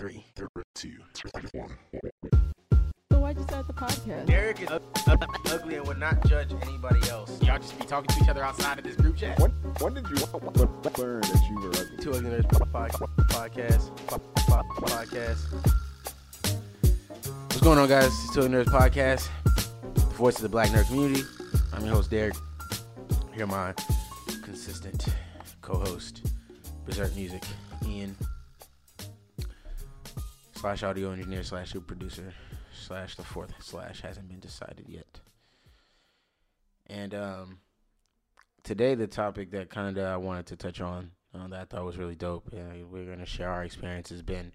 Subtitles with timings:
[0.00, 1.76] three, three, two, three, one.
[3.12, 4.24] So why'd you start the podcast?
[4.24, 7.38] Derek is u- u- ugly and would not judge anybody else.
[7.42, 9.38] Y'all just be talking to each other outside of this group chat.
[9.38, 10.16] When, when did you
[10.96, 11.96] learn that you were ugly?
[12.00, 13.94] Two Ugly Nerds podcast.
[14.06, 15.52] po- po- Podcast.
[17.48, 18.06] What's going on, guys?
[18.06, 19.28] It's Two Ugly Nerds podcast.
[19.92, 21.24] The voice of the Black nerd community.
[21.74, 22.36] I'm your host, Derek.
[23.34, 23.74] Here, my
[24.44, 25.04] consistent
[25.60, 26.22] co-host,
[26.86, 27.42] Berserk Music,
[27.86, 28.16] Ian,
[30.60, 32.34] slash audio engineer slash super producer
[32.74, 35.20] slash the fourth slash hasn't been decided yet.
[36.86, 37.58] And um,
[38.62, 41.86] today the topic that kind of I wanted to touch on uh, that I thought
[41.86, 42.50] was really dope.
[42.52, 44.20] Yeah, we're gonna share our experiences.
[44.20, 44.52] Been,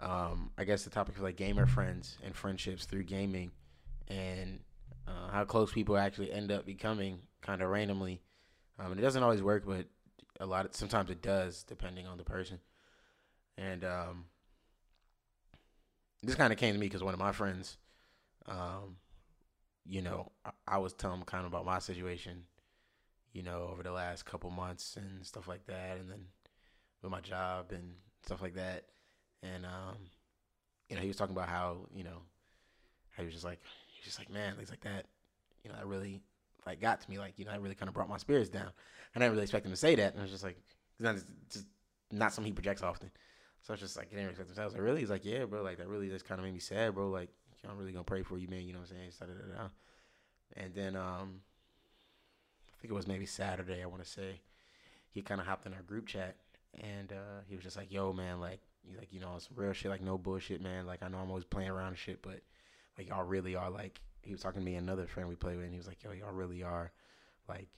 [0.00, 3.50] um, I guess the topic of like gamer friends and friendships through gaming,
[4.06, 4.60] and
[5.06, 8.20] uh, how close people actually end up becoming kind of randomly.
[8.78, 9.86] Um, and it doesn't always work, but
[10.40, 12.58] a lot of sometimes it does, depending on the person.
[13.56, 14.24] And um,
[16.22, 17.76] this kind of came to me because one of my friends,
[18.46, 18.96] um,
[19.86, 22.44] you know, I, I was telling him kind of about my situation,
[23.32, 26.20] you know, over the last couple months and stuff like that, and then
[27.02, 27.92] with my job and
[28.24, 28.84] stuff like that,
[29.42, 29.96] and um,
[30.88, 32.22] you know, he was talking about how you know,
[33.10, 35.06] how he was just like, he was just like, man, things like that,
[35.62, 36.20] you know, that really
[36.66, 38.70] like got to me, like you know, that really kind of brought my spirits down.
[39.14, 41.14] I didn't really expect him to say that, and I was just like, it's not,
[41.14, 41.66] it's just
[42.10, 43.10] not something he projects often.
[43.62, 44.62] So I was just like, I didn't to.
[44.62, 45.00] I was like, really?
[45.00, 45.62] He's like, yeah, bro.
[45.62, 47.08] Like that really just kind of made me sad, bro.
[47.08, 47.30] Like
[47.68, 48.62] I'm really gonna pray for you, man.
[48.62, 49.70] You know what I'm saying?
[50.56, 51.40] And then um,
[52.68, 53.82] I think it was maybe Saturday.
[53.82, 54.40] I want to say
[55.10, 56.36] he kind of hopped in our group chat,
[56.80, 59.72] and uh, he was just like, "Yo, man, like, he's like, you know, some real
[59.72, 60.86] shit, like no bullshit, man.
[60.86, 62.40] Like I know I'm always playing around and shit, but
[62.96, 65.64] like y'all really are like." He was talking to me another friend we play with,
[65.64, 66.92] and he was like, "Yo, y'all really are
[67.48, 67.68] like."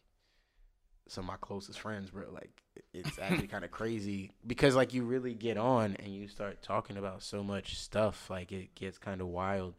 [1.10, 2.26] Some of my closest friends, bro.
[2.32, 6.62] Like it's actually kind of crazy because like you really get on and you start
[6.62, 8.30] talking about so much stuff.
[8.30, 9.74] Like it gets kind of wild.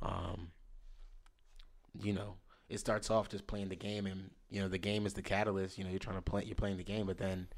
[0.00, 0.48] Um,
[2.00, 2.36] you know,
[2.68, 5.78] it starts off just playing the game, and you know the game is the catalyst.
[5.78, 7.48] You know, you're trying to play, you're playing the game, but then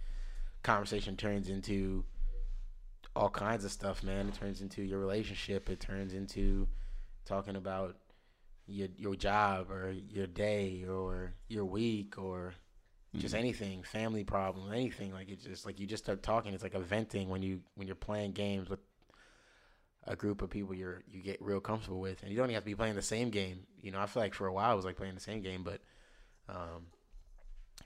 [0.63, 2.05] conversation turns into
[3.15, 4.29] all kinds of stuff, man.
[4.29, 5.71] It turns into your relationship.
[5.71, 6.69] It turns into
[7.25, 7.97] talking about
[8.67, 12.55] your your job or your day or your week or
[13.19, 15.13] just anything, family problems, anything.
[15.13, 16.55] Like it just like you just start talking.
[16.55, 18.81] It's like a venting when you when you're playing games with
[20.09, 22.63] a group of people you're you get real comfortable with, and you don't even have
[22.63, 23.61] to be playing the same game.
[23.81, 25.63] You know, I feel like for a while I was like playing the same game,
[25.63, 25.81] but
[26.49, 26.87] um,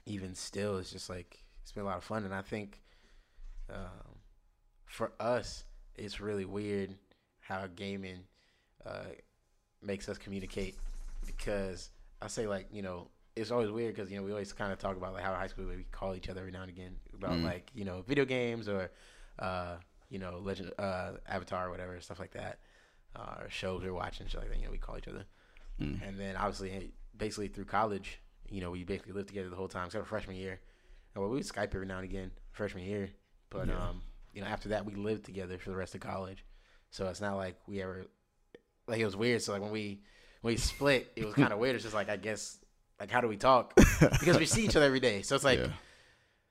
[0.05, 2.81] even still, it's just like it's been a lot of fun, and I think
[3.69, 4.17] um,
[4.85, 5.63] for us,
[5.95, 6.95] it's really weird
[7.39, 8.19] how gaming
[8.85, 9.05] uh,
[9.81, 10.75] makes us communicate
[11.25, 11.89] because
[12.21, 13.07] I say like you know
[13.41, 15.39] it's always weird because you know we always kind of talk about like how in
[15.39, 17.43] high school we call each other every now and again about Mm.
[17.43, 18.91] like you know video games or
[19.39, 19.75] uh,
[20.09, 22.59] you know legend uh, Avatar or whatever stuff like that
[23.15, 24.57] uh, or shows we're watching shit like that.
[24.59, 25.25] You know we call each other,
[25.81, 26.01] Mm.
[26.07, 28.19] and then obviously basically through college,
[28.49, 30.59] you know we basically lived together the whole time except for freshman year.
[31.13, 33.09] And well, we would Skype every now and again freshman year,
[33.49, 33.75] but Yeah.
[33.89, 34.01] um,
[34.33, 36.45] you know after that we lived together for the rest of college.
[36.89, 38.05] So it's not like we ever
[38.87, 39.41] like it was weird.
[39.41, 40.01] So like when we
[40.41, 41.75] when we split, it was kind of weird.
[41.75, 42.57] It's just like I guess
[43.01, 43.75] like how do we talk
[44.19, 45.21] because we see each other every day.
[45.23, 45.67] So it's like yeah.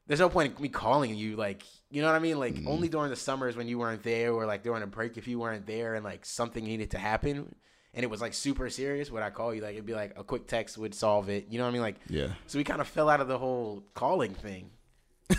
[0.06, 2.38] there's no point in me calling you like you know what I mean.
[2.38, 2.66] Like Mhm.
[2.68, 5.38] only during the summers when you weren't there, or like during a break if you
[5.38, 7.54] weren't there, and like something needed to happen.
[7.94, 9.10] And it was like super serious.
[9.10, 9.60] Would I call you?
[9.62, 11.46] Like it'd be like a quick text would solve it.
[11.50, 11.82] You know what I mean?
[11.82, 12.32] Like yeah.
[12.46, 14.70] so we kind of fell out of the whole calling thing.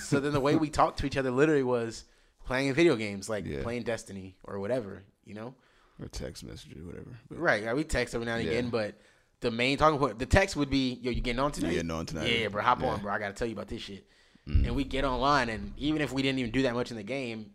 [0.02, 2.06] So then the way we talked to each other literally was
[2.46, 3.62] playing video games, like Yeah.
[3.64, 5.54] playing Destiny or whatever, you know?
[6.02, 7.20] Or text message or whatever.
[7.30, 7.64] But Right.
[7.64, 8.52] Yeah, we text every now and Yeah.
[8.52, 8.96] again, but
[9.42, 11.70] the main talking point, the text would be, yo, you getting on tonight?
[11.70, 12.32] You getting on tonight?
[12.32, 12.88] Yeah, bro, hop Yeah.
[12.90, 13.12] on, bro.
[13.14, 14.08] I got to tell you about this shit.
[14.48, 14.68] Mm.
[14.68, 17.04] And we get online, and even if we didn't even do that much in the
[17.04, 17.52] game,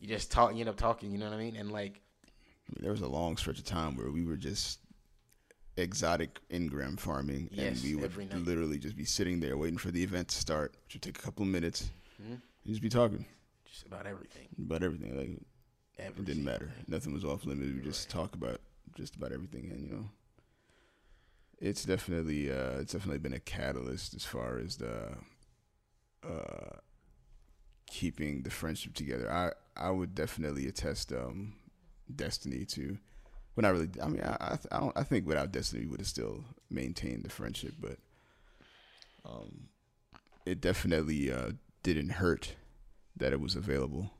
[0.00, 1.56] you just talk, you end up talking, you know what I mean?
[1.56, 2.00] And like,
[2.80, 4.80] there was a long stretch of time where we were just
[5.76, 10.02] exotic engram farming, Yes, and we would literally just be sitting there waiting for the
[10.02, 11.90] event to start, which would take a couple of minutes,
[12.22, 12.32] Mhm.
[12.32, 13.24] and just be talking
[13.64, 14.48] just about everything.
[14.58, 15.16] about everything.
[15.16, 16.72] Like it didn't matter.
[16.88, 17.72] Nothing was off limits.
[17.74, 18.60] We just talk about
[18.96, 20.10] just about everything, and you know,
[21.60, 25.14] it's definitely uh, it's definitely been a catalyst as far as the
[26.26, 26.76] uh,
[27.86, 29.30] keeping the friendship together.
[29.30, 31.54] I I would definitely attest um,
[32.14, 32.98] Destiny to.
[33.56, 33.88] Well, not really.
[34.02, 34.96] I mean, I I, I don't.
[34.96, 37.98] I think without Destiny, we would have still maintained the friendship, but
[39.24, 39.68] um,
[40.46, 41.52] it definitely uh,
[41.82, 42.54] didn't hurt
[43.16, 44.12] that it was available.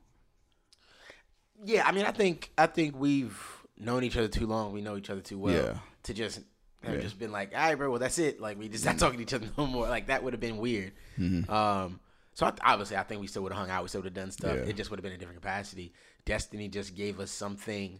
[1.63, 3.41] Yeah, I mean, I think I think we've
[3.77, 4.73] known each other too long.
[4.73, 5.77] We know each other too well Yeah.
[6.03, 6.41] to just
[6.83, 7.01] have Yeah.
[7.01, 8.39] just been like, all right, bro, well, that's it.
[8.39, 9.87] Like we just not talking to each other no more.
[9.89, 10.93] Like that would have been weird.
[11.17, 11.49] Mhm.
[11.49, 11.99] Um,
[12.33, 13.83] So I, obviously, I think we still would have hung out.
[13.83, 14.55] We still would have done stuff.
[14.55, 14.63] Yeah.
[14.63, 15.91] It just would have been a different capacity.
[16.23, 17.99] Destiny just gave us something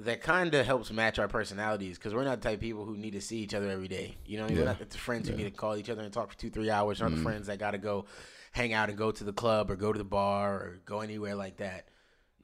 [0.00, 2.96] that kind of helps match our personalities because we're not the type of people who
[2.96, 4.16] need to see each other every day.
[4.26, 4.58] You know, what I mean?
[4.64, 4.72] Yeah.
[4.72, 6.68] we're not the friends who need to call each other and talk for two, three
[6.70, 7.00] hours.
[7.00, 7.18] We're not Mhm.
[7.18, 8.04] the friends that got to go
[8.52, 11.34] hang out and go to the club or go to the bar or go anywhere
[11.34, 11.88] like that.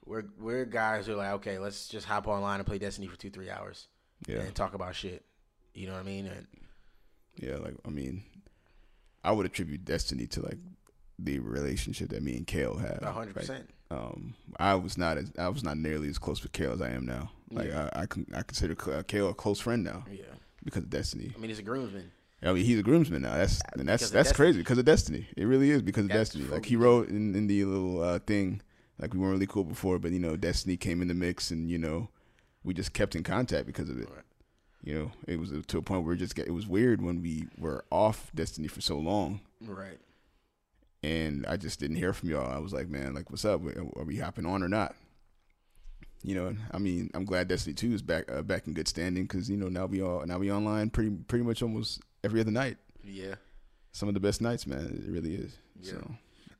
[0.05, 3.17] We're we're guys who are like, okay, let's just hop online and play Destiny for
[3.17, 3.87] two, three hours
[4.27, 5.25] Yeah, and talk about shit.
[5.75, 6.27] You know what I mean?
[6.27, 6.47] And
[7.37, 7.57] yeah.
[7.57, 8.25] Like I mean,
[9.25, 10.59] I would attribute Destiny to like
[11.19, 12.99] the relationship that me and Kale had.
[13.03, 13.71] a hundred Like, percent.
[13.91, 16.91] um, I was not as I was not nearly as close with Kale as I
[16.91, 17.31] am now.
[17.51, 17.89] Like Yeah.
[17.95, 20.25] I, I can I consider K- Kale a close friend now Yeah.
[20.65, 21.33] because of Destiny.
[21.35, 22.11] I mean, he's a groomsman.
[22.45, 23.35] I mean, he's a groomsman now.
[23.37, 24.35] That's and that's that's Destiny.
[24.37, 25.29] crazy because of Destiny.
[25.37, 26.47] It really is because of That's Destiny.
[26.47, 28.61] Like he wrote in, in the little uh, thing,
[28.99, 31.71] like we weren't really cool before, but you know, Destiny came in the mix, and
[31.71, 32.09] you know,
[32.65, 34.09] we just kept in contact because of it.
[34.09, 34.25] Right.
[34.85, 37.47] You know, it was to a point where it just it was weird when we
[37.59, 39.99] were off Destiny for so long, Right.
[41.03, 42.51] and I just didn't hear from y'all.
[42.53, 43.61] I was like, man, like, what's up?
[43.97, 44.95] Are we hopping on or not?
[46.25, 49.25] You know, I mean, I'm glad Destiny Two is back uh, back in good standing
[49.25, 52.53] because you know now we all now we online pretty pretty much almost every other
[52.53, 52.77] night.
[53.05, 53.35] Yeah.
[53.91, 55.03] Some of the best nights, man.
[55.05, 55.57] It really is.
[55.81, 55.93] Yeah.
[55.93, 56.11] So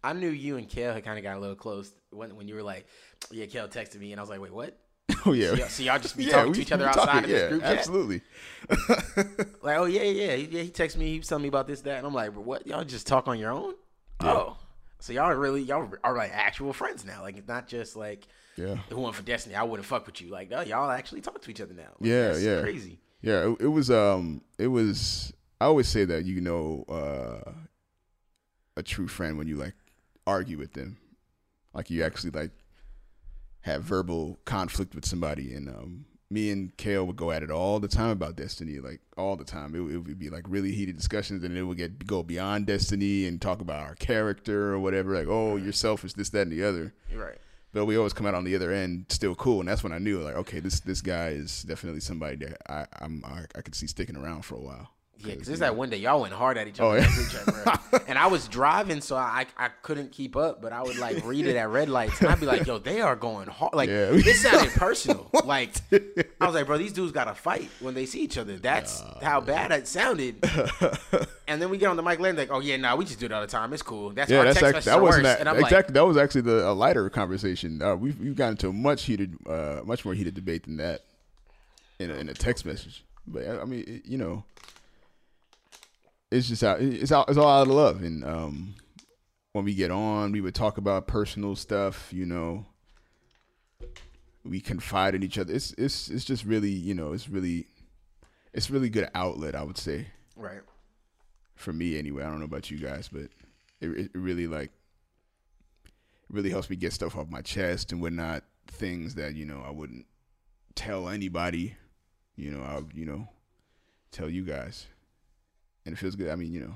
[0.05, 2.55] I knew you and Kale had kind of got a little close when when you
[2.55, 2.87] were like,
[3.31, 4.79] yeah, Kale texted me, and I was like, wait, what?
[5.27, 5.51] Oh yeah.
[5.51, 7.31] So y'all, so y'all just be yeah, talking we- to each other outside talking, of
[7.31, 7.79] this yeah, group chat?
[7.79, 8.21] Absolutely.
[9.63, 10.63] Like, oh yeah, yeah, yeah.
[10.63, 11.13] He texted me.
[11.13, 12.67] He was telling me about this, that, and I'm like, but what?
[12.67, 13.75] Y'all just talk on your own?
[14.23, 14.33] Yeah.
[14.33, 14.57] Oh,
[14.99, 17.23] so y'all are really y'all are like actual friends now.
[17.23, 18.27] Like, it's not just like
[18.57, 18.77] yeah.
[18.91, 20.31] it weren't for Destiny, I wouldn't fuck with you.
[20.31, 21.83] Like, no, y'all actually talk to each other now.
[22.01, 22.61] Like, Yeah, yeah.
[22.61, 22.99] crazy.
[23.21, 27.53] Yeah, it, it was um it was I always say that you know uh
[28.77, 29.75] a true friend when you like
[30.27, 30.99] argue with them.
[31.75, 32.51] Like you actually like
[33.63, 37.79] have verbal conflict with somebody and um me and Kale would go at it all
[37.79, 39.75] the time about Destiny, like all the time.
[39.75, 43.27] It, it would be like really heated discussions, and it would get go beyond Destiny
[43.27, 45.15] and talk about our character or whatever.
[45.15, 46.95] Like, oh, you're selfish, this, that, and the other.
[47.15, 47.39] Right.
[47.73, 49.99] but we always come out on the other end still cool, and that's when I
[49.99, 53.75] knew like, okay, this this guy is definitely somebody that I I'm I, I could
[53.75, 54.91] see sticking around for a while.
[55.25, 56.99] Yeah, because there's that one day y'all went hard at each Oh, other.
[56.99, 57.77] in yeah.
[57.77, 60.61] chat, and I was driving, so I I couldn't keep up.
[60.61, 63.01] But I would like read it at red lights, and I'd be like, "Yo, they
[63.01, 64.11] are going hard." Like Yeah.
[64.13, 65.31] it sounded personal.
[65.45, 65.71] Like
[66.41, 69.03] I was like, "Bro, these dudes got to fight when they see each other." That's
[69.23, 70.37] how bad it sounded.
[71.49, 73.27] and then we get on the mic later, like, "Oh yeah, nah, we just do
[73.27, 73.73] it all the time.
[73.73, 76.43] It's cool." That's yeah, our that's text actually that wasn't that, exactly that was actually
[76.43, 77.83] the a lighter conversation.
[77.83, 81.03] Uh, we've we've gotten into a much heated, uh, much more heated debate than that
[81.99, 83.05] in a, in a text message.
[83.27, 84.45] But I I mean, it, you know,
[86.33, 86.81] it's just out.
[86.81, 87.29] It's out.
[87.29, 88.03] It's all out of love.
[88.03, 88.75] And um,
[89.53, 92.13] when we get on, we would talk about personal stuff.
[92.13, 92.67] You know,
[94.45, 95.53] we confide in each other.
[95.53, 97.67] It's it's it's just really you know it's really
[98.53, 99.55] it's really good outlet.
[99.55, 100.07] I would say
[100.37, 100.63] right.
[101.55, 102.25] for me anyway.
[102.25, 103.29] I don't know about you guys, but
[103.81, 104.71] it, it really like
[106.31, 108.45] really helps me get stuff off my chest and whatnot.
[108.69, 110.07] Things that you know I wouldn't
[110.75, 111.77] tell anybody.
[112.35, 113.29] You know, I would, you know
[114.13, 114.87] tell you guys,
[115.85, 116.31] and it feels good.
[116.31, 116.75] I mean, you know,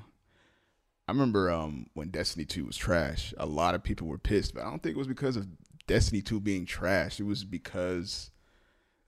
[1.08, 3.32] I remember um when Destiny Two was trash.
[3.38, 5.46] A lot of people were pissed, but I don't think it was because of
[5.86, 7.20] Destiny Two being trash.
[7.20, 8.30] It was because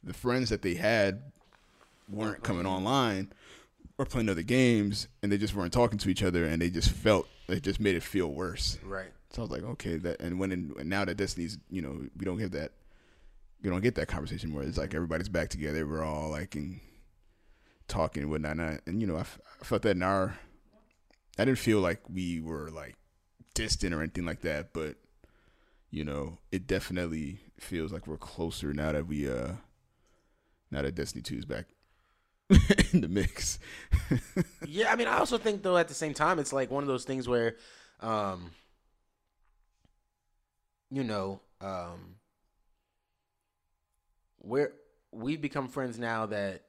[0.05, 1.23] the friends that they had
[2.09, 3.33] weren't coming online
[3.99, 6.91] or playing other games and they just weren't talking to each other and they just
[6.91, 8.79] felt it just made it feel worse.
[8.85, 9.11] Right.
[9.31, 12.01] So I was like, okay, that and when in, and now that Destiny's, you know,
[12.17, 12.73] we don't get that,
[13.63, 16.81] we don't get that conversation where it's like everybody's back together, we're all like in
[17.89, 20.39] talking and whatnot, and, I, and you know, I, f- I felt that in our,
[21.39, 22.97] I didn't feel like we were like
[23.55, 24.97] distant or anything like that, but
[25.91, 29.53] you know, it definitely feels like we're closer now that we, uh,
[30.71, 31.67] now that Destiny Two is back
[32.93, 33.59] in the mix.
[34.67, 36.89] Yeah, I mean, I also think though at the same time, it's like one of
[36.89, 37.57] those things where,
[38.01, 38.51] um,
[40.91, 42.17] you know, um,
[44.41, 44.73] we're
[45.11, 46.65] we've become friends now that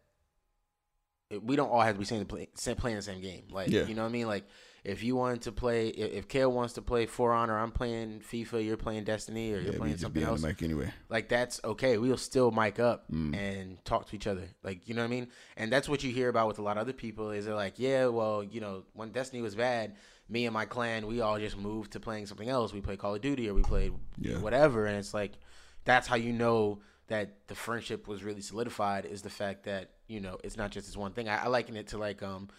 [1.44, 3.44] we don't all have to be saying play, playing the same game.
[3.52, 3.86] Like, Yeah.
[3.86, 4.28] you know what I mean?
[4.28, 4.46] Like,
[4.84, 8.22] if you wanted to play, if, if Kale wants to play For Honor, I'm playing
[8.22, 10.92] FIFA, you're playing Destiny, or Yeah, you're playing something on else the mic anyway.
[11.10, 11.98] like that's okay.
[11.98, 13.36] We'll still mic up Mm.
[13.36, 14.50] and talk to each other.
[14.64, 15.28] Like, you know what I mean?
[15.58, 17.74] And that's what you hear about with a lot of other people is they're like,
[17.78, 19.96] yeah, well, you know, when Destiny was bad,
[20.30, 22.72] me and my clan, we all just moved to playing something else.
[22.74, 24.38] We played Call of Duty or we played Yeah.
[24.40, 24.86] whatever.
[24.86, 25.34] And it's like,
[25.84, 30.20] that's how you know that the friendship was really solidified is the fact that, you
[30.20, 31.30] know, it's not just this one thing.
[31.30, 32.50] I, I liken it to like, um,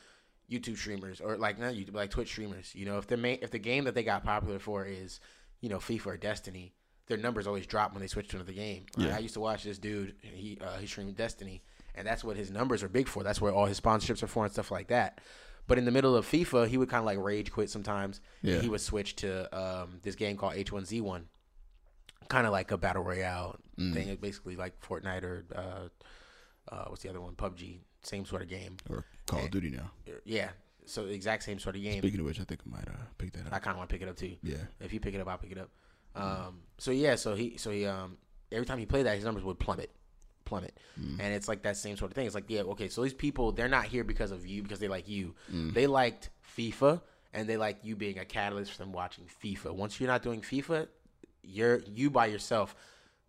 [0.51, 2.73] YouTube streamers or like not YouTube, like Twitch streamers.
[2.75, 5.21] You know, if the main, if the game that they got popular for is,
[5.61, 6.73] you know, FIFA or Destiny,
[7.07, 8.87] their numbers always drop when they switch to another game.
[8.97, 9.17] Like, Yeah.
[9.17, 10.15] I used to watch this dude.
[10.23, 11.63] He uh, he streamed Destiny,
[11.95, 13.23] and that's what his numbers are big for.
[13.23, 15.21] That's where all his sponsorships are for and stuff like that.
[15.69, 18.21] But in the middle of FIFA, he would kind of like rage quit sometimes.
[18.43, 18.61] and Yeah.
[18.61, 21.23] he would switch to um, this game called H1Z1,
[22.29, 23.95] kind of like a battle royale Mm.
[23.95, 24.17] thing.
[24.17, 25.89] Basically like Fortnite or uh,
[26.71, 27.35] uh, what's the other one?
[27.35, 27.79] PUBG.
[28.03, 28.77] Same sort of game.
[28.89, 29.91] or Call of Duty now.
[30.25, 30.51] Yeah.
[30.87, 31.99] So the exact same sort of game.
[31.99, 33.53] Speaking of which, I think I might uh, pick that up.
[33.53, 34.37] I kind of want to pick it up too.
[34.43, 34.57] Yeah.
[34.81, 35.69] If you pick it up, I'll pick it up.
[36.15, 38.17] Um, so yeah, so he, so he, um,
[38.51, 39.91] every time he played that, his numbers would plummet,
[40.45, 42.27] plummet, and it's like that same sort of thing.
[42.27, 44.89] It's like, yeah, okay, so these people, they're not here because of you, because they
[44.89, 45.35] like you.
[45.49, 47.01] They liked FIFA,
[47.33, 49.73] and they like you being a catalyst for them watching FIFA.
[49.73, 50.89] Once you're not doing FIFA,
[51.45, 52.75] you're you by yourself.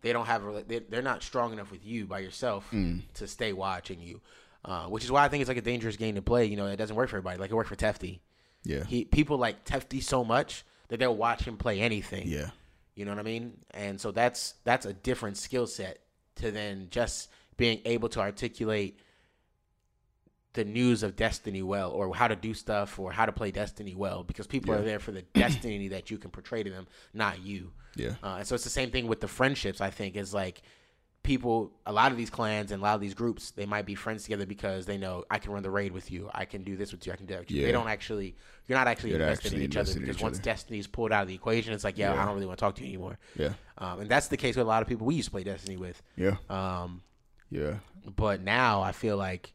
[0.02, 2.68] They don't have, a, they- they're not strong enough with you by yourself
[3.14, 4.20] to stay watching you.
[4.64, 6.44] Uh, which is why I think it's like a dangerous game to play.
[6.46, 7.38] You know, it doesn't work for everybody.
[7.38, 8.20] Like it worked for Tefty.
[8.64, 8.84] Yeah.
[8.84, 12.28] He people like Tefty so much that they'll watch him play anything.
[12.28, 12.50] Yeah.
[12.94, 13.54] You know what I mean?
[13.72, 15.98] And so that's that's a different skill set
[16.36, 19.00] to then just being able to articulate
[20.54, 23.94] the news of Destiny well or how to do stuff or how to play Destiny
[23.94, 27.40] well because people are there for the destiny that you can portray to them, not
[27.42, 27.72] you.
[27.96, 28.14] Yeah.
[28.22, 29.80] Uh, and so it's the same thing with the friendships.
[29.80, 30.62] I think is like
[31.22, 33.94] people, a lot of these clans and a lot of these groups, they might be
[33.94, 36.76] friends together because they know I can run the raid with you, I can do
[36.76, 37.40] this with you, I can do that.
[37.40, 37.60] With you.
[37.60, 37.66] Yeah.
[37.66, 38.34] They don't actually,
[38.66, 40.44] you're not actually You're invested actually in each other because each once other.
[40.44, 42.22] Destiny's pulled out of the equation, it's like, yeah, Yeah.
[42.22, 43.18] I don't really want to talk to you anymore.
[43.36, 43.52] Yeah.
[43.78, 45.76] Um, and that's the case with a lot of people we used to play Destiny
[45.76, 46.02] with.
[46.16, 46.36] Yeah.
[46.50, 47.02] Um,
[47.50, 47.76] Yeah.
[48.16, 49.54] but now I feel like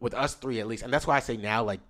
[0.00, 1.80] with us three at least, and that's why I say now, like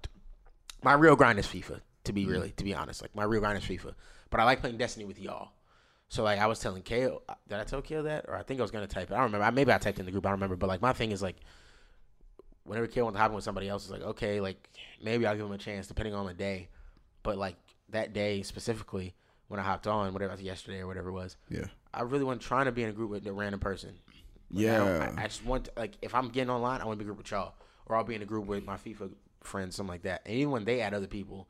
[0.82, 1.80] my real grind is FIFA.
[2.04, 2.30] To be mm.
[2.30, 3.94] really, to be honest, like my real grind is FIFA.
[4.30, 5.50] But I like playing Destiny with y'all.
[6.08, 8.58] So like I was telling Kale, uh, did I tell Kale that, or I think
[8.58, 9.14] I was gonna type it.
[9.14, 9.44] I don't remember.
[9.44, 10.24] I- Maybe I typed in the group.
[10.24, 10.56] I don't remember.
[10.56, 11.36] But like my thing is like,
[12.64, 14.70] whenever Kale wants to hop in with somebody else, it's like okay, like
[15.02, 16.68] maybe I'll give him a chance depending on the day.
[17.22, 17.56] But like
[17.90, 19.14] that day specifically,
[19.48, 21.66] when I hopped on, whatever it was yesterday or whatever it was, Yeah.
[21.92, 23.98] I really wasn't trying to be in a group with a random person.
[24.52, 25.12] Like, I Yeah.
[25.16, 27.10] I, I just want to, like if I'm getting online, I want to be a
[27.10, 27.54] group with y'all,
[27.90, 29.10] or I'll be in a group with my FIFA
[29.42, 30.22] friends, something like that.
[30.26, 31.48] And even when they add other people,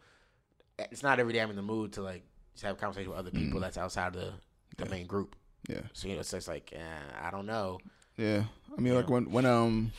[0.78, 2.22] it's not every day I'm in the mood to like
[2.54, 3.62] just have a conversation with other people Mm.
[3.62, 4.32] that's outside of the,
[4.78, 5.36] the main group.
[5.68, 5.82] Yeah.
[5.92, 6.80] So you know, it's just like eh,
[7.22, 7.78] I don't know.
[8.16, 8.44] Yeah,
[8.76, 9.92] I mean, like when when um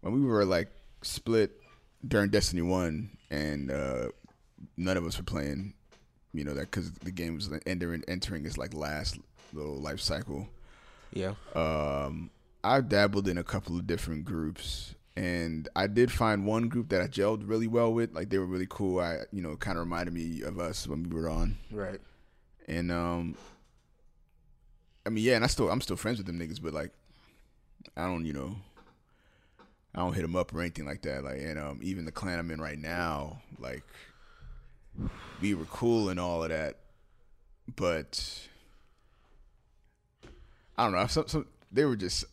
[0.00, 0.68] when we were like
[1.02, 1.60] split
[2.06, 4.08] during Destiny One, and uh
[4.76, 5.74] none of us were playing,
[6.32, 9.18] you know that because the game was entering entering its like last
[9.52, 10.48] little life cycle.
[11.12, 11.34] Yeah.
[11.54, 12.30] Um,
[12.64, 17.00] I dabbled in a couple of different groups, and I did find one group that
[17.00, 18.14] I gelled really well with.
[18.14, 19.00] Like they were really cool.
[19.00, 22.00] I you know kind of reminded me of us when we were on, Right.
[22.68, 23.36] and um,
[25.06, 26.90] I mean yeah, and I still I'm still friends with them niggas, but like
[27.96, 28.56] I don't you know
[29.94, 31.22] I don't hit them up or anything like that.
[31.24, 33.84] Like and um, even the clan I'm in right now, like
[35.40, 36.76] we were cool and all of that,
[37.76, 38.46] but
[40.76, 41.06] I don't know.
[41.06, 42.24] Some, some they were just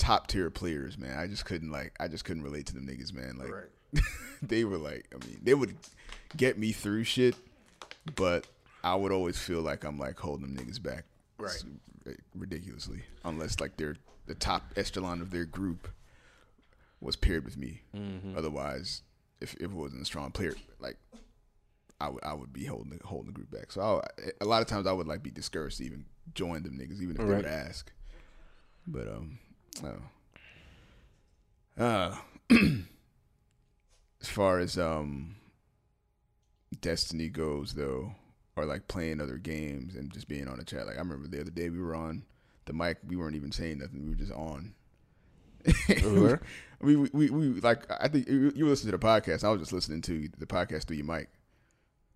[0.00, 1.16] top tier players, man.
[1.16, 3.36] I just couldn't like I just couldn't relate to them niggas, man.
[3.38, 4.02] Like Right.
[4.42, 5.76] they were like I mean they would
[6.36, 7.36] get me through shit,
[8.16, 8.46] but
[8.82, 11.04] I would always feel like I'm like holding them niggas back,
[11.38, 11.62] Right.
[12.34, 15.88] Ridiculously, unless like they're the top echelon of their group
[17.00, 17.82] was paired with me.
[17.94, 18.36] Mm-hmm.
[18.36, 19.02] Otherwise,
[19.40, 20.96] if, if it wasn't a strong player, like
[22.00, 23.70] I would I would be holding the, holding the group back.
[23.70, 26.78] So I, a lot of times I would like be discouraged to even join them
[26.78, 27.92] niggas, even if they would ask.
[28.86, 29.38] But um,
[29.84, 31.82] oh.
[31.82, 32.16] uh,
[34.20, 35.36] as far as um,
[36.80, 38.14] Destiny goes, though,
[38.56, 40.86] or like playing other games and just being on the chat.
[40.86, 42.24] Like I remember the other day we were on
[42.66, 44.02] the mic, we weren't even saying nothing.
[44.04, 44.74] We were just on.
[45.88, 46.40] We were?
[46.80, 49.44] we, we, we, like I think you, you listened to the podcast.
[49.44, 51.28] I was just listening to the podcast through your mic.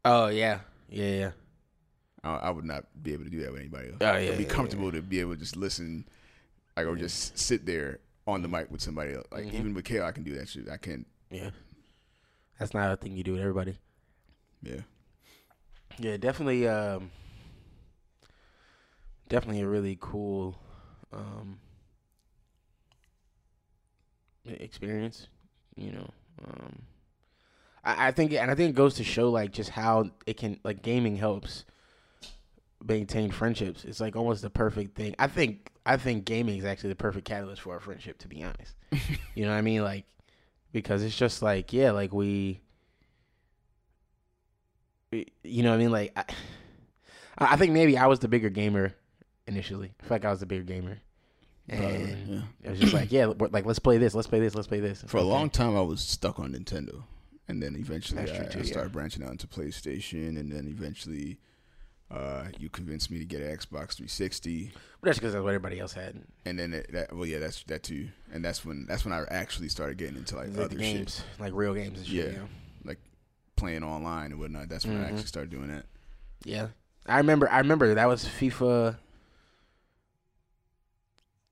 [0.04, 0.60] Oh yeah.
[0.88, 1.10] Yeah.
[1.10, 1.30] Yeah.
[2.22, 3.98] I, I would not be able to do that with anybody else.
[4.00, 6.06] Oh, yeah, It'd be yeah, comfortable to be able to just listen,
[6.76, 9.26] like or just sit there on the mic with somebody else.
[9.30, 9.54] Like Mhm.
[9.54, 10.68] even with Kale, I can do that shit.
[10.68, 11.06] I can't.
[11.30, 11.50] Yeah.
[12.58, 13.78] That's not a thing you do with everybody.
[14.62, 14.80] Yeah.
[15.98, 16.66] Yeah, definitely.
[16.66, 17.10] Um,
[19.28, 20.56] definitely a really cool
[21.12, 21.58] um,
[24.46, 25.28] experience.
[25.76, 26.10] You know,
[26.46, 26.82] um,
[27.84, 30.58] I, I think, and I think it goes to show like just how it can
[30.64, 31.64] like gaming helps
[32.84, 33.84] maintain friendships.
[33.84, 35.14] It's like almost the perfect thing.
[35.18, 35.70] I think.
[35.86, 38.18] I think gaming is actually the perfect catalyst for our friendship.
[38.18, 38.74] To be honest,
[39.34, 39.82] you know what I mean?
[39.82, 40.04] Like
[40.72, 42.60] because it's just like yeah, like we
[45.42, 45.90] you know what I mean?
[45.90, 46.24] Like, I,
[47.38, 48.94] I think maybe I was the bigger gamer
[49.46, 49.92] initially.
[50.00, 50.98] I feel like I was the bigger gamer,
[51.68, 52.40] and yeah.
[52.62, 54.80] it was just like, yeah, we're- like let's play this, let's play this, let's play
[54.80, 55.04] this.
[55.06, 57.04] For a long time, I was stuck on Nintendo,
[57.48, 58.62] and then eventually I, too, I yeah.
[58.64, 61.38] started branching out into PlayStation, and then eventually.
[62.14, 65.80] Uh, you convinced me to get an Xbox 360, but that's because that's what everybody
[65.80, 66.22] else had.
[66.46, 69.24] and then it, that well, yeah, that's that too, and that's when that's when I
[69.30, 71.40] actually started getting into like Like other games, shit.
[71.40, 72.14] like real games and shit.
[72.34, 72.38] Yeah.
[72.38, 72.46] Yeah.
[72.84, 72.98] like
[73.56, 74.68] playing online and whatnot.
[74.68, 75.08] That's when I Mhm.
[75.08, 75.86] actually started doing that.
[76.44, 76.68] Yeah,
[77.06, 77.50] I remember.
[77.50, 78.96] I remember that was FIFA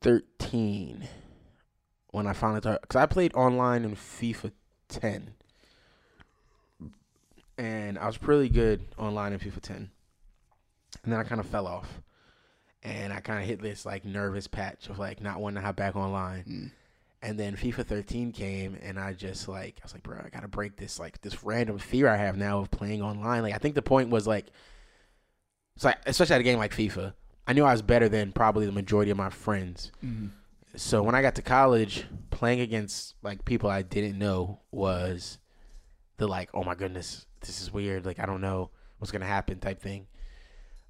[0.00, 1.08] thirteen
[2.10, 2.80] when I finally started.
[2.82, 4.52] Because I played online in FIFA
[4.88, 5.34] ten,
[7.58, 9.90] and I was pretty good online in FIFA ten.
[11.02, 12.00] And then I kind of fell off,
[12.82, 15.76] and I kind of hit this like nervous patch of like not wanting to hop
[15.76, 16.44] back online.
[16.44, 16.70] Mm.
[17.24, 20.48] And then FIFA 13 came, and I just like I was like, bro, I gotta
[20.48, 23.42] break this like this random fear I have now of playing online.
[23.42, 24.46] Like I think the point was like,
[25.76, 27.14] it's like especially at a game like FIFA,
[27.46, 29.90] I knew I was better than probably the majority of my friends.
[30.76, 35.38] So when I got to college, playing against like people I didn't know was
[36.16, 38.06] the like, oh my goodness, this is weird.
[38.06, 40.06] Like I don't know what's gonna happen type thing.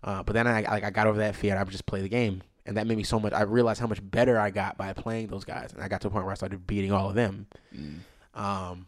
[0.04, 1.56] Uh, but then I like I got over that fear.
[1.56, 3.32] I would just play the game, and that made me so much.
[3.32, 6.08] I realized how much better I got by playing those guys, and I got to
[6.08, 7.46] a point where I started beating all of them.
[7.74, 7.98] Mm.
[8.34, 8.86] Um,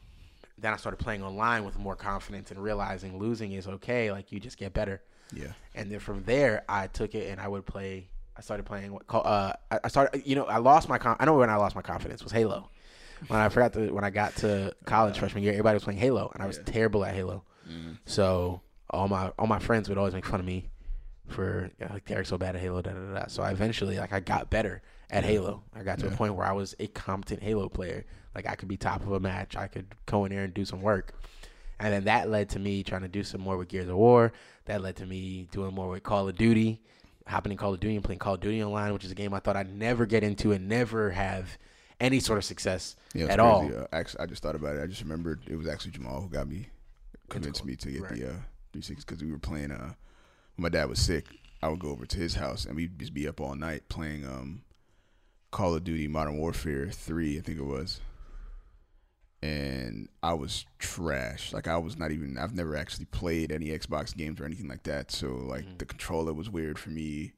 [0.59, 4.11] then I started playing online with more confidence and realizing losing is okay.
[4.11, 5.03] Like you just get better.
[5.33, 5.49] Yeah.
[5.75, 8.09] And then from there, I took it and I would play.
[8.37, 9.23] I started playing what call.
[9.25, 9.53] Uh,
[9.85, 10.23] I started.
[10.27, 10.99] You know, I lost my.
[10.99, 12.71] Con- I know when I lost my confidence was Halo.
[13.29, 16.31] When I forgot to when I got to college freshman year, everybody was playing Halo,
[16.35, 16.65] and I was Yeah.
[16.73, 17.45] terrible at Halo.
[17.71, 17.99] Mm.
[18.07, 20.69] So all my all my friends would always make fun of me
[21.29, 22.83] for you know, like Derek's so bad at Halo.
[22.83, 23.27] Da, da, da.
[23.29, 25.63] So I eventually like I got better at Halo.
[25.75, 28.05] I got to a point where I was a competent Halo player.
[28.35, 29.57] Like I could be top of a match.
[29.57, 31.13] I could go in there and do some work.
[31.81, 34.33] And then that led to me trying to do some more with Gears of War.
[34.67, 36.81] That led to me doing more with Call of Duty,
[37.27, 39.35] hopping in Call of Duty and playing Call of Duty Online, which is a game
[39.35, 41.59] I thought I'd never get into and never have
[42.01, 43.61] any sort of success Yeah, at all.
[43.67, 43.77] crazy.
[43.77, 44.83] Uh, actually, I just thought about it.
[44.83, 46.69] I just remembered it was actually Jamal who got me,
[47.29, 48.13] convinced me to get Right.
[48.13, 48.33] the uh,
[48.73, 49.71] 360 because we were playing.
[49.73, 49.95] Uh,
[50.57, 51.27] when my dad was sick,
[51.63, 54.25] I would go over to his house and we'd just be up all night playing
[54.27, 54.63] um,
[55.51, 58.01] Call of Duty Modern Warfare 3, I think it was.
[59.43, 61.53] And I was trash.
[61.53, 62.39] Like I was not even.
[62.39, 65.11] I've never actually played any Xbox games or anything like that.
[65.11, 65.79] So like Mhm.
[65.79, 67.33] the controller was weird for me.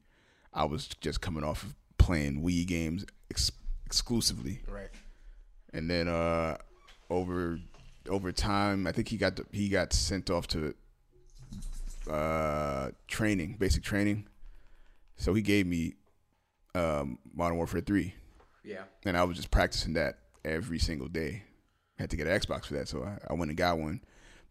[0.53, 3.51] I was just coming off of playing Wii games ex-
[3.85, 4.89] exclusively Right.
[5.73, 6.57] and then uh
[7.09, 7.59] over
[8.09, 10.73] over time i think he got the, he got sent off to
[12.09, 14.27] uh training basic training.
[15.17, 15.95] So he gave me
[16.75, 18.13] um modern warfare 3
[18.63, 18.83] Yeah.
[19.05, 21.43] and i was just practicing that every single day.
[21.97, 24.01] I had to get an xbox for that so i, I went and got one.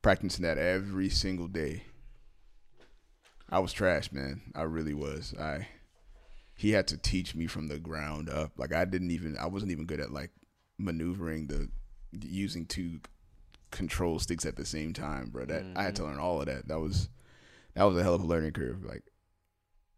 [0.03, 1.83] Practicing that every single day.
[3.49, 4.43] I was trash man.
[4.55, 5.35] I really was.
[5.39, 5.69] I
[6.57, 8.53] he had to teach me from the ground up.
[8.57, 10.31] Like i didn't even i wasn't even good at like
[10.79, 11.69] maneuvering the
[12.13, 13.01] using two
[13.71, 15.45] control sticks at the same time, bro.
[15.45, 16.67] That I had to learn all of that.
[16.69, 17.09] That was
[17.77, 18.85] that was a hell of a learning curve.
[18.85, 19.05] Like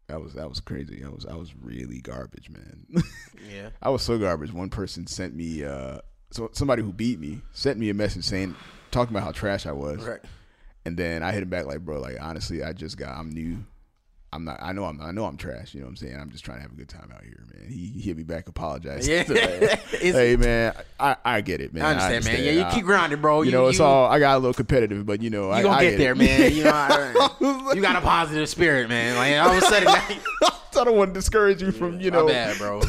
[0.07, 1.03] that was that was crazy.
[1.03, 2.85] I was I was really garbage, man.
[3.49, 3.69] Yeah.
[3.81, 4.51] I was so garbage.
[4.51, 8.53] One person sent me uh so somebody who beat me sent me a message saying
[8.91, 10.05] talking about how trash I was.
[10.05, 10.19] Right.
[10.85, 13.63] And then I hit him back like, bro, like honestly, I just got I'm new.
[14.31, 16.15] I'm not I know I'm I know I'm trash, you know what I'm saying?
[16.19, 17.69] I'm just trying to have a good time out here, man.
[17.69, 19.07] He, hit me back, apologized.
[19.09, 19.23] Yeah.
[19.99, 21.83] Hey man, I, I get it, man.
[21.83, 22.43] I understand, man.
[22.43, 23.41] Yeah, you keep grinding, bro.
[23.41, 25.75] you, know, it's all I got a little competitive, but you know, You I, gonna
[25.77, 26.17] I get there, it.
[26.17, 26.51] man.
[26.53, 29.15] You know, I, you got a positive spirit, man.
[29.15, 32.25] Like all of a sudden, I don't want to discourage you from, you know.
[32.25, 32.81] my bad, bro.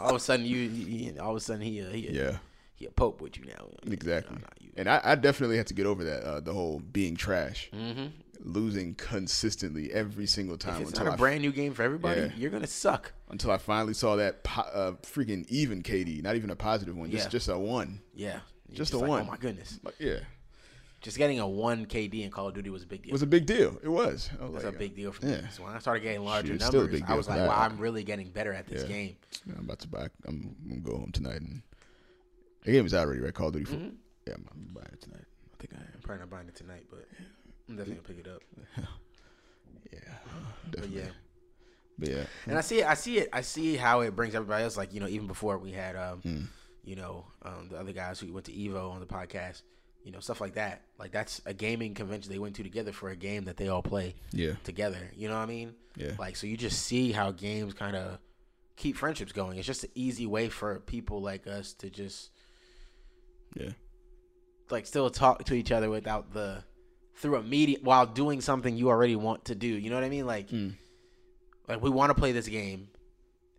[0.00, 2.38] all of a sudden, you, you all of a sudden he, a- he, Yeah,
[2.74, 3.66] he a pope with you now.
[3.86, 4.36] exactly.
[4.38, 7.70] No, And I, I definitely had to get over that, uh, the whole being trash,
[7.72, 8.10] Mhm.
[8.44, 11.82] Losing consistently every single time If it's until not I a brand new game for
[11.82, 12.30] everybody, Yeah.
[12.36, 13.12] you're gonna suck.
[13.30, 17.10] until I finally saw that po- uh, freaking even KD, not even a positive one,
[17.10, 17.30] just Yeah.
[17.30, 18.00] just a one.
[18.14, 19.22] Yeah, You're Just a like, one.
[19.22, 20.20] Oh my goodness, Like, yeah,
[21.02, 23.10] just getting a one KD in Call of Duty was a big deal.
[23.10, 23.78] it was a big deal.
[23.82, 24.30] It was.
[24.40, 25.32] I was That's like, a big deal for me.
[25.32, 25.48] yeah.
[25.50, 27.38] So when I started getting larger Shoot, it's still a numbers, I was like.
[27.48, 28.88] "Wow, I'm really getting better at this Yeah.
[28.88, 29.16] game."
[29.48, 30.08] I'm about to buy.
[30.26, 31.62] I'm, I'm gonna go home tonight and
[32.64, 33.34] the game is out already, right?
[33.34, 33.66] Call of Duty.
[33.66, 33.94] 4 Mhm.
[34.26, 35.24] Yeah, I'm, I'm buying it tonight.
[35.52, 35.88] I think I am.
[35.94, 37.06] I'm probably not buying it tonight, but
[37.68, 38.42] I'm definitely gonna pick it up.
[39.92, 39.98] Yeah,
[40.70, 40.98] But definitely.
[41.00, 41.08] yeah,
[41.98, 42.86] But yeah, and I see it.
[42.86, 43.28] I see it.
[43.32, 44.76] I see how it brings everybody else.
[44.76, 46.46] Like you know, even before we had, um, Mm.
[46.84, 49.62] you know, um, the other guys who went to Evo on the podcast,
[50.02, 50.82] you know, stuff like that.
[50.98, 53.82] Like that's a gaming convention they went to together for a game that they all
[53.82, 55.10] play yeah, together.
[55.14, 55.74] You know what I mean?
[55.96, 58.18] yeah, Like so, you just see how games kind of
[58.76, 59.58] keep friendships going.
[59.58, 62.30] It's just an easy way for people like us to just
[63.54, 63.70] yeah,
[64.70, 66.64] like still talk to each other without the
[67.16, 69.66] through a media while doing something you already want to do.
[69.68, 70.26] You know what I mean?
[70.26, 70.74] Like Mm.
[71.68, 72.88] like we want to play this game,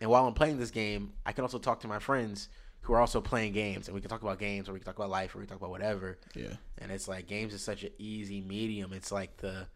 [0.01, 2.49] and while I'm playing this game, I can also talk to my friends
[2.81, 4.97] who are also playing games, and we can talk about games, or we can talk
[4.97, 6.17] about life, or we can talk about whatever.
[6.35, 8.91] yeah, And it's like games is such an easy medium.
[8.91, 9.67] It's like the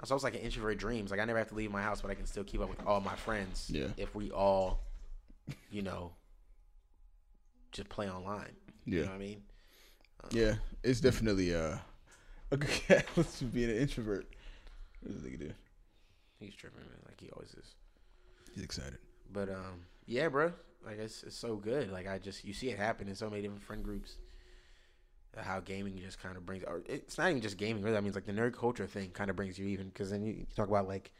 [0.00, 1.10] it's almost like an introvert dreams.
[1.10, 2.80] Like I never have to leave my house, but I can still keep up with
[2.86, 3.68] all my friends.
[3.68, 3.88] Yeah.
[3.96, 4.80] If we all,
[5.70, 6.12] you know,
[7.72, 8.54] just play online.
[8.86, 9.00] Yeah.
[9.00, 9.42] You know what I mean?
[10.30, 11.78] Yeah, it's definitely uh,
[12.50, 14.26] a good catalyst for being an introvert.
[15.02, 15.52] What does nigga do?
[16.38, 17.74] He's tripping, man, like he always is.
[18.54, 18.98] He's excited.
[19.32, 20.52] But um, yeah, bro.
[20.84, 21.90] Like it's it's so good.
[21.90, 24.18] Like I just you see it happen in so many different friend groups.
[25.36, 27.82] Uh, How gaming just kind of brings, or it's not even just gaming.
[27.82, 30.22] Really, I mean, like the nerd culture thing kind of brings you even because then
[30.22, 31.10] you, you talk about like,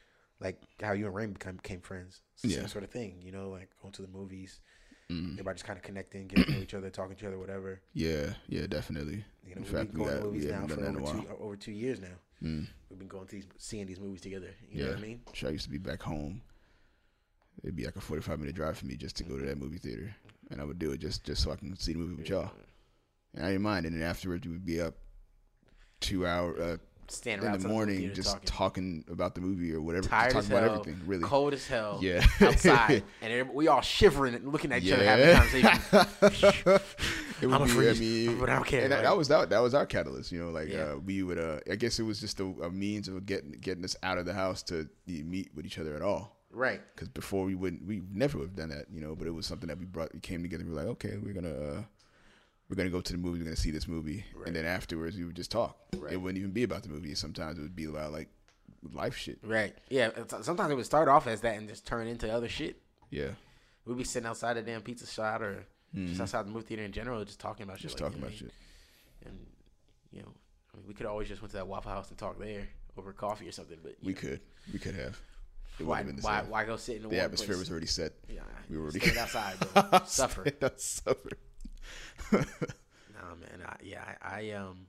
[0.40, 2.22] like how you and Rain become became friends.
[2.34, 2.56] It's the Yeah.
[2.60, 4.60] same sort of thing, you know, like going to the movies,
[5.10, 5.32] Mm.
[5.32, 7.80] everybody just kind of connecting, getting to know each other, talking to each other, whatever.
[7.94, 9.24] Yeah, yeah, definitely.
[9.46, 10.80] You know, In we've fact, been we, going got, to we movies now for done
[10.82, 12.08] that in over two over two years now.
[12.42, 12.66] Mm.
[12.90, 14.50] We've been going to these, seeing these movies together.
[14.70, 14.94] You know Yeah.
[14.94, 15.20] what I mean?
[15.32, 16.42] Sure, I used to be back home.
[17.64, 19.78] It'd be like a forty-five minute drive for me just to go to that movie
[19.78, 20.14] theater,
[20.50, 22.50] and I would do it just just so I can see the movie with y'all.
[23.34, 23.86] And I didn't mind.
[23.86, 24.94] And then afterwards, we would be up
[26.00, 26.76] two hour uh,
[27.10, 28.46] Standing in the morning, theater just talking.
[28.46, 29.04] talking.
[29.10, 30.06] about the movie or whatever.
[30.08, 31.22] tired talking as about everything, really.
[31.24, 32.24] cold as hell, Yeah.
[32.40, 36.80] outside, and we all shivering and looking at each other, having a conversation.
[37.42, 39.16] it would I'm be, freeze, I mean, but I don't care, And that, like- that
[39.16, 40.50] was that, that was our catalyst, you know.
[40.50, 40.92] Like Yeah.
[40.92, 43.84] uh, we would, uh, I guess it was just a, a means of getting getting
[43.84, 46.36] us out of the house to meet with each other at all.
[46.50, 46.80] right.
[46.94, 49.14] Because before we wouldn't, we never would have done that, you know.
[49.14, 50.64] But it was something that we brought, we came together.
[50.64, 51.82] We were like, okay, we're gonna, uh,
[52.68, 53.38] we're gonna go to the movie.
[53.38, 54.46] We're gonna see this movie, Right.
[54.48, 55.76] and then afterwards we would just talk.
[55.96, 56.12] Right.
[56.12, 57.14] It wouldn't even be about the movie.
[57.14, 58.28] Sometimes it would be about like
[58.92, 59.38] life shit.
[59.42, 59.74] Right.
[59.88, 60.10] Yeah.
[60.42, 62.80] Sometimes it would start off as that and just turn into other shit.
[63.10, 63.30] Yeah,
[63.86, 66.92] We'd be sitting outside a damn pizza shop or just outside the movie theater in
[66.92, 67.90] general, just talking about shit.
[67.90, 67.96] Mm-hmm.
[67.96, 68.52] just like talking about shit.
[69.24, 69.38] And
[70.12, 70.28] you know,
[70.74, 73.12] I mean, we could always just went to that Waffle House and talk there over
[73.14, 73.78] coffee or something.
[73.82, 74.40] But We know, could,
[74.72, 75.18] we could have.
[75.80, 76.50] It Why, been the why, same.
[76.50, 77.58] why go sit in the, The atmosphere place?
[77.60, 78.12] was already set.
[78.28, 80.00] Yeah, we were already- outside, bro.
[80.06, 80.44] Suffer.
[80.60, 81.30] That's suffer.
[83.20, 83.66] Nah, man.
[83.66, 84.86] I, yeah, I, I um.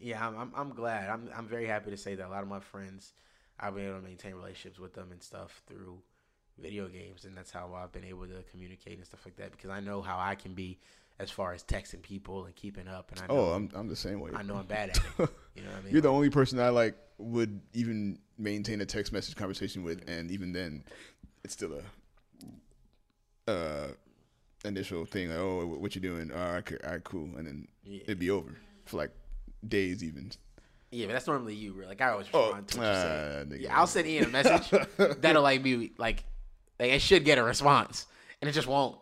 [0.00, 0.52] Yeah, I'm, I'm.
[0.54, 1.10] I'm glad.
[1.10, 1.28] I'm.
[1.36, 3.12] I'm very happy to say that a lot of my friends,
[3.58, 5.98] I've been able to maintain relationships with them and stuff through
[6.58, 9.52] video games, and that's how I've been able to communicate and stuff like that.
[9.52, 10.78] Because I know how I can be
[11.18, 13.96] as far as texting people and keeping up, and I know Oh, I'm I'm the
[13.96, 14.30] same way.
[14.34, 15.02] I know I'm bad at it.
[15.56, 15.92] You know what I mean?
[15.94, 20.30] You're the only person I like would even maintain a text message conversation with, and
[20.30, 20.84] even then,
[21.44, 21.80] it's still a
[23.46, 23.88] uh
[24.64, 25.28] initial thing.
[25.28, 26.30] Like, oh, what you doing?
[26.32, 28.02] All right, all right, cool, and then Yeah.
[28.04, 29.10] it'd be over for like
[29.66, 30.32] days, even.
[30.90, 31.72] Yeah, but that's normally you.
[31.72, 31.86] bro.
[31.86, 33.58] Like I always Oh, to what you ah, say.
[33.58, 34.70] Yeah, I'll send Ian a message
[35.20, 36.24] that'll like be like,
[36.78, 38.06] like it should get a response,
[38.40, 38.96] and it just won't.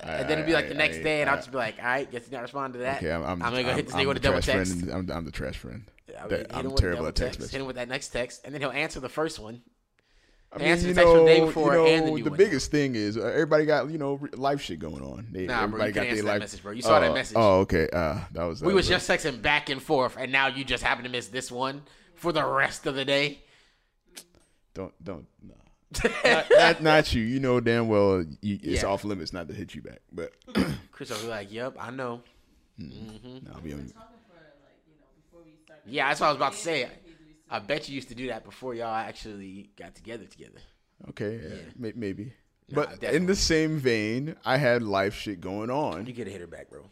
[0.00, 1.84] and then it'd be like the next I- day, and I'll just be like, all
[1.84, 2.98] right, guess you not respond to that.
[2.98, 4.78] Okay, I'm, I'm, gonna go hit this I'm nigga with a double text.
[4.78, 5.84] Friend, I'm, I'm the trash friend.
[6.20, 8.70] I'm, that, I'm terrible at text Hit him with that next text, and then he'll
[8.70, 9.62] answer the first one.
[10.54, 12.70] I They answer the text from the day before you know, and the the biggest
[12.70, 15.26] thing is uh, everybody got you know life shit going on.
[15.32, 16.40] They, Nah, bro, everybody you got couldn't their that life.
[16.40, 16.72] message, bro.
[16.72, 17.36] You saw that Oh, message.
[17.36, 17.88] Oh, okay.
[17.92, 18.60] Uh, that was.
[18.60, 21.10] That We was a- just texting back and forth, and now you just happen to
[21.10, 21.82] miss this one
[22.14, 23.40] for the rest of the day.
[24.74, 25.26] Don't don't.
[25.42, 25.54] No.
[26.24, 27.22] not, not, not you.
[27.22, 28.88] You know damn well you, it's Yeah.
[28.88, 30.00] off limits not to hit you back.
[30.12, 30.32] But
[30.92, 32.22] Chris will be like, "Yep, I know."
[32.78, 33.92] no, I'll be on.
[35.86, 36.88] Yeah, that's what I was about to say.
[37.54, 40.58] I bet you used to do that before y'all actually got together together.
[41.10, 42.32] Okay, yeah, may, maybe.
[42.68, 46.32] Nah, but in the same vein, I had life shit going on, You could have
[46.32, 46.84] hit her back, bro.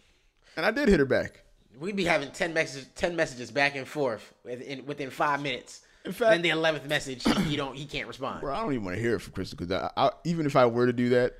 [0.56, 1.42] and I did hit her back.
[1.80, 5.80] We'd be having 10 messages, 10 messages back and forth within, within five minutes.
[6.04, 8.40] In fact- then the 11th message, he, don't, he can't respond.
[8.42, 10.54] Bro, I don't even want to hear it from Crystal because I, I, even if
[10.54, 11.38] I were to do that,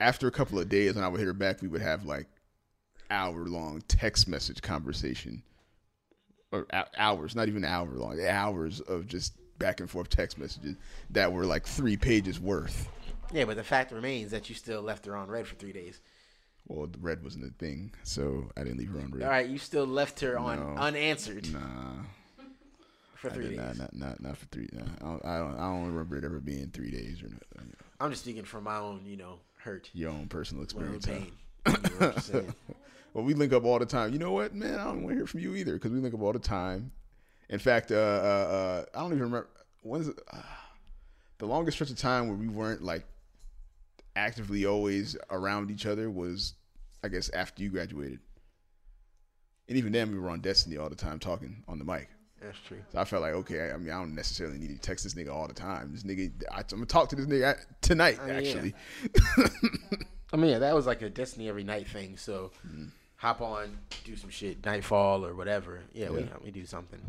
[0.00, 2.26] after a couple of days when I would hit her back, we would have like
[3.08, 5.42] hour long text message conversation,
[6.52, 10.76] or hours, not even hour long, hours of just back and forth text messages
[11.10, 12.88] that were like three pages worth.
[13.32, 16.00] Yeah, but the fact remains that you still left her on read for three days.
[16.66, 19.22] Well, the read wasn't a thing, so I didn't leave her on read.
[19.24, 21.60] All right, you still left her on unanswered Nah,
[23.14, 23.56] for three days.
[23.58, 24.68] not, not, not, not for three.
[24.72, 27.72] Nah, I, don't, I don't, I don't remember it ever being three days or nothing.
[28.00, 31.34] I'm just speaking from my own, you know, hurt, Your own personal my own experience.
[31.66, 32.40] huh?
[33.14, 33.28] pain.
[33.28, 33.52] You know what I'm saying?
[33.52, 34.12] Well, we link up all the time.
[34.12, 34.78] You know what, man?
[34.78, 36.92] I don't want to hear from you either because we link up all the time.
[37.48, 39.48] In fact, uh, uh, uh, I don't even remember
[39.82, 40.42] when's uh,
[41.38, 43.04] the longest stretch of time where we weren't like
[44.16, 46.54] actively always around each other was,
[47.02, 48.20] I guess, after you graduated.
[49.68, 52.08] And even then, we were on Destiny all the time talking on the mic.
[52.40, 52.78] That's true.
[52.92, 55.32] So I felt like, okay, I mean, I don't necessarily need to text this nigga
[55.32, 55.92] all the time.
[55.92, 58.74] This nigga, I, I'm gonna talk to this nigga tonight, I mean,
[59.38, 59.46] yeah.
[60.32, 62.16] I mean, yeah, that was like a Destiny every night thing.
[62.16, 62.50] So
[63.16, 65.80] hop on, do some shit, Nightfall or whatever.
[65.92, 66.36] Yeah, We, Yeah.
[66.44, 67.00] we do something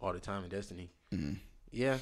[0.00, 0.90] all the time in Destiny.
[1.12, 1.38] Mhm.
[1.70, 1.98] Yeah.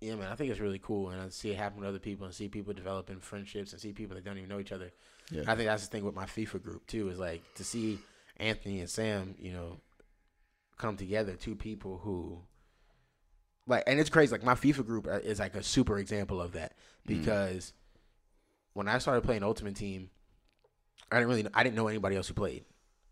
[0.00, 2.24] Yeah, man, I think it's really cool, and I see it happen with other people,
[2.24, 4.90] and see people developing friendships, and see people that don't even know each other.
[5.30, 5.42] Yeah.
[5.46, 7.98] I think that's the thing with my FIFA group too, is like to see
[8.38, 9.78] Anthony and Sam, you know,
[10.78, 12.40] come together, two people who,
[13.66, 14.32] like, and it's crazy.
[14.32, 16.72] Like my FIFA group uh, is like a super example of that
[17.04, 17.74] because
[18.72, 20.10] when I started playing Ultimate Team,
[21.10, 22.64] I didn't really I didn't know anybody else who played.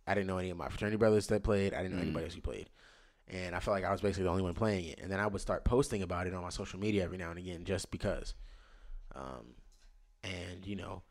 [0.07, 1.75] I didn't know any of my fraternity brothers that played.
[1.75, 2.03] I didn't know Mm.
[2.03, 2.69] anybody else who played.
[3.29, 5.01] And I felt like I was basically the only one playing it.
[5.03, 7.39] And then I would start posting about it on my social media every now and
[7.39, 8.35] again just because.
[9.15, 9.55] Um,
[10.25, 11.03] and you know,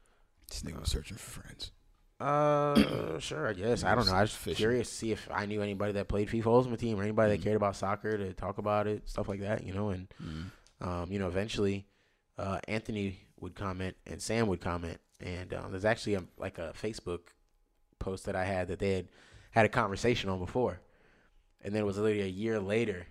[0.49, 1.71] This nigga was searching for friends.
[2.19, 3.83] uh, sure, I guess.
[3.83, 4.13] I don't know.
[4.13, 4.55] I was Fishing.
[4.57, 7.41] curious to see if I knew anybody that played FIFA Ultimate Team or anybody that
[7.41, 7.43] Mm.
[7.43, 9.89] cared about soccer to talk about it, stuff like that, you know.
[9.89, 10.51] And Mm.
[10.79, 11.87] um, you know, eventually,
[12.37, 16.73] uh, Anthony would comment and Sam would comment, and um, there's actually a, like a
[16.79, 17.19] Facebook
[17.99, 19.07] post that I had that they had
[19.51, 20.81] had a conversation on before,
[21.63, 23.07] and then it was literally a year later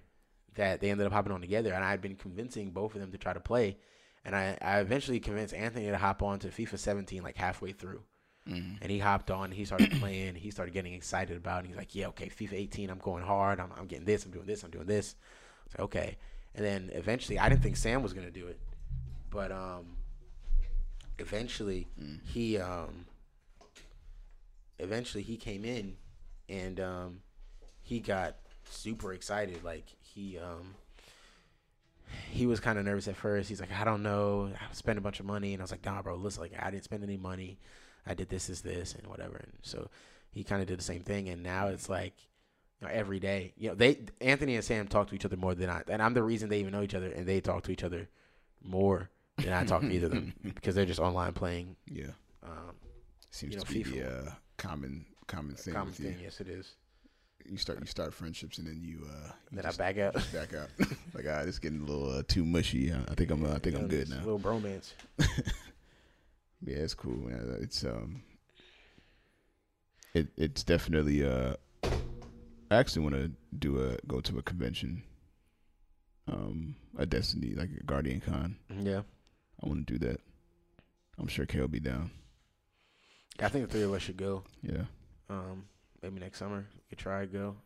[0.54, 3.12] that they ended up hopping on together, and I had been convincing both of them
[3.12, 3.76] to try to play,
[4.24, 8.02] and I, I eventually convinced Anthony to hop on to FIFA 17 like halfway through.
[8.48, 8.78] Mm.
[8.80, 9.50] And he hopped on.
[9.50, 10.36] He started playing.
[10.36, 11.56] He started getting excited about.
[11.56, 11.58] it.
[11.60, 12.90] And he's like, "Yeah, okay, FIFA 18.
[12.90, 13.60] I'm going hard.
[13.60, 14.24] I'm, I'm getting this.
[14.24, 14.62] I'm doing this.
[14.62, 16.16] I'm doing this." I was like, "Okay."
[16.54, 18.58] And then eventually, I didn't think Sam was gonna do it,
[19.30, 19.95] but um,
[21.18, 22.20] eventually Mm.
[22.24, 23.06] he um,
[24.78, 25.96] eventually he came in,
[26.48, 27.22] and um,
[27.82, 28.36] he got
[28.68, 29.62] super excited.
[29.64, 30.74] Like he um,
[32.30, 33.48] he was kind of nervous at first.
[33.48, 34.50] He's like, "I don't know.
[34.54, 36.14] I spent a bunch of money," and I was like, "Nah, bro.
[36.16, 37.58] Listen, like I didn't spend any money."
[38.08, 39.34] I did this, this, this, and whatever.
[39.36, 39.90] And so
[40.30, 41.28] he kind of did the same thing.
[41.28, 42.14] And now it's like,
[42.80, 45.56] you know, every day, you know, they Anthony and Sam talk to each other more
[45.56, 47.72] than I, and I'm the reason they even know each other, and they talk to
[47.72, 48.08] each other
[48.62, 51.76] more than I talk to either of them because they're just online playing.
[51.90, 52.06] Yeah.
[52.42, 52.74] Um,
[53.30, 53.92] Seems You know, to be FIFA.
[53.92, 56.06] the uh, common common thing common with you.
[56.10, 56.74] thing, yes, it is.
[57.44, 60.14] You start you start friendships and then you uh you Then just I back out.
[60.32, 60.68] back out.
[61.14, 62.92] like ah, it's getting a little uh, too mushy.
[62.92, 64.16] I think I'm uh, I think You I'm good now.
[64.18, 64.92] Little bromance.
[66.64, 67.12] Yeah, it's cool.
[67.16, 67.58] Man.
[67.60, 68.22] It's um,
[70.14, 75.02] it it's definitely uh, I actually want to do a go to a convention,
[76.26, 78.56] um, a Destiny like a Guardian Con.
[78.82, 79.02] Yeah,
[79.62, 80.20] I want to do that.
[81.18, 82.10] I'm sure Kay will be down.
[83.40, 84.44] I think the three of us should go.
[84.62, 84.84] Yeah,
[85.28, 85.64] Um,
[86.02, 87.56] maybe next summer we could try to go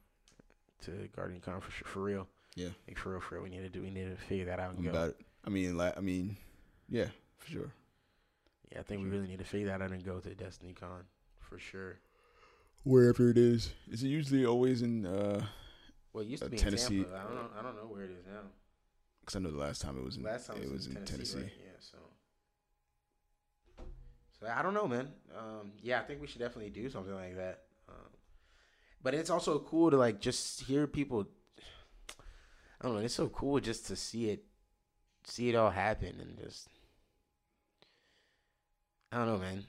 [0.85, 2.27] to Guardian Con for, for real.
[2.57, 2.69] Yeah.
[2.89, 3.45] like for real, for real.
[3.45, 3.81] We need to do.
[3.83, 4.91] We need to figure that out and I'm go.
[4.91, 5.17] about it.
[5.45, 6.37] I mean, like, I mean,
[6.89, 7.07] yeah,
[7.39, 7.73] for sure.
[8.73, 11.05] Yeah, I think we really need to figure that out and go to Destiny Con
[11.39, 11.99] for sure.
[12.83, 15.07] Wherever it is, is it usually always in?
[15.07, 15.45] uh
[16.13, 16.99] Well, it used to Uh, be Tennessee.
[16.99, 17.19] in Tampa.
[17.19, 17.49] I don't know.
[17.59, 18.41] I don't know where it is now.
[19.21, 20.23] Because I know the last time it was in.
[20.23, 21.39] Last time it was in Tennessee.
[21.39, 21.53] right?
[21.59, 21.71] Yeah.
[21.81, 21.99] So.
[24.41, 25.09] So I don't know, man.
[25.37, 27.63] Um, yeah, I think we should definitely do something like that.
[27.89, 28.09] Um,
[29.03, 31.27] but it's also cool to like just hear people.
[32.81, 33.03] I don't know.
[33.03, 34.45] It's so cool just to see it,
[35.25, 36.69] see it all happen, and just.
[39.13, 39.67] I don't know, man.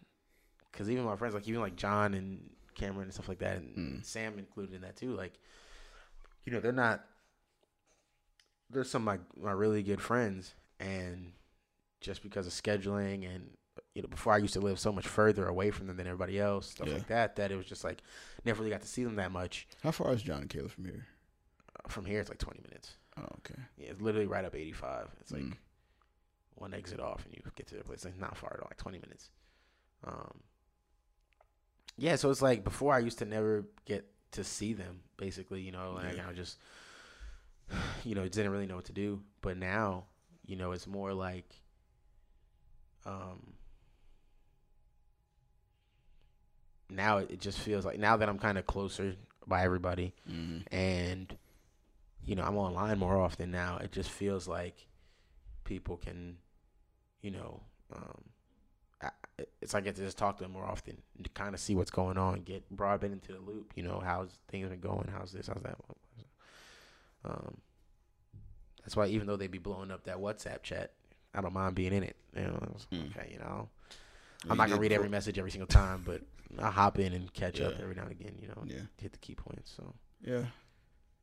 [0.72, 3.76] Because even my friends, like even like John and Cameron and stuff like that, and
[4.02, 4.06] Mm.
[4.06, 5.14] Sam included in that too.
[5.16, 5.34] Like,
[6.46, 7.04] you know, they're not.
[8.72, 11.34] There's some of my my really good friends, and
[12.00, 13.50] just because of scheduling and
[13.96, 16.40] you know, before I used to live so much further away from them than everybody
[16.40, 16.96] else, stuff Yeah.
[16.96, 18.02] like that, that it was just like
[18.46, 19.68] never really got to see them that much.
[19.84, 21.06] How far is John and Kayla from here?
[21.86, 22.96] Uh, From here, it's like 20 minutes.
[23.18, 23.62] Oh, okay.
[23.78, 25.10] Yeah, it's literally right up 85.
[25.22, 25.58] It's like Mm.
[26.56, 28.04] one exit off, and you get to the place.
[28.06, 29.30] Like not far at all, like 20 minutes.
[30.06, 30.42] Um,
[31.98, 35.72] yeah, so it's like before I used to never get to see them, basically, you
[35.72, 36.18] know, like I Yeah.
[36.18, 36.58] kind of just,
[38.04, 39.22] you know, it didn't really know what to do.
[39.42, 40.06] But now,
[40.46, 41.46] you know, it's more like,
[43.06, 43.54] um,
[46.90, 49.16] now it just feels like now that I'm kind of closer
[49.48, 50.74] by everybody, Mm-hmm.
[50.76, 51.36] and
[52.24, 53.78] you know I'm online more often now.
[53.78, 54.88] It just feels like
[55.64, 56.38] people can,
[57.22, 57.62] you know,
[57.96, 58.22] um,
[59.02, 59.10] I,
[59.62, 61.76] it's like I get to just talk to them more often to kind of see
[61.76, 63.72] what's going on, get brought into the loop.
[63.76, 65.10] You know, how's things been going?
[65.12, 65.48] How's this?
[65.48, 65.78] How's that?
[67.26, 67.58] Um,
[68.84, 70.92] that's why even though they be blowing up that WhatsApp chat,
[71.34, 72.16] I don't mind being in it.
[72.36, 73.12] You know, it's Mm.
[73.16, 73.30] okay.
[73.32, 73.70] You know,
[74.50, 76.22] I'm not gonna read every message every single time, but
[76.60, 78.38] I hop in and catch up every now and again.
[78.42, 78.82] You know, Yeah.
[79.00, 79.72] hit the key points.
[79.72, 80.46] So Yeah.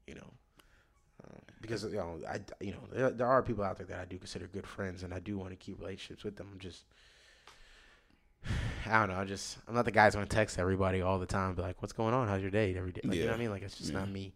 [0.06, 0.30] you know,
[1.24, 4.04] uh, because you know, I you know there, there are people out there that I
[4.04, 6.48] do consider good friends, and I do want to keep relationships with them.
[6.52, 6.84] I'm just,
[8.86, 9.16] I don't know.
[9.20, 11.82] I just I'm not the guy who's gonna text everybody all the time, be like,
[11.82, 12.28] "What's going on?
[12.28, 13.50] How's your day?" Every day, like, you know what I mean?
[13.50, 13.98] Like it's just Yeah.
[13.98, 14.32] not me.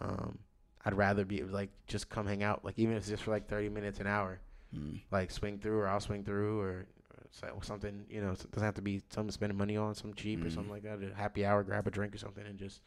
[0.00, 0.40] Um,
[0.84, 3.48] I'd rather be like just come hang out, like even if it's just for like
[3.48, 4.40] 30 minutes, an hour,
[4.74, 5.00] Mm.
[5.10, 6.86] like swing through, or I'll swing through, or.
[7.30, 10.40] so- Something you know, it doesn't have to be something spending money on, some cheap
[10.42, 10.52] or Mhm.
[10.54, 11.02] something like that.
[11.02, 12.82] A happy hour, grab a drink or something, and just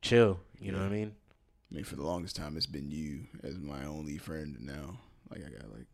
[0.00, 0.40] chill.
[0.60, 1.14] You know what I mean?
[1.70, 4.56] I mean, for the longest time, it's been you as my only friend.
[4.60, 5.86] Now, like, I got like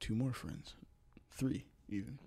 [0.00, 0.74] two more friends,
[1.30, 2.18] three even.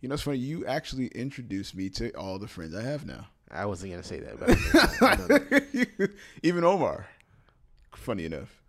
[0.00, 0.38] You know, it's funny.
[0.38, 3.28] You actually introduced me to all the friends I have now.
[3.50, 6.10] I wasn't gonna say that, but that.
[6.42, 7.06] even Omar.
[7.94, 8.60] Funny enough,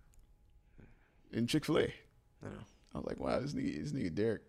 [1.33, 2.51] in Chick Fil A, I know.
[2.93, 4.41] I was like, wow, this nigga, this nigga Derek,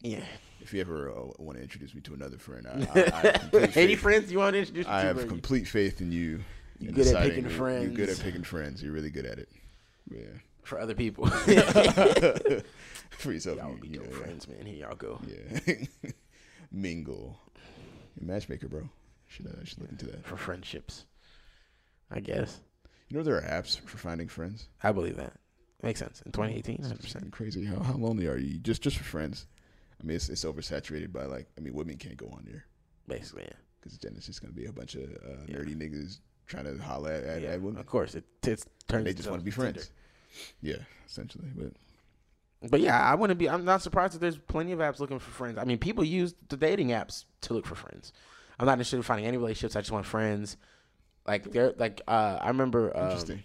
[0.00, 0.24] Yeah.
[0.60, 3.20] If you ever uh, want to introduce me to another friend, I, I, I
[3.60, 4.86] have Any friends you want to introduce?
[4.86, 6.40] me I have complete faith in you.
[6.78, 8.82] You in good at picking who- You're good at picking friends.
[8.82, 9.48] You're really good at it.
[10.10, 10.20] Yeah.
[10.62, 11.26] for other people.
[13.10, 14.66] For yourself, y'all you, be you your know, friends, man.
[14.66, 15.20] Here y'all go.
[15.26, 15.74] Yeah.
[16.72, 17.38] Mingle.
[18.16, 18.88] You're a matchmaker, bro.
[19.26, 20.24] Should I should look into that.
[20.24, 21.06] For friendships,
[22.10, 22.60] I guess.
[23.08, 24.68] You know there are apps for finding friends.
[24.82, 25.32] I believe that
[25.82, 26.78] makes sense in 2018.
[26.78, 27.30] 100%.
[27.32, 27.64] crazy.
[27.64, 28.58] How how lonely are you?
[28.58, 29.46] Just just for friends.
[30.00, 31.46] I mean, it's it's oversaturated by like.
[31.56, 32.64] I mean, women can't go on there
[33.08, 33.56] Basically, yeah.
[33.80, 35.56] because then it's just gonna be a bunch of uh, Yeah.
[35.56, 37.80] nerdy niggas trying to holler at, at, yeah, at women.
[37.80, 39.04] Of course, it, it turns.
[39.04, 39.90] They just want to be friends.
[40.60, 41.48] Yeah, essentially.
[41.54, 41.76] But Tinder.
[42.70, 43.48] But yeah, I wouldn't be.
[43.48, 45.58] I'm not surprised that there's plenty of apps looking for friends.
[45.58, 48.12] I mean, people use the dating apps to look for friends.
[48.58, 49.76] I'm not interested in finding any relationships.
[49.76, 50.56] I just want friends.
[51.26, 53.42] Like they're like uh, I remember um, interesting.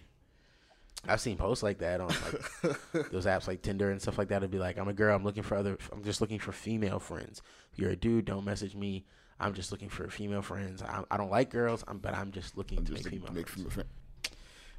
[1.08, 4.38] I've seen posts like that on like those apps like Tinder and stuff like that.
[4.38, 5.16] It'd be like, I'm a girl.
[5.16, 5.78] I'm looking for other.
[5.92, 7.42] I'm just looking for female friends.
[7.72, 9.06] If you're a dude, don't message me.
[9.40, 10.84] I'm just looking for female friends.
[10.84, 13.32] I, I don't like girls, I'm, but I'm just looking I'm to just make female
[13.32, 13.74] friends.
[13.74, 13.90] friend.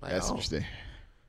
[0.03, 0.67] Like, That's oh, interesting.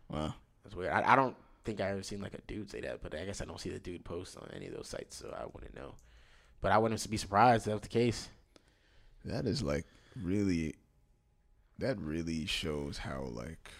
[0.10, 0.34] Wow.
[0.64, 0.92] That's weird.
[0.92, 3.42] I, I don't think I ever seen like a dude say that, but I guess
[3.42, 5.96] I don't see the dude post on any of those sites, so I wouldn't know.
[6.62, 8.30] But I wouldn't be surprised if that was the case.
[9.26, 9.86] That is like
[10.22, 10.76] really.
[11.80, 13.72] That really shows how like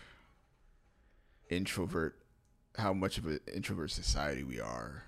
[1.52, 2.18] introvert,
[2.76, 5.04] how much of an introvert society we are.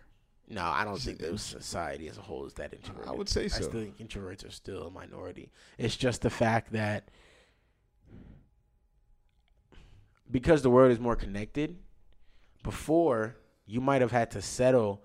[0.48, 3.10] No, I don't think that society as a whole is that introverted.
[3.10, 3.58] I would say so.
[3.58, 5.50] I still think introverts are still a minority.
[5.80, 7.10] It's just the fact that
[10.30, 11.78] because the world is more connected,
[12.64, 15.02] before you might have had to settle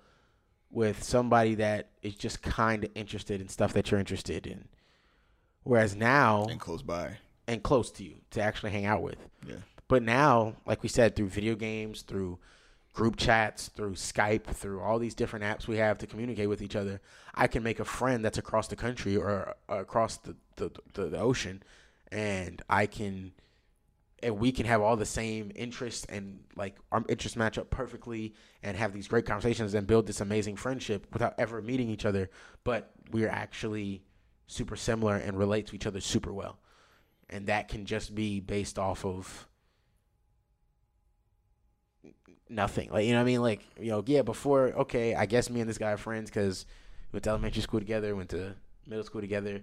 [0.70, 4.68] with somebody that is just kind of interested in stuff that you're interested in.
[5.64, 7.16] Whereas now, and close by.
[7.46, 9.18] and close to you to actually hang out with.
[9.46, 9.56] Yeah.
[9.88, 12.38] But now, like we said, through video games, through
[12.92, 16.76] group chats, through Skype, through all these different apps we have to communicate with each
[16.76, 17.00] other,
[17.34, 21.06] I can make a friend that's across the country or uh, across the, the, the,
[21.06, 21.62] the ocean,
[22.10, 23.32] and I can,
[24.22, 28.34] and we can have all the same interests and like our interests match up perfectly
[28.62, 32.30] and have these great conversations and build this amazing friendship without ever meeting each other.
[32.64, 34.02] But we're actually
[34.46, 36.58] super similar and relate to each other super well.
[37.30, 39.46] And that can just be based off of
[42.48, 42.90] nothing.
[42.90, 43.42] Like you know what I mean?
[43.42, 44.22] Like you know, yeah.
[44.22, 46.66] Before, okay, I guess me and this guy are friends because
[47.12, 48.54] we went to elementary school together, went to
[48.86, 49.62] middle school together.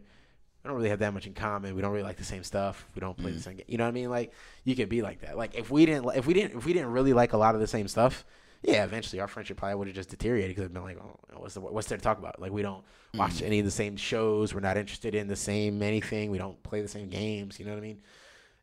[0.65, 1.75] We don't really have that much in common.
[1.75, 2.87] We don't really like the same stuff.
[2.95, 3.43] We don't play the Mm.
[3.43, 3.57] same.
[3.57, 4.09] ga- You know what I mean?
[4.09, 5.37] Like you could be like that.
[5.37, 7.61] Like if we didn't, if we didn't, if we didn't really like a lot of
[7.61, 8.25] the same stuff,
[8.63, 11.53] yeah, eventually our friendship probably would have just deteriorated because it'd been like, oh, what's
[11.53, 12.41] the, what's there to talk about?
[12.41, 14.55] Like we don't watch any of the same shows.
[14.55, 16.31] We're not interested in the same anything.
[16.31, 17.59] We don't play the same games.
[17.59, 18.01] You know what I mean?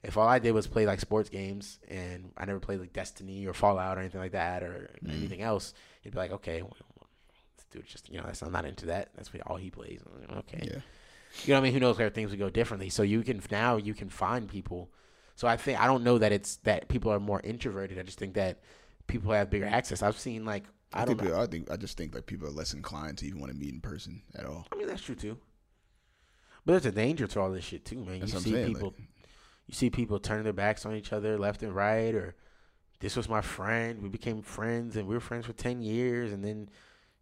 [0.03, 3.47] If all I did was play like sports games and I never played like Destiny
[3.47, 5.11] or Fallout or anything like that or Mm.
[5.19, 6.77] anything else, it'd be like, okay, well,
[7.71, 9.11] dude just you know, that's I'm not into that.
[9.15, 10.01] That's what all he plays.
[10.39, 10.81] Okay, Yeah.
[11.45, 11.73] You know what I mean?
[11.75, 12.89] Who knows where things would go differently?
[12.89, 14.91] So you can now you can find people.
[15.35, 17.99] So I think I don't know that it's that people are more introverted.
[17.99, 18.61] I just think that
[19.07, 20.03] people have bigger access.
[20.03, 21.41] I've seen like I, I, don't think know.
[21.41, 23.73] I think I just think like people are less inclined to even want to meet
[23.73, 24.67] in person at all.
[24.73, 25.39] I mean that's true too.
[26.65, 28.21] But there's a danger to all this shit too, man.
[28.21, 28.67] That's you see saying.
[28.67, 29.09] people like,
[29.67, 32.35] you see people turning their backs on each other left and right or
[33.01, 36.45] this was my friend we became friends and we were friends for 10 years and
[36.45, 36.69] then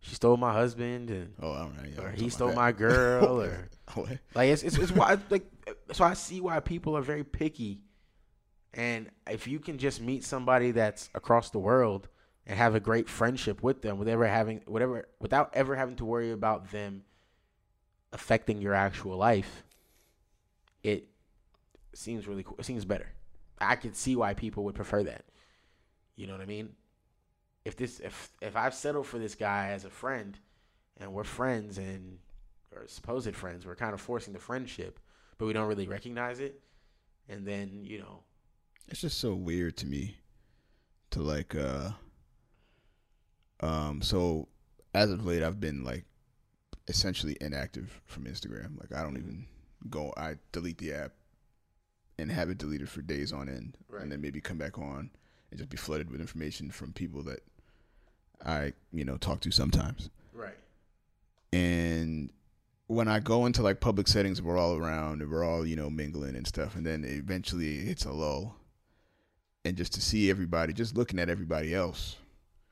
[0.00, 1.90] she stole my husband and oh, all right.
[1.94, 3.68] Yeah, or he stole my girl or
[4.34, 5.46] like it's it's, it's why like
[5.92, 7.80] so i see why people are very picky.
[8.72, 12.08] And if you can just meet somebody that's across the world
[12.46, 16.04] and have a great friendship with them without ever having whatever without ever having to
[16.04, 17.02] worry about them
[18.12, 19.64] affecting your actual life
[20.82, 21.08] it
[21.94, 22.56] seems really cool.
[22.58, 23.08] It seems better.
[23.60, 25.24] I can see why people would prefer that.
[26.16, 26.70] You know what i mean
[27.64, 30.38] if this if if i've settled for this guy as a friend
[30.98, 32.18] and we're friends and
[32.74, 34.98] or supposed friends we're kind of forcing the friendship
[35.38, 36.60] but we don't really recognize it
[37.28, 38.22] and then you know
[38.88, 40.16] It's just so weird to me
[41.10, 41.90] to like uh
[43.60, 44.48] um so
[44.94, 46.04] as of late I've been like
[46.88, 48.80] essentially inactive from Instagram.
[48.80, 49.46] Like I don't even
[49.88, 51.12] go I delete the app
[52.18, 54.02] and have it deleted for days on end Right.
[54.02, 55.10] and then maybe come back on
[55.50, 57.40] and just be flooded with information from people that
[58.44, 60.10] I, you know, talk to sometimes.
[60.32, 60.54] right
[61.52, 62.30] and
[62.90, 65.88] when I go into like public settings, we're all around and we're all you know
[65.88, 68.56] mingling and stuff, and then eventually it's a lull,
[69.64, 72.16] and just to see everybody, just looking at everybody else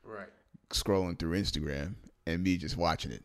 [0.03, 0.27] right
[0.71, 1.95] scrolling through Instagram
[2.27, 3.23] and me just watching it,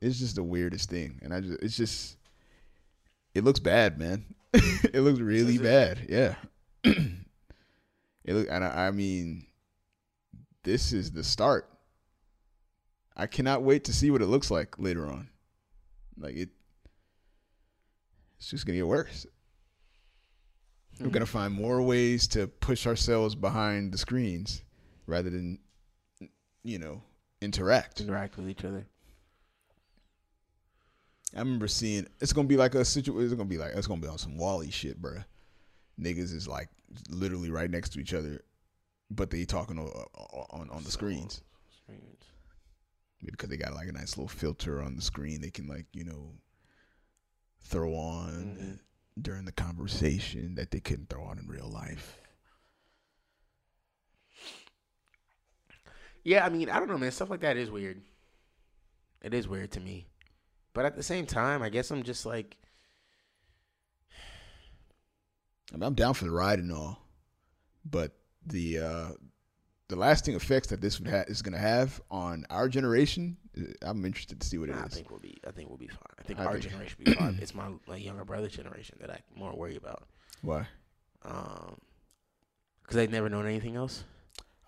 [0.00, 2.16] it's just the weirdest thing, and I just it's just
[3.34, 4.24] it looks bad, man.
[4.52, 6.36] it looks really bad, yeah.
[8.24, 9.46] it look, and I, I mean,
[10.62, 11.68] this is the start.
[13.16, 15.28] I cannot wait to see what it looks like later on.
[16.18, 16.48] Like it,
[18.38, 19.26] it's just gonna get worse.
[21.00, 21.30] We're gonna hmm.
[21.30, 24.62] find more ways to push ourselves behind the screens
[25.06, 25.58] rather than,
[26.62, 27.02] you know,
[27.40, 28.00] interact.
[28.00, 28.86] Interact with each other.
[31.34, 33.24] I remember seeing it's gonna be like a situation.
[33.24, 35.24] It's gonna be like it's gonna be on some WALL-E shit, bruh.
[36.00, 36.68] Niggas is like
[37.08, 38.42] literally right next to each other,
[39.10, 39.86] but they talking on
[40.50, 41.42] on, on the screens.
[41.82, 42.24] Screens.
[43.22, 45.86] Maybe because they got like a nice little filter on the screen, they can like
[45.92, 46.32] you know
[47.60, 48.78] throw on Mhm.
[49.22, 52.20] during the conversation that they couldn't throw on in real life.
[56.22, 57.10] Yeah, I mean, I don't know, man.
[57.12, 58.00] Stuff like that is weird.
[59.22, 60.06] It is weird to me.
[60.72, 62.56] But at the same time, I guess I'm just like,
[65.74, 67.02] I mean, I'm down for the ride and all,
[67.84, 68.12] but
[68.46, 69.08] the uh,
[69.88, 73.62] the lasting effects that this would ha- is going to have on our generation, uh,
[73.82, 74.78] I'm interested to see what it is.
[74.78, 75.98] nah, I think we'll be, I think we'll be fine.
[76.18, 77.38] I think I our think- generation will be fine.
[77.42, 80.04] It's my, younger brother generation that I'm more worry about.
[80.42, 80.66] Why?
[81.24, 81.80] Um,
[82.82, 84.04] because they've never known anything else.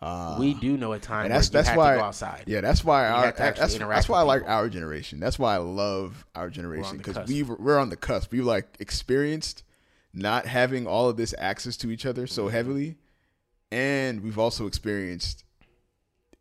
[0.03, 2.45] Uh, we do know a time that's- that's why- to go outside.
[2.47, 5.21] Yeah, that's why our have to actually that's, that's why I like our generation.
[5.21, 8.33] That's why I love our generation because we we're on the cusp.
[8.33, 9.63] We like experienced
[10.17, 12.35] not having all of this access to each other Mm-hmm.
[12.35, 12.97] so heavily,
[13.71, 15.45] and we've also experienced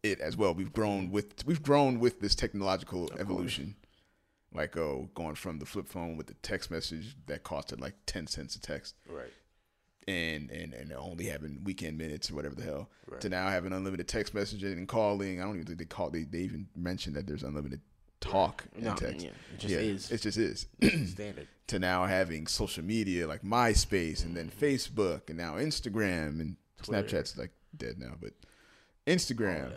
[0.03, 0.53] it as well.
[0.53, 3.75] We've grown with we've grown with this technological evolution.
[4.53, 8.25] Like oh, going from the flip phone with the text message that costed like ten
[8.27, 9.33] cents a text, Right.
[10.07, 13.19] and and and only having weekend minutes or whatever the hell Right.
[13.19, 15.41] to now having unlimited text messaging and calling.
[15.41, 17.81] I don't even think they call they, they even mentioned that there's unlimited
[18.29, 19.23] talk No, and text.
[19.25, 20.11] yeah, it just yeah, is.
[20.11, 20.67] It just is.
[21.11, 21.47] Standard.
[21.67, 26.91] to now having social media like MySpace and then Facebook and now Instagram and Mm-hmm.
[26.91, 27.17] Twitter.
[27.17, 28.31] Snapchat's like dead now, but
[29.07, 29.71] Instagram.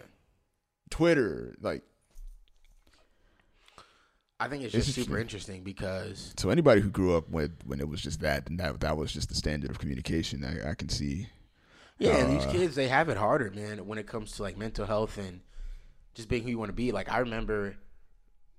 [0.90, 1.82] Twitter, like
[4.40, 5.62] I think it's It's just super interesting.
[5.64, 8.96] because so anybody who grew up with when it was just that and that that
[8.96, 11.28] was just the standard of communication, I, I can see.
[11.98, 14.56] Yeah, and these Uh, kids they have it harder, man, when it comes to like
[14.56, 15.40] mental health and
[16.14, 16.92] just being who you want to be.
[16.92, 17.76] Like I remember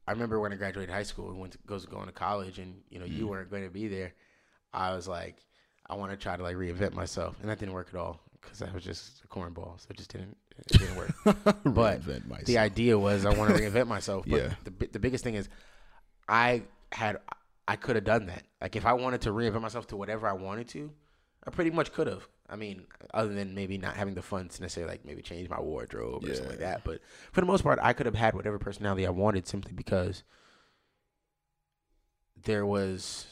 [0.10, 2.82] I remember when I graduated high school and went to, goes going to college and
[2.90, 3.30] you know, you Mm.
[3.30, 4.14] weren't going to be there.
[4.74, 5.36] I was like
[5.92, 8.62] I want to try to like reinvent myself, and that didn't work at all cuz
[8.62, 11.12] I was just a cornball, so it just didn't it didn't work.
[11.64, 12.46] But myself.
[12.46, 14.26] the idea was I want to reinvent myself.
[14.28, 14.54] But Yeah.
[14.66, 15.48] the the biggest thing is
[16.28, 17.18] I had
[17.68, 18.44] I could have done that.
[18.62, 20.92] Like if I wanted to reinvent myself to whatever I wanted to,
[21.46, 22.28] I pretty much could have.
[22.52, 25.60] I mean, other than maybe not having the funds to necessarily like maybe change my
[25.60, 26.84] wardrobe or something like that.
[26.84, 30.24] But for the most part, I could have had whatever personality I wanted simply because
[32.44, 33.28] there was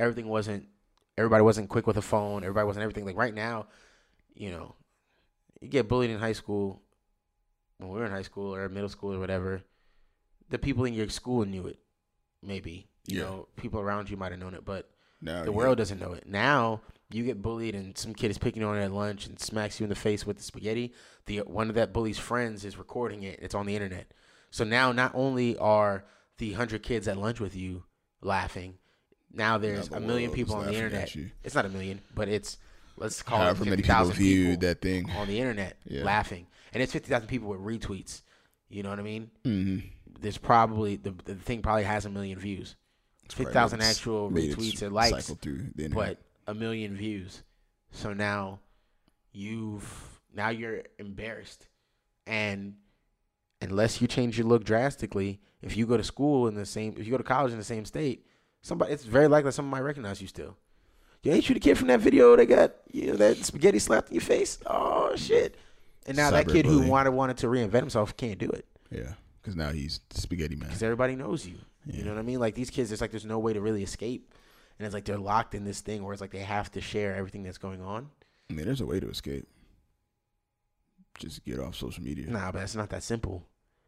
[0.00, 0.66] everything wasn't
[1.18, 2.42] everybody wasn't quick with a phone.
[2.44, 3.04] Everybody wasn't everything.
[3.04, 3.66] Like right now,
[4.34, 4.74] you know,
[5.60, 6.80] you get bullied in high school
[7.78, 9.62] when we were in high school or middle school or whatever.
[10.48, 11.78] The people in your school knew it,
[12.42, 12.88] maybe.
[13.06, 13.24] You Yeah.
[13.24, 14.88] know, people around you might have known it, but
[15.20, 15.56] now, the yeah.
[15.56, 16.26] world doesn't know it.
[16.26, 16.80] Now
[17.14, 19.84] you get bullied and some kid is picking on you at lunch and smacks you
[19.84, 20.92] in the face with the spaghetti.
[21.26, 23.38] The one of that bully's friends is recording it.
[23.42, 24.12] It's on the internet.
[24.50, 26.04] So now not only are
[26.38, 27.84] the hundred kids at lunch with you
[28.20, 28.74] laughing,
[29.32, 31.14] now there's Now a million people on the internet.
[31.42, 32.58] It's not a million, but it's
[32.96, 35.10] let's call However it many 50,000 people viewed people that thing.
[35.16, 36.04] on the internet Yeah.
[36.04, 38.22] laughing, and it's fifty thousand people with retweets.
[38.68, 39.30] You know what I mean?
[39.44, 39.78] hmm
[40.20, 42.76] There's probably the the thing probably has a million views.
[43.28, 46.18] Fifty thousand actual retweets and likes, Cycle through the internet.
[46.18, 46.18] but
[46.52, 47.42] a million views.
[47.90, 48.60] So now
[49.32, 51.68] you've now you're embarrassed,
[52.26, 52.76] and
[53.60, 57.04] unless you change your look drastically, if you go to school in the same, if
[57.06, 58.26] you go to college in the same state,
[58.62, 60.56] somebody it's very likely someone might recognize you still.
[61.22, 64.08] You ain't you the kid from that video that got you know that spaghetti slapped
[64.08, 64.58] in your face?
[64.66, 65.56] Oh shit!
[66.06, 69.56] And now that kid who wanted wanted to reinvent himself can't do it yeah, because
[69.56, 70.68] now he's spaghetti man.
[70.68, 71.56] because everybody knows you.
[71.86, 71.96] Yeah.
[71.96, 72.40] You know what I mean?
[72.40, 74.32] Like these kids, it's like there's no way to really escape,
[74.78, 77.14] and it's like they're locked in this thing where it's like they have to share
[77.14, 78.10] everything that's going on.
[78.50, 79.46] I mean, there's a way to escape.
[81.18, 82.28] Just get off social media.
[82.30, 83.46] Nah, but it's not that simple.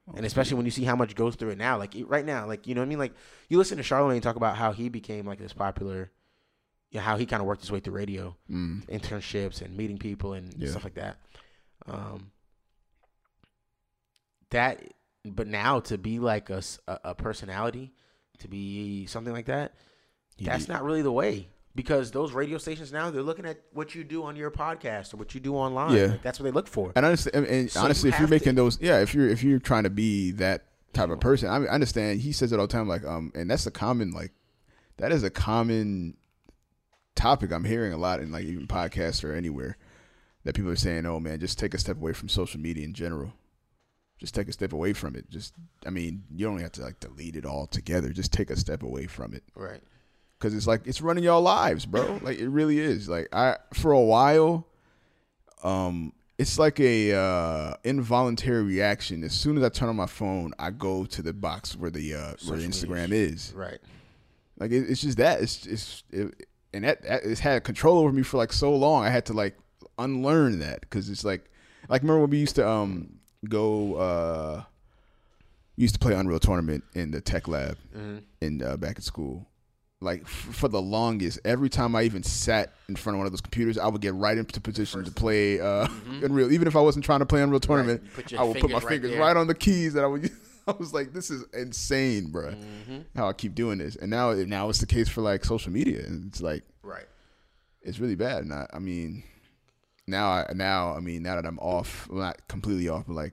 [0.09, 2.47] Oh, And especially when you see how much goes through it now, like right now,
[2.47, 2.99] like you know what I mean?
[2.99, 3.15] Like
[3.49, 6.11] you listen to Charlemagne talk about how he became like this popular,
[6.91, 8.85] you know, how he kind of worked his way through radio, Mm.
[8.87, 10.71] internships and meeting people and Yeah.
[10.71, 11.17] stuff like that.
[11.87, 12.31] Um,
[14.51, 14.83] that,
[15.25, 17.93] but now to be like a, a personality,
[18.39, 19.75] to be something like that,
[20.37, 23.95] He that's not really the way because those radio stations now they're looking at what
[23.95, 25.97] you do on your podcast or what you do online.
[25.97, 26.07] Yeah.
[26.07, 26.93] Like, that's what they look for.
[26.97, 29.29] And honestly, and, and So you if you're have to- making those, yeah, if you're
[29.29, 32.21] if you're trying to be that type of person, I, mean, I understand.
[32.21, 34.33] He says it all the time, like, um, and that's a common, like,
[34.99, 36.17] that is a common
[37.17, 39.77] topic I'm hearing a lot in like even podcasts or anywhere
[40.45, 42.93] that people are saying, oh man, just take a step away from social media in
[42.93, 43.33] general.
[44.19, 45.29] just take a step away from it.
[45.31, 45.55] Just,
[45.87, 48.11] I mean, you don't have to like delete it all together.
[48.11, 49.81] Just take a step away from it Right.
[50.45, 52.19] Because it's like it's running y'all lives, bro.
[52.21, 53.09] Like it really is.
[53.09, 54.67] Like I for a while,
[55.63, 59.25] um, it's like a uh, involuntary reaction.
[59.25, 62.15] As soon as I turn on my phone, I go to the box where the
[62.15, 63.55] uh, where the Instagram is.
[63.57, 63.79] Right.
[64.59, 65.41] Like it, it's just that.
[65.41, 69.03] It's it's it, and that, that it's had control over me for like so long.
[69.03, 69.57] I had to like
[69.99, 71.51] unlearn that because it's like
[71.89, 73.15] like remember when we used to um
[73.49, 74.63] go uh
[75.77, 78.19] used to play Unreal Tournament in the tech lab Mm-hmm.
[78.43, 79.47] in uh, back at school.
[80.05, 83.33] Like f- for the longest, every time I even sat in front of one of
[83.33, 85.89] those computers, I would get right into position to play uh,
[86.23, 86.53] Unreal.
[86.53, 88.39] Even if I wasn't trying to play Unreal Tournament, Mm-hmm.
[88.39, 89.21] I would put my fingers right fingers there.
[89.21, 90.23] right, on the keys that I would.
[90.23, 90.31] use.
[90.67, 92.99] I was like, "This is insane, bro." Mm-hmm.
[93.17, 96.05] How I keep doing this, and now now it's the case for like social media,
[96.07, 97.05] and it's like Right.
[97.83, 98.45] it's really bad.
[98.45, 99.25] And I, I mean,
[100.07, 103.33] now I now I mean now that I'm off, well, not completely off, but like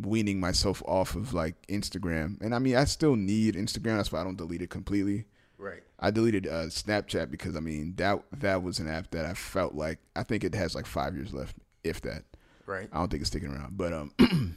[0.00, 2.40] weaning myself off of like Instagram.
[2.40, 3.96] And I mean, I still need Instagram.
[3.96, 5.26] That's why I don't delete it completely.
[5.58, 5.82] Right.
[6.00, 9.74] I deleted uh, Snapchat because I mean that that was an app that I felt
[9.74, 12.24] like I think it has like five years left, if that.
[12.66, 12.88] Right.
[12.92, 13.76] I don't think it's sticking around.
[13.76, 14.12] But um,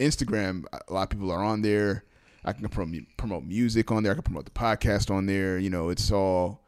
[0.00, 2.04] Instagram, a lot of people are on there.
[2.44, 4.12] I can promote, promote music on there.
[4.12, 5.58] I can promote the podcast on there.
[5.58, 6.62] You know, it's all.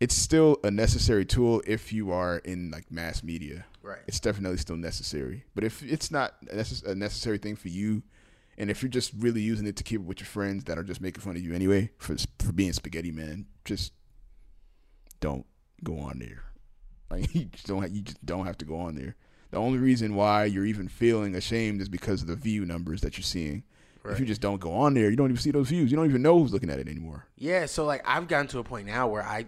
[0.00, 3.64] It's still a necessary tool if you are in like mass media.
[3.82, 4.00] Right.
[4.06, 5.44] It's definitely still necessary.
[5.54, 8.02] But if it's not a a necessary thing for you,
[8.58, 10.82] and if you're just really using it to keep it with your friends that are
[10.82, 13.92] just making fun of you anyway for for being spaghetti man, just
[15.20, 15.46] don't
[15.82, 16.44] go on there.
[17.10, 19.14] Like you just don't have, you just don't have to go on there.
[19.50, 23.16] The only reason why you're even feeling ashamed is because of the view numbers that
[23.16, 23.62] you're seeing.
[24.06, 25.90] If you just don't go on there, you don't even see those views.
[25.90, 27.26] You don't even know who's looking at it anymore.
[27.36, 29.46] Yeah, so like I've gotten to a point now where I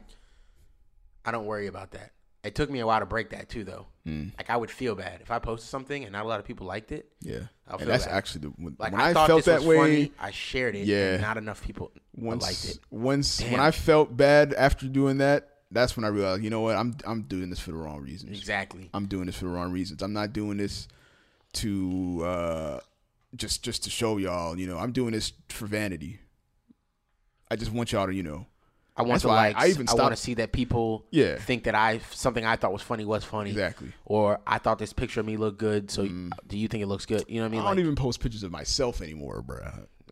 [1.27, 2.13] I don't worry about that.
[2.45, 3.87] It took me a while to break that too though.
[4.07, 4.31] Mm.
[4.39, 6.65] Like I would feel bad if I posted something and not a lot of people
[6.67, 7.11] liked it.
[7.21, 8.15] Yeah, and that's bad.
[8.15, 9.77] actually the when, Like when I, I, felt that way.
[9.77, 11.15] funny, I shared it Yeah.
[11.15, 12.79] and not enough people once liked it.
[12.91, 16.77] once when I felt bad after doing that, that's when I realized, you know what,
[16.77, 18.39] I'm I'm doing this for the wrong reasons.
[18.39, 18.91] Exactly.
[18.95, 20.01] I'm doing this for the wrong reasons.
[20.01, 20.87] I'm not doing this
[21.55, 22.81] to uh
[23.35, 26.21] just just to show y'all, you know, I'm doing this for vanity.
[27.51, 28.47] I just want y'all to, you know,
[28.99, 31.37] I want That's to why like I even I want to see that people Yeah.
[31.37, 33.51] think that I something I thought was funny was funny.
[33.51, 33.93] exactly.
[34.07, 36.31] Or I thought this picture of me looked good, so Mm.
[36.47, 37.25] do you think it looks good?
[37.29, 37.61] You know what I mean?
[37.61, 39.59] I don't Like, even post pictures of myself anymore, bro.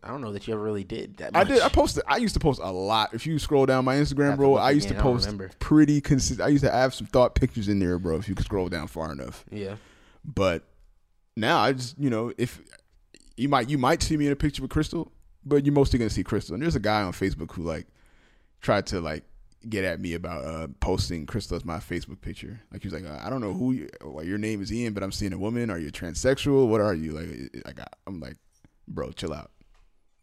[0.03, 1.31] I don't know that you ever really did that.
[1.33, 1.47] I Much.
[1.47, 1.61] did.
[1.61, 2.03] I posted.
[2.07, 3.15] I used to post a lot.
[3.15, 5.01] If you scroll down my Instagram, bro, I used to again.
[5.01, 6.41] I don't post pretty consistent.
[6.45, 8.17] I used to have some thought pictures in there, bro.
[8.17, 9.43] If you could scroll down far enough.
[9.49, 9.77] Yeah.
[10.23, 10.61] But
[11.35, 12.61] now I just, you know, if
[13.35, 15.11] you might, you might see me in a picture with Crystal,
[15.43, 16.53] but you're mostly gonna see Crystal.
[16.53, 17.87] And there's a guy on Facebook who like
[18.65, 19.23] tried to like
[19.69, 22.59] get at me about uh, posting Crystal as my Facebook picture.
[22.71, 23.89] Like he was like, uh, I don't know who, you,
[24.23, 25.69] your name is Ian, but I'm seeing a woman.
[25.69, 26.67] Are you transsexual?
[26.67, 27.63] What are you like?
[27.65, 28.37] Like I- I'm like,
[28.87, 29.51] bro, chill out,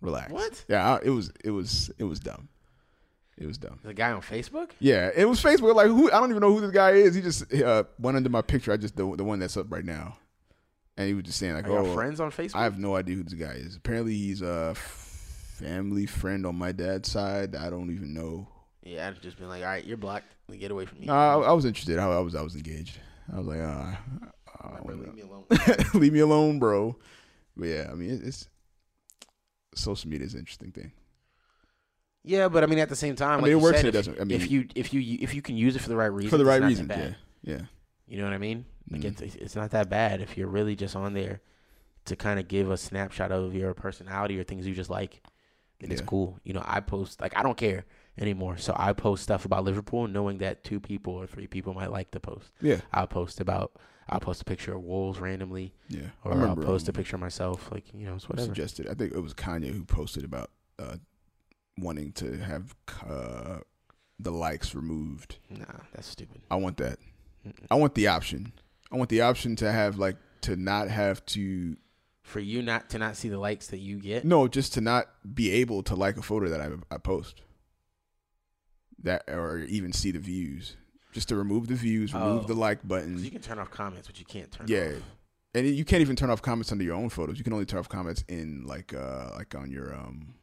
[0.00, 0.32] relax.
[0.32, 0.64] What?
[0.68, 2.48] Yeah, I, it was, it was, it was dumb.
[3.38, 3.78] It was dumb.
[3.82, 4.70] The guy on Facebook?
[4.78, 5.74] Yeah, it was Facebook.
[5.74, 6.08] Like who?
[6.08, 7.14] I don't even know who this guy is.
[7.14, 8.72] He just uh, went under my picture.
[8.72, 10.18] I just the the one that's up right now,
[10.96, 12.56] and he was just saying like, Are "Oh, friends on Facebook?
[12.56, 13.74] I have no idea who this guy is.
[13.74, 14.74] Apparently, he's a
[15.62, 17.54] family friend on my dad's side.
[17.56, 18.48] I don't even know.
[18.82, 20.34] yeah, I've just been like, all right, you're blocked.
[20.48, 21.06] Like, Get away from me.
[21.06, 21.98] No, I, I was interested.
[21.98, 22.98] I, I was I was engaged.
[23.32, 23.92] I was like, uh,
[24.84, 25.44] bro, leave me alone.
[25.94, 26.96] leave me alone, bro.
[27.56, 28.48] But yeah, I mean, it, it's
[29.74, 30.92] social media is an interesting thing.
[32.24, 33.98] yeah, but I mean, at the same time, I like it works said, and it
[33.98, 34.20] if, doesn't.
[34.20, 36.30] I mean, if you if you if you can use it for the right reason,
[36.30, 37.16] for the right not that reasons, bad.
[37.42, 37.62] yeah, yeah.
[38.06, 38.64] You know what I mean?
[38.90, 39.20] Like Mhm.
[39.22, 41.40] it's it's not that bad if you're really just on there
[42.06, 45.22] to kind of give a snapshot of your personality or things you just like.
[45.82, 46.38] Then it's cool.
[46.44, 47.84] You know, I post like I don't care
[48.18, 51.90] anymore, so I post stuff about Liverpool, knowing that two people or three people might
[51.90, 52.50] like the post.
[52.60, 53.72] Yeah, I'll post about
[54.08, 56.02] I'll post a picture of wolves randomly, yeah.
[56.24, 57.70] or I I'll remember, post a um, picture of myself.
[57.72, 58.46] Like you know, it's whatever.
[58.46, 58.88] suggested.
[58.88, 60.96] I think it was Kanye who posted about uh,
[61.78, 62.74] wanting to have
[63.06, 63.58] uh,
[64.18, 65.38] the likes removed.
[65.50, 65.64] Nah,
[65.94, 66.42] that's stupid.
[66.50, 66.98] I want that.
[67.46, 67.66] Mm-mm.
[67.70, 68.52] I want the option.
[68.92, 71.76] I want the option to have like to not have to
[72.22, 74.24] For you not to not see the likes that you get.
[74.24, 77.42] no, just to not be able to like a photo that I I post.
[79.02, 80.76] That or even see the views.
[81.12, 82.46] Just to remove the views, remove Oh.
[82.46, 83.22] the like button.
[83.22, 84.64] you can turn off comments, but you can't turn.
[84.64, 84.94] Off Yeah.
[84.96, 85.02] off.
[85.54, 87.36] And you can't even turn off comments under your own photos.
[87.36, 90.34] You can only turn off comments in like uh like on your um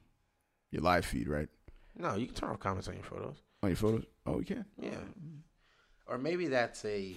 [0.72, 1.48] your live feed, right?
[1.98, 3.38] No, you can turn off comments on your photos.
[3.64, 4.04] On your photos.
[4.26, 4.66] Oh, you can.
[4.80, 5.00] Yeah.
[6.06, 7.16] Or maybe that's a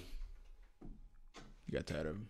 [1.67, 2.29] You got tired of them.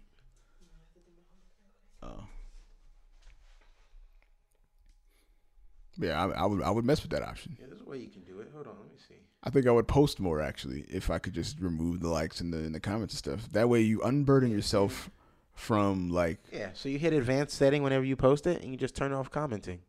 [5.97, 7.55] Yeah, I, I would I would mess with that option.
[7.59, 8.49] Yeah, there's a way you can do it.
[8.53, 9.15] Hold on, let me see.
[9.43, 12.51] I think I would post more actually if I could just remove the likes and
[12.51, 13.51] the in the comments and stuff.
[13.51, 15.11] That way you unburden yourself
[15.53, 18.95] from like Yeah, so you hit advanced setting whenever you post it, and you just
[18.95, 19.79] turn off commenting.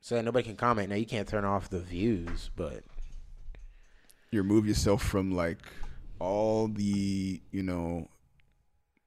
[0.00, 0.90] So that nobody can comment.
[0.90, 2.82] Now you can't turn off the views, but
[4.30, 5.58] you remove yourself from like
[6.18, 8.08] all the you know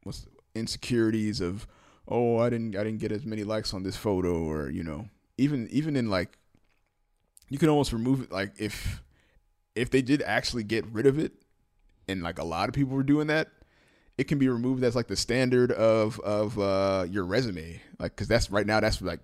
[0.03, 0.25] what's
[0.55, 1.67] insecurities of
[2.07, 5.07] oh I didn't I didn't get as many likes on this photo or you know
[5.37, 6.37] even even in like
[7.49, 9.01] you can almost remove it like if
[9.75, 11.31] if they did actually get rid of it
[12.07, 13.49] and like a lot of people were doing that
[14.17, 18.27] it can be removed as like the standard of of uh your resume like because
[18.27, 19.19] that's right now that's like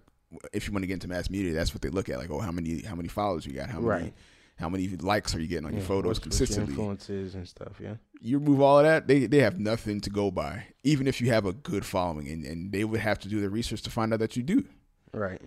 [0.54, 2.40] if you want to get into mass media that's what they look at like oh
[2.40, 4.14] how many how many followers you got how many Right.
[4.58, 7.48] how many likes are you getting on your photos what's- what's your consistently influences and
[7.48, 7.80] stuff.
[7.82, 10.65] Yeah, you remove all of that, they they have nothing to go by.
[10.84, 13.49] Even if you have a good following, and, and they would have to do the
[13.49, 14.65] research to find out that you do.
[15.13, 15.41] right.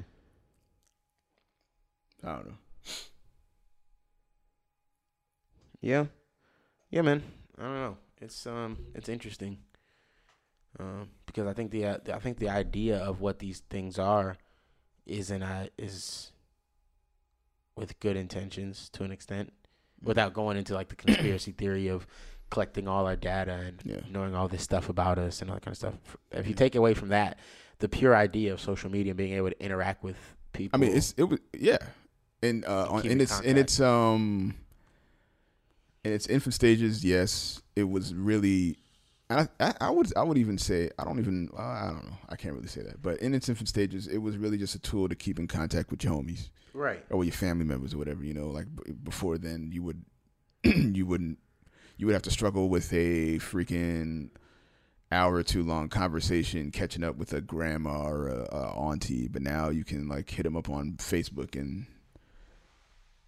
[2.22, 2.54] I don't know.
[5.80, 6.04] Yeah,
[6.90, 7.22] yeah, man.
[7.58, 7.96] I don't know.
[8.20, 9.58] It's um, it's interesting.
[10.78, 14.36] Um, because I think the, uh, I think the idea of what these things are
[15.04, 16.32] is an uh, is
[17.74, 19.52] with good intentions to an extent,
[20.02, 22.06] without going into like the conspiracy theory of
[22.50, 24.00] collecting all our data and Yeah.
[24.10, 25.94] knowing all this stuff about us and all that kind of stuff.
[26.32, 27.38] If you take away from that,
[27.78, 30.16] the pure idea of social media and being able to interact with
[30.52, 30.76] people.
[30.76, 31.78] I mean, it's it was yeah,
[32.42, 33.58] and uh, on in its in contact.
[33.58, 34.54] its um
[36.04, 38.76] in its infant stages, yes, it was really.
[39.28, 42.16] I, I, I would I would even say I don't even uh, I don't know
[42.28, 44.80] I can't really say that but in its infant stages it was really just a
[44.80, 47.04] tool to keep in contact with your homies right.
[47.10, 50.04] or with your family members or whatever you know like b- before then you would
[50.64, 51.38] you wouldn't
[52.00, 54.30] you would have to struggle with a freaking
[55.12, 59.42] hour or two long conversation catching up with a grandma or a, a auntie but
[59.42, 61.86] now you can like hit them up on facebook and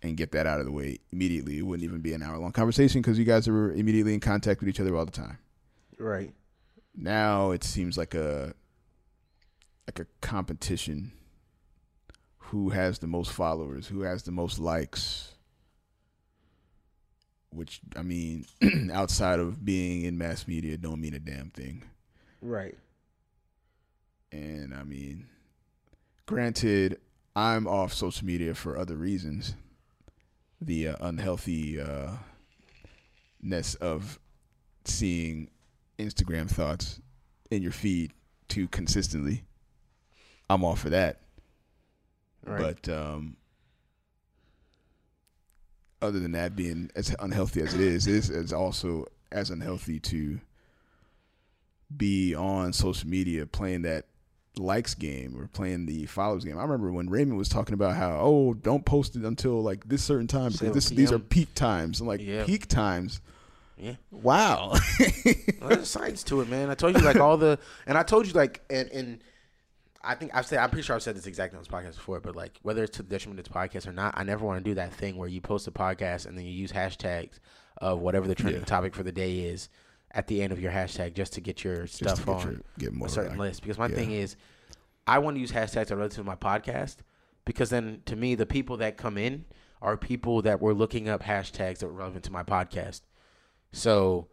[0.03, 1.59] and get that out of the way immediately.
[1.59, 4.61] It wouldn't even be an hour long conversation because you guys are immediately in contact
[4.61, 5.39] with each other all the time.
[5.99, 6.33] Right.
[6.97, 8.55] now it seems like a
[9.87, 11.13] like a competition.
[12.47, 13.87] Who has the most followers?
[13.87, 15.32] Who has the most likes
[17.53, 18.45] which i mean
[18.93, 21.83] outside of being in mass media don't mean a damn thing
[22.41, 22.77] Right.
[24.31, 25.27] and i mean
[26.27, 26.99] granted
[27.37, 29.55] i'm off social media for other reasons
[30.61, 32.11] the uh, unhealthy uh
[33.41, 34.19] ness of
[34.85, 35.51] seeing
[35.99, 37.01] instagram thoughts
[37.51, 38.13] in your feed
[38.49, 39.45] too consistently
[40.51, 41.19] i'm all for that
[42.45, 42.77] Right.
[42.85, 43.37] but um
[46.03, 50.41] other than that being as unhealthy as it is is is also as unhealthy to
[51.95, 54.07] be on social media playing that
[54.59, 56.59] likes game or playing the follows game.
[56.59, 60.03] I remember when Raymond was talking about how oh don't post it until like this
[60.03, 62.01] certain time because this these are peak times.
[62.01, 62.45] I'm like Yeah.
[62.45, 63.21] peak times.
[63.79, 63.95] yeah.
[64.11, 64.75] Wow.
[65.61, 66.71] Well, there's science to it, man.
[66.71, 69.21] I told you like all the, and I told you like, and and
[70.05, 72.21] I think I've said, I'm pretty sure I've said this exactly on this podcast before,
[72.21, 74.63] but like whether it's to the detriment of this podcast or not, I never want
[74.63, 77.39] to do that thing where you post a podcast and then you use hashtags
[77.79, 78.67] of whatever the trending Yeah.
[78.67, 79.69] topic for the day is
[80.11, 82.61] at the end of your hashtag just to get your Just stuff get on your-
[82.79, 83.63] get more a certain like- list.
[83.63, 83.95] Because my yeah.
[83.95, 84.37] thing is,
[85.07, 86.97] I want to use hashtags that are related to my podcast
[87.45, 89.45] because then to me the people that come in
[89.81, 93.01] are people that were looking up hashtags that were relevant to my podcast.
[93.73, 94.29] So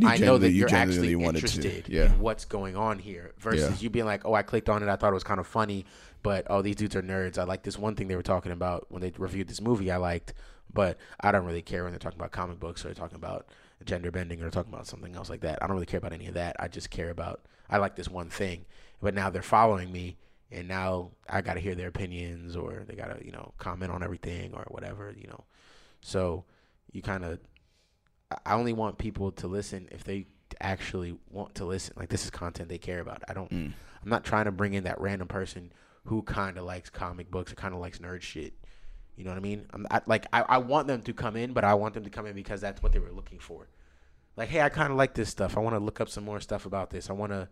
[0.00, 2.06] You I know that you you're actually genuinely wanted to, interested yeah.
[2.06, 3.76] in what's going on here versus Yeah.
[3.84, 5.84] you being like, oh, I clicked on it, I thought it was kind of funny,
[6.22, 7.38] but oh, these dudes are nerds.
[7.38, 9.98] I like this one thing they were talking about when they reviewed this movie I
[9.98, 10.32] liked,
[10.72, 13.46] but I don't really care when they're talking about comic books or they're talking about
[13.84, 15.58] gender bending or they're talking about something else like that.
[15.62, 16.56] I don't really care about any of that.
[16.58, 18.64] I just care about, I like this one thing.
[19.02, 20.16] But now they're following me
[20.52, 23.92] and now I got to hear their opinions or they got to, you know, comment
[23.92, 25.44] on everything or whatever, you know.
[26.02, 26.44] So
[26.92, 27.38] you kind of
[28.46, 30.26] I only want people to listen if they
[30.60, 31.94] actually want to listen.
[31.96, 33.22] Like this is content they care about.
[33.28, 33.50] I don't.
[33.50, 33.72] Mm.
[34.02, 35.72] I'm not trying to bring in that random person
[36.06, 38.54] who kind of likes comic books or kind of likes nerd shit.
[39.16, 39.66] You know what I mean?
[39.72, 42.10] I'm I, like I, I want them to come in, but I want them to
[42.10, 43.68] come in because that's what they were looking for.
[44.36, 45.56] Like, hey, I kind of like this stuff.
[45.56, 47.10] I want to look up some more stuff about this.
[47.10, 47.48] I want to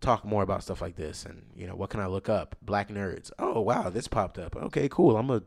[0.00, 1.24] talk more about stuff like this.
[1.24, 2.54] And you know, what can I look up?
[2.62, 3.32] Black nerds.
[3.38, 4.54] Oh wow, this popped up.
[4.54, 5.16] Okay, cool.
[5.16, 5.42] I'm gonna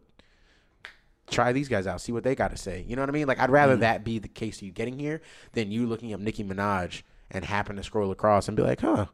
[1.30, 2.86] try these guys out, see what they got to say.
[2.88, 3.28] You know what I mean?
[3.28, 5.22] Like I'd rather that be the case of you getting here
[5.54, 7.02] than you looking up Nicki Minaj
[7.32, 9.08] and happen to scroll across and be like, huh,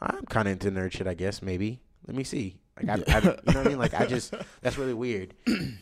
[0.00, 1.42] I'm kind of into nerd shit, I guess.
[1.42, 2.56] Maybe let me see.
[2.82, 3.78] Like I, I, you know what I mean?
[3.78, 5.34] Like I just that's really weird.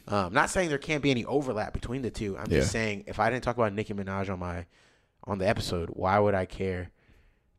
[0.09, 2.37] Um, not saying there can't be any overlap between the two.
[2.37, 2.59] I'm Yeah.
[2.61, 4.67] just saying if I didn't talk about Nicki Minaj on my
[5.25, 6.91] on the episode, why would I care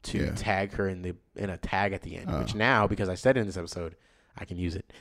[0.04, 0.32] to Yeah.
[0.36, 2.28] tag her in the in a tag at the end?
[2.30, 2.40] Oh.
[2.40, 3.96] Which now because I said it in this episode,
[4.38, 4.92] I can use it.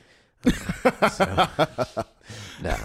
[1.11, 1.25] So,
[2.61, 2.77] nah.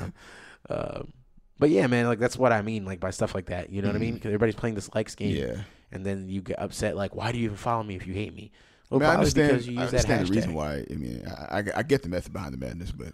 [0.70, 1.12] Um,
[1.59, 3.70] but yeah, man, like that's what I mean, like by stuff like that.
[3.70, 4.14] You know what I mean?
[4.14, 5.62] Because everybody's playing this likes game, Yeah.
[5.92, 8.34] and then you get upset like, why do you even follow me if you hate
[8.34, 8.52] me?
[8.90, 9.50] I, mean, I understand.
[9.78, 10.84] I understand the reason why.
[10.90, 13.12] I mean, I, I, I get the method behind the madness, but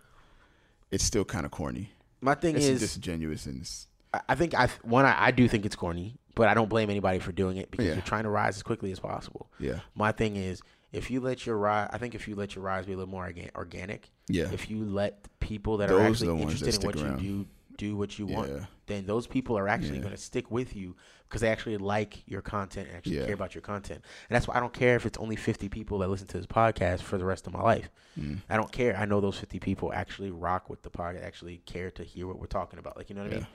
[0.91, 1.91] it's still kind of corny.
[2.21, 3.69] My thing It's is, disingenuous and
[4.29, 7.19] I think I one I, I do think it's corny, but I don't blame anybody
[7.19, 7.93] for doing it because Yeah.
[7.95, 9.51] you're trying to rise as quickly as possible.
[9.59, 10.63] yeah, My thing is,
[10.95, 13.11] if you let your rise, I think if you let your rise be a little
[13.11, 16.87] more organic, yeah, if you let people that Those are are actually that interested in
[16.87, 17.23] what around.
[17.23, 18.67] you do do what you want, Yeah.
[18.87, 20.03] then those people are actually Yeah.
[20.03, 20.95] going to stick with you
[21.29, 23.25] because they actually like your content and actually Yeah.
[23.25, 24.01] care about your content.
[24.29, 26.47] And that's why I don't care if it's only 50 people that listen to this
[26.47, 27.91] podcast for the rest of my life.
[28.17, 28.43] Mm.
[28.49, 28.97] I don't care.
[28.97, 32.39] I know those 50 people actually rock with the podcast, actually care to hear what
[32.39, 32.97] we're talking about.
[32.97, 33.47] Like, you know what I mean?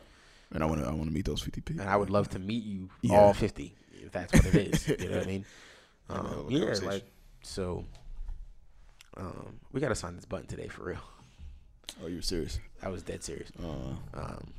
[0.51, 1.79] And I want to, I want to meet those fifty people.
[1.83, 3.73] And I would love to meet you all 50
[4.03, 4.85] if that's what it is.
[4.89, 5.45] you know what I mean?
[6.09, 7.05] Have a hell Um, yeah, like,
[7.41, 7.85] so
[9.17, 10.99] um, we got to sign this button today for real.
[12.03, 12.59] Oh, you're serious?
[12.81, 13.49] I was dead serious.
[13.61, 14.51] Uh, Um,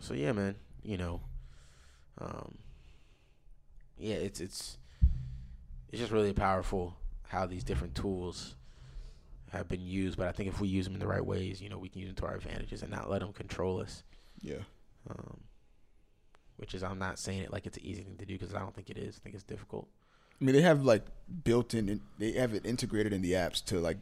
[0.00, 1.20] so yeah, man, you know,
[2.20, 2.56] um,
[3.98, 4.78] yeah, it's it's
[5.90, 6.96] it's just really powerful
[7.28, 8.54] how these different tools
[9.52, 10.16] have been used.
[10.18, 12.00] But I think if we use them in the right ways, you know, we can
[12.00, 14.02] use them to our advantages and not let them control us.
[14.40, 14.62] yeah,
[15.10, 15.40] Um,
[16.56, 18.60] which is, I'm not saying it like it's an easy thing to do because I
[18.60, 19.16] don't think it is.
[19.16, 19.88] I think it's difficult.
[20.40, 21.02] I mean, they have like
[21.44, 23.98] built-in, in, they have it integrated in the apps to like,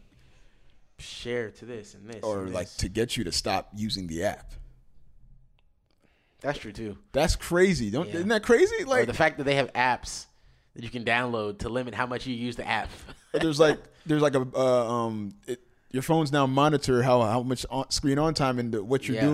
[0.98, 2.76] Share to this and this, or and like this.
[2.78, 4.52] to get you to stop using the app.
[6.40, 6.96] that's true too.
[7.12, 7.90] That's crazy.
[7.90, 8.16] Don't Yeah.
[8.16, 8.82] isn't that crazy?
[8.82, 10.26] or Like the fact that they have apps
[10.74, 12.88] that you can download to limit how much you use the app.
[13.32, 15.60] there's like there's like a uh, um it,
[15.90, 19.16] your phones now monitor how how much on, screen on time and the, what you're
[19.16, 19.26] Yeah.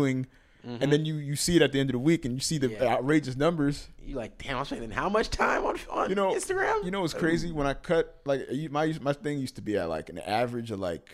[0.67, 0.83] Mm-hmm.
[0.83, 2.57] and then you you see it at the end of the week and you see
[2.59, 2.85] the Yeah.
[2.95, 3.89] outrageous numbers.
[4.01, 6.85] you like, damn, I'm spending how much time on on You know, Instagram?
[6.85, 7.51] You know it's crazy?
[7.51, 10.79] When I cut like my my thing used to be at like an average of
[10.79, 11.11] like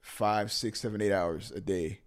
[0.00, 2.00] five, six, seven, eight hours a day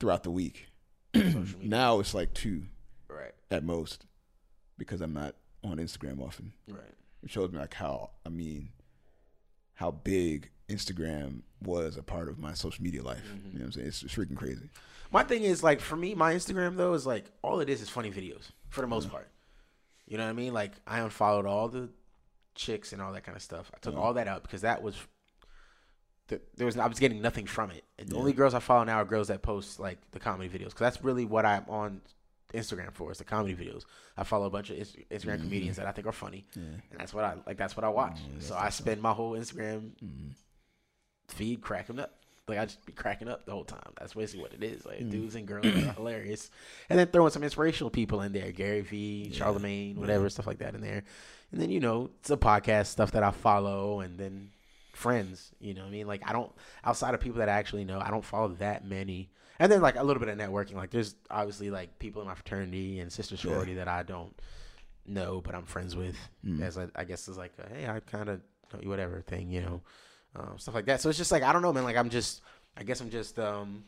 [0.00, 0.68] throughout the week.
[1.60, 2.62] now it's like two
[3.08, 4.06] right, at most
[4.78, 6.52] because I'm not on Instagram often.
[6.68, 6.80] right.
[7.22, 8.70] It shows me like how I mean
[9.74, 13.22] how big Instagram was a part of my social media life.
[13.26, 13.46] Mm-hmm.
[13.48, 13.86] You know what I'm saying?
[13.88, 14.68] It's, it's freaking crazy.
[15.14, 17.88] My thing is like for me, my Instagram though is like all it is is
[17.88, 19.28] funny videos for the most part.
[20.06, 20.52] You know what I mean?
[20.52, 21.88] Like I unfollowed all the
[22.54, 23.70] chicks and all that kind of stuff.
[23.74, 24.00] I took Yeah.
[24.00, 24.96] all that out because that was
[26.28, 27.84] the, there was I was getting nothing from it.
[27.98, 28.20] And the Yeah.
[28.20, 31.02] only girls I follow now are girls that post like the comedy videos because that's
[31.04, 32.00] really what I'm on
[32.52, 33.84] Instagram for is the comedy videos.
[34.16, 36.60] I follow a bunch of Inst- Instagram comedians that I think are funny, Mm-hmm.
[36.72, 36.80] Yeah.
[36.90, 37.56] and that's what I like.
[37.56, 38.18] That's what I watch.
[38.40, 40.30] so I spend my whole Instagram Mm-hmm.
[41.28, 42.18] feed cracking up.
[42.46, 43.92] Like I just be cracking up the whole time.
[43.98, 44.82] That's basically what it is.
[44.82, 44.86] Mm.
[44.86, 46.50] Like dudes and girls are hilarious,
[46.90, 50.74] and then throwing some inspirational people in there, Gary Vee, Charlemagne, whatever stuff like that
[50.74, 51.04] in there,
[51.52, 54.50] and then you know it's a podcast stuff that I follow, and then
[54.92, 55.52] friends.
[55.60, 56.06] You know what I mean?
[56.06, 56.52] Like I don't
[56.84, 59.30] outside of people that I actually know, I don't follow that many.
[59.58, 60.74] And then like a little bit of networking.
[60.74, 64.34] Like there's obviously like people in my fraternity and sister sorority that I don't
[65.06, 66.16] know, but I'm friends with.
[66.44, 66.60] Mm.
[66.60, 68.40] As I, I guess is like a, hey, I kind of
[68.72, 69.80] know you whatever thing, you know,
[70.36, 71.00] um, stuff like that.
[71.00, 71.84] So it's just like I don't know, man.
[71.84, 72.42] Like I'm just,
[72.76, 73.84] I guess I'm just, um,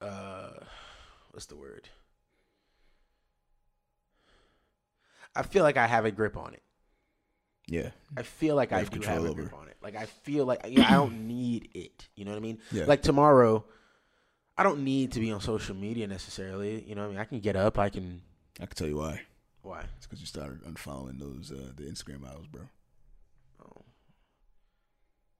[0.00, 0.50] uh,
[1.30, 1.88] what's the word?
[5.36, 6.62] I feel like I have a grip on it.
[7.66, 7.90] Yeah.
[8.16, 9.76] I feel like You I have do control have a over grip on it.
[9.82, 12.08] Like I feel like yeah, I don't need it.
[12.14, 12.58] You know what I mean?
[12.70, 12.84] Yeah.
[12.86, 13.64] Like tomorrow,
[14.56, 16.84] I don't need to be on social media necessarily.
[16.86, 17.20] You know what I mean?
[17.20, 17.78] I can get up.
[17.78, 18.22] I can.
[18.60, 19.22] I can tell you why.
[19.64, 19.82] Why?
[19.96, 22.62] It's because you started unfollowing those uh, the Instagram models, bro.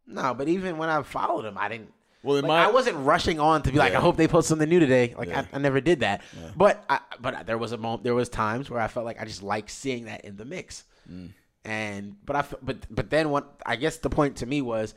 [0.06, 1.92] No, but even when I followed them, I didn't.
[2.22, 3.98] Well, Like, my I wasn't rushing on to be like, Yeah.
[3.98, 5.14] I hope they post something new today.
[5.16, 5.46] Like Yeah.
[5.52, 6.22] I, I never did that.
[6.38, 6.50] Yeah.
[6.56, 8.04] But I, but there was a moment.
[8.04, 10.84] There was times where I felt like I just like seeing that in the mix.
[11.10, 11.30] Mm.
[11.64, 13.62] And but I but but then what?
[13.64, 14.94] I guess the point to me was,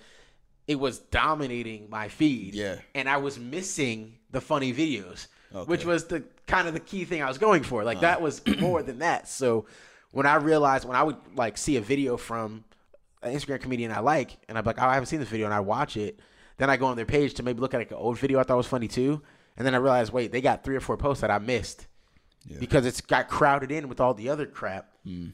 [0.68, 2.54] it was dominating my feed.
[2.54, 2.78] Yeah.
[2.96, 5.28] And I was missing the funny videos,
[5.66, 7.84] which was the kind of the key thing I was going for.
[7.84, 9.28] Like that was more than that.
[9.28, 9.66] So
[10.12, 12.64] when I realized when I would like see a video from
[13.24, 15.54] an Instagram comedian I like, and I'm like, oh, I haven't seen this video, and
[15.54, 16.20] I watch it.
[16.58, 18.44] Then I go on their page to maybe look at like an old video I
[18.44, 19.22] thought was funny too,
[19.56, 21.88] and then I realized, wait, they got three or four posts that I missed
[22.46, 22.58] Yeah.
[22.60, 24.90] because it's got crowded in with all the other crap.
[25.06, 25.34] Mm.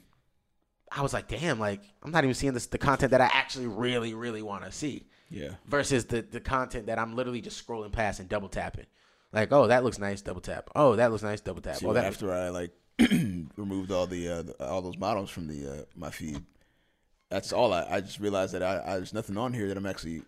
[0.92, 3.68] I was like, damn, like I'm not even seeing this the content that I actually
[3.68, 5.56] really, really want to see yeah.
[5.66, 8.86] versus the the content that I'm literally just scrolling past and double tapping.
[9.34, 10.70] Like, oh, that looks nice, double tap.
[10.76, 11.78] Oh, that looks nice, double tap.
[11.78, 15.48] See, oh, that after I like removed all the, uh, the all those models from
[15.48, 16.44] the uh, my feed,
[17.30, 19.88] that's all I, I just realized that I, I there's nothing on here that I'm
[19.88, 20.22] actually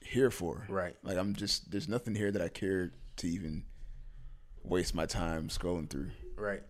[0.00, 0.64] here for.
[0.68, 0.94] Right.
[1.02, 3.64] Like I'm just there's nothing here that I care to even
[4.62, 6.10] waste my time scrolling through.
[6.36, 6.62] right.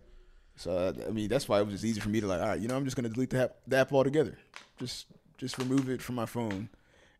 [0.55, 2.47] So uh, I mean that's why it was just easy for me to like, all
[2.47, 4.37] right, you know, I'm just gonna delete the app, the app altogether.
[4.79, 5.05] Just
[5.37, 6.69] just remove it from my phone,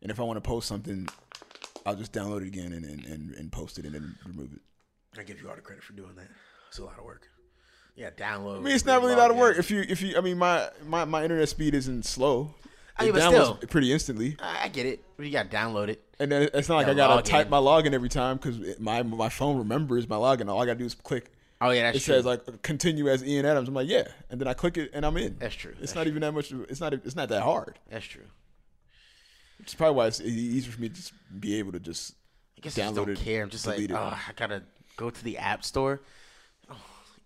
[0.02, 1.08] and if I want to post something,
[1.86, 4.60] I'll just download it again and, and, and, and post it and then remove it.
[5.18, 6.28] I give you all the credit for doing that.
[6.68, 7.28] It's a lot of work.
[7.96, 8.56] Yeah, download.
[8.58, 9.56] I mean, it's not really a lot of work.
[9.58, 12.54] If you, if you, I mean, my my, my internet speed isn't slow.
[12.96, 13.68] I It mean, but downloads still.
[13.68, 15.04] pretty instantly, I get it.
[15.16, 16.02] But you got to download it.
[16.18, 19.28] and then it's not like I gotta type my login every time because my my
[19.28, 20.48] phone remembers my login.
[20.48, 21.30] All I gotta do is click.
[21.60, 22.14] Oh yeah, that's true.
[22.14, 22.30] it true.
[22.32, 23.68] says like continue as Ian Adams.
[23.68, 25.36] I'm like, yeah, and then I click it and I'm in.
[25.38, 25.70] That's true.
[25.72, 26.52] It's That's not even that much.
[26.52, 26.92] It's not.
[26.94, 27.78] It's not that hard.
[27.90, 28.22] that's true.
[29.64, 32.14] It's probably why it's easier for me to just be able to just
[32.58, 33.42] I guess I just download don't it, care.
[33.42, 33.90] I'm just like, it.
[33.92, 34.62] oh, I gotta
[34.96, 36.02] go to the app store.
[36.70, 36.76] Oh,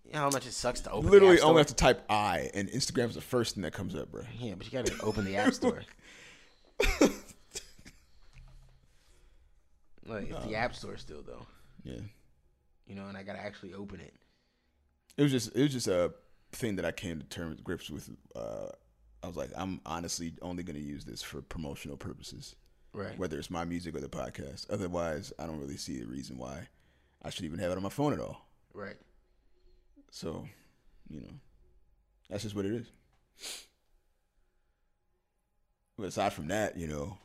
[0.05, 1.09] you know how much it sucks to open.
[1.11, 3.93] literally the app only have to type I, and Instagram's the first thing that comes
[3.93, 4.23] up, bro.
[4.39, 5.83] Yeah, but you gotta open the app store.
[10.05, 11.45] like it's the app store still though,
[11.83, 11.99] Yeah,
[12.87, 14.13] you know, and I gotta actually open it.
[15.17, 16.13] it was just it was just a
[16.51, 18.09] thing that I came to terms grips with.
[18.35, 18.69] Uh,
[19.23, 22.55] I was like, I'm honestly only going to use this for promotional purposes,
[22.93, 23.17] Right.
[23.17, 24.65] whether it's my music or the podcast.
[24.69, 26.67] Otherwise, I don't really see a reason why
[27.21, 28.47] I should even have it on my phone at all.
[28.73, 28.95] Right.
[30.11, 30.47] So,
[31.09, 31.33] you know,
[32.29, 32.87] that's just what it is.
[35.97, 37.17] But aside from that, you know,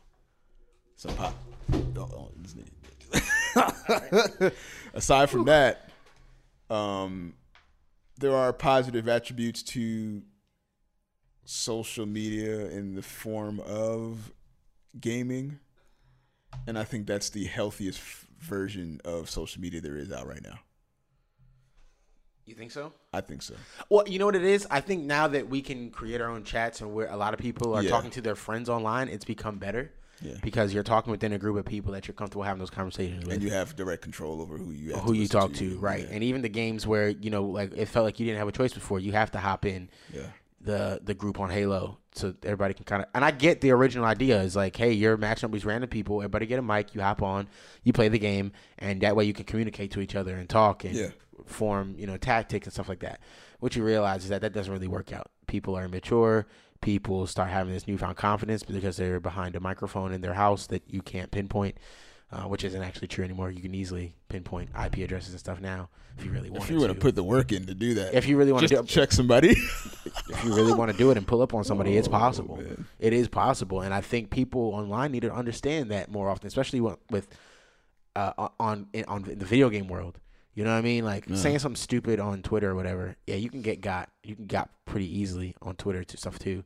[0.97, 1.34] some pop.
[1.97, 2.30] Oh,
[3.57, 4.51] oh,
[4.95, 5.88] aside from that,
[6.68, 7.34] um,
[8.18, 10.22] there are positive attributes to
[11.45, 14.32] social media in the form of
[15.01, 15.59] gaming,
[16.66, 20.42] and I think that's the healthiest f- version of social media there is out right
[20.42, 20.59] now.
[22.47, 22.92] You think so?
[23.12, 23.55] I think so.
[23.88, 24.66] Well, you know what it is.
[24.70, 27.40] I think now that we can create our own chats and where a lot of
[27.40, 27.88] people are Yeah.
[27.88, 29.90] talking to their friends online, it's become better.
[30.20, 30.34] Yeah.
[30.42, 33.34] Because you're talking within a group of people that you're comfortable having those conversations with.
[33.34, 36.07] and you have direct control over who you have who to you talk to, right?
[36.07, 36.14] Yeah.
[36.14, 38.53] And even the games where you know, like it felt like you didn't have a
[38.53, 40.26] choice before, you have to hop in yeah,
[40.65, 43.09] the the group on Halo so everybody can kind of.
[43.15, 45.91] And I get the original idea is like, hey, you're matching up with these random
[45.91, 46.21] people.
[46.21, 47.49] Everybody get a mic, you hop on,
[47.83, 50.85] you play the game, and that way you can communicate to each other and talk
[50.85, 51.09] and Yeah.
[51.47, 53.21] form you know tactics and stuff like that.
[53.61, 55.31] What you realize is that that doesn't really work out.
[55.47, 56.47] People are immature.
[56.81, 60.83] People start having this newfound confidence because they're behind a microphone in their house that
[60.87, 61.77] you can't pinpoint.
[62.35, 63.49] Uh, which isn't actually true anymore.
[63.49, 66.78] You can easily pinpoint IP addresses and stuff now if you really want if you
[66.78, 69.12] want to put the work in to do that, If you really wanna just check
[69.12, 69.51] somebody.
[70.30, 72.57] if you really want to do it and pull up on somebody, it's Oh, possible.
[72.57, 72.87] man.
[72.99, 76.80] It is possible, and I think people online need to understand that more often, especially
[76.80, 77.28] with,
[78.16, 80.18] uh, on in, on the video game world.
[80.55, 81.05] You know what I mean?
[81.05, 83.16] Like saying something stupid on Twitter or whatever.
[83.26, 84.09] Yeah, you can get got.
[84.22, 86.62] You can got pretty easily on Twitter to stuff too.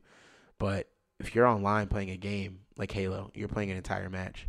[0.59, 0.87] But
[1.19, 4.47] if you're online playing a game like Halo, you're playing an entire match.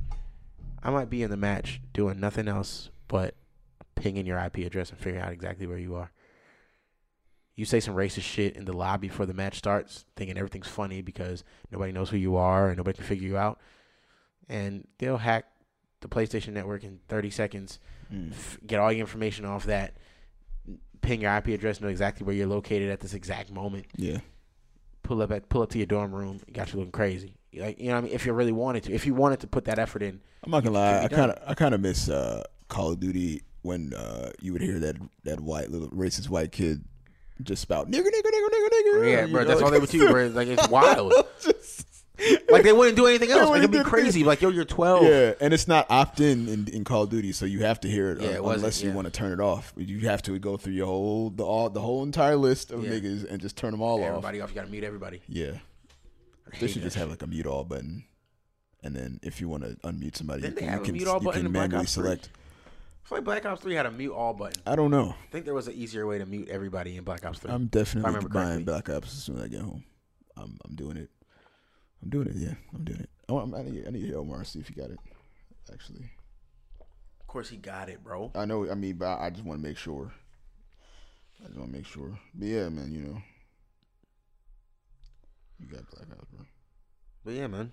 [0.82, 3.34] I might be in the match doing nothing else but
[3.96, 6.10] pinging your IP address and figuring out exactly where you are.
[7.56, 11.02] You say some racist shit in the lobby before the match starts, thinking everything's funny
[11.02, 13.60] because nobody knows who you are and nobody can figure you out.
[14.48, 15.44] And they'll hack
[16.00, 17.78] the PlayStation Network in 30 seconds,
[18.12, 18.32] Mm.
[18.32, 19.94] f- get all your information off that,
[21.02, 24.18] ping your IP address, know exactly where you're located at this exact moment, yeah,
[25.04, 27.36] pull up at pull up to your dorm room, It got you looking crazy.
[27.54, 29.46] Like you know, what I mean, if you really wanted to, if you wanted to
[29.46, 31.02] put that effort in, I'm not gonna lie.
[31.02, 34.62] I kind of, I kind of miss uh, Call of Duty when uh, you would
[34.62, 36.84] hear that that white little racist white kid
[37.42, 39.10] just spout nigger, nigger, nigger, nigger, nigger.
[39.10, 39.48] yeah, bro, know?
[39.48, 40.28] that's all they would do, bro.
[40.34, 41.12] Like it's wild.
[41.40, 41.86] Just-
[42.50, 43.48] like they wouldn't do anything else.
[43.48, 44.24] Like, it'd be crazy.
[44.24, 45.04] Like yo, you're 12.
[45.04, 48.10] Yeah, and it's not opt in in, Call of Duty, so you have to hear
[48.10, 49.72] it, Yeah, it unless you want to turn it off.
[49.76, 52.90] You have to go through your whole the all the whole entire list of Yeah.
[52.90, 54.08] niggas and just turn them all off.
[54.08, 54.50] Everybody off.
[54.50, 55.22] You gotta mute everybody.
[55.28, 55.52] Yeah,
[56.58, 58.04] they should just have like a mute all button,
[58.82, 61.08] and then if you want to unmute somebody, Didn't they have you a can, mute
[61.08, 62.02] all you button can in Black manually Ops 3?
[62.02, 62.28] select.
[63.04, 64.62] I feel like Black Ops 3 had a mute all button.
[64.66, 65.10] I don't know.
[65.20, 67.50] I think there was an easier way to mute everybody in Black Ops 3.
[67.50, 68.64] I'm definitely remember buying correctly.
[68.64, 69.84] Black Ops as soon as I get home.
[70.36, 71.10] I'm I'm doing it.
[72.02, 72.36] I'm doing it.
[72.36, 73.10] Yeah, I'm doing it.
[73.28, 74.98] Oh, I, want, I need I need to hear Omar see if he got it.
[75.72, 76.10] Actually,
[77.20, 78.30] of course, he got it, bro.
[78.34, 78.68] I know.
[78.70, 80.12] I mean, but I just want to make sure.
[81.42, 82.18] I just want to make sure.
[82.34, 83.22] But yeah, man, you know,
[85.60, 86.44] you got bro.
[87.24, 87.72] But yeah, man.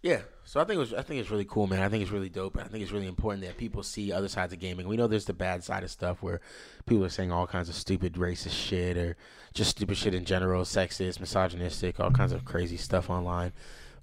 [0.00, 0.94] Yeah, so I think it was.
[0.94, 1.82] I think it's really cool, man.
[1.82, 2.54] I think it's really dope.
[2.56, 4.86] and I think it's really important that people see other sides of gaming.
[4.86, 6.40] We know there's the bad side of stuff where
[6.86, 9.16] people are saying all kinds of stupid racist shit or
[9.54, 13.52] just stupid shit in general, sexist, misogynistic, all kinds of crazy stuff online.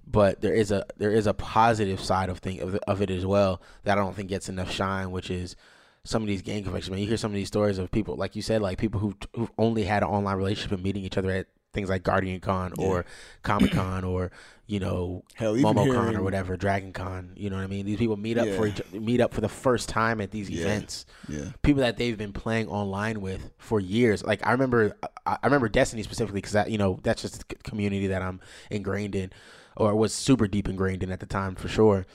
[0.06, 3.10] But there is a there is a positive side of thing of, it- of it
[3.10, 5.56] as well that I don't think gets enough shine, which is
[6.04, 6.90] some of these game conflicts.
[6.90, 9.14] Man, you hear some of these stories of people, like you said, like people who
[9.34, 12.72] who've only had an online relationship and meeting each other at things like Guardian Con
[12.78, 13.04] or
[13.42, 14.30] Comic Con or
[14.66, 17.32] you know Hell, MomoCon hearing- or whatever, Dragon Con.
[17.36, 17.84] You know what I mean?
[17.86, 20.62] These people meet up for each meet up for the first time at these Yeah.
[20.62, 21.06] events.
[21.28, 24.24] Yeah, People that they've been playing online with for years.
[24.24, 24.96] Like I remember,
[25.26, 28.40] I I remember Destiny specifically because that you know that's just a community that I'm
[28.70, 29.32] ingrained in,
[29.76, 32.06] or was super deep ingrained in at the time for sure.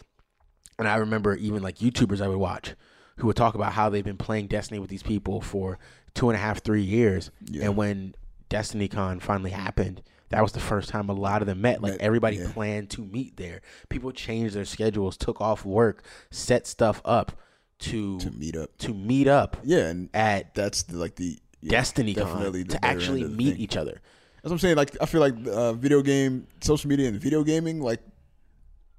[0.80, 2.74] And I remember even like YouTubers I would watch
[3.18, 5.78] who would talk about how they've been playing Destiny with these people for
[6.16, 7.66] two and a half, three years, Yeah.
[7.66, 8.16] and when
[8.52, 10.04] Destiny Con finally happened.
[10.30, 11.82] That was the first time a lot of them met.
[11.82, 12.52] Like everybody yeah.
[12.54, 13.62] planned to meet there.
[13.90, 17.32] People changed their schedules, took off work, set stuff up
[17.80, 18.78] to to meet up.
[18.78, 23.22] to meet up Yeah, and at that's the, like the yeah, Destiny Con to actually
[23.24, 23.62] end of the meet thing.
[23.62, 24.00] each other.
[24.36, 24.76] That's what I'm saying.
[24.76, 28.02] Like I feel like uh, video game, social media, and video gaming, like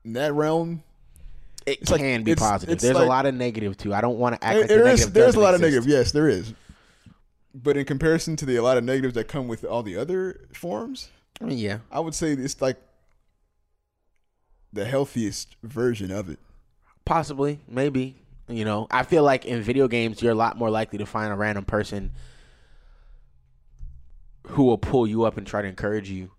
[0.05, 0.83] in that realm,
[1.65, 2.73] It It's like- can be it's- positive.
[2.73, 3.95] it's There's like- a lot of negative too.
[3.95, 5.87] I don't want to act there, like the is there's a lot of negative.
[5.87, 6.53] Yes, there is.
[7.55, 10.41] But in comparison to the a lot of negatives that come with all the other
[10.55, 12.77] forms, I mean, yeah, I would say it's like
[14.73, 16.39] the healthiest version of it.
[17.05, 18.17] possibly, maybe.
[18.49, 21.33] You know, I feel like in video games, you're a lot more likely to find
[21.33, 22.13] a random person
[24.49, 26.31] who will pull you up and try to encourage you.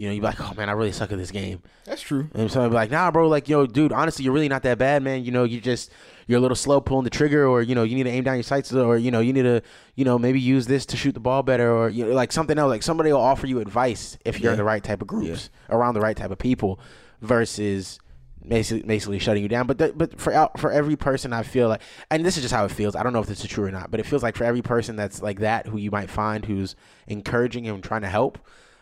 [0.00, 1.60] You know, you're like, oh man, I really suck at this game.
[1.84, 2.30] That's true.
[2.32, 5.02] And somebody be like, nah, bro, like, yo, dude, honestly, you're really not that bad,
[5.02, 5.26] man.
[5.26, 5.92] You know, you just
[6.26, 8.36] you're a little slow pulling the trigger, or you know, you need to aim down
[8.36, 9.60] your sights, or you know, you need to,
[9.96, 12.56] you know, maybe use this to shoot the ball better, or you know, like something
[12.56, 12.70] else.
[12.70, 15.92] Like somebody will offer you advice if you're in the right type of groups, around
[15.92, 16.80] the right type of people,
[17.20, 18.00] versus
[18.48, 19.66] basically basically shutting you down.
[19.66, 22.64] But the, but for for every person, I feel like, and this is just how
[22.64, 22.96] it feels.
[22.96, 24.62] I don't know if this is true or not, but it feels like for every
[24.62, 26.74] person that's like that, who you might find who's
[27.06, 28.38] encouraging and trying to help,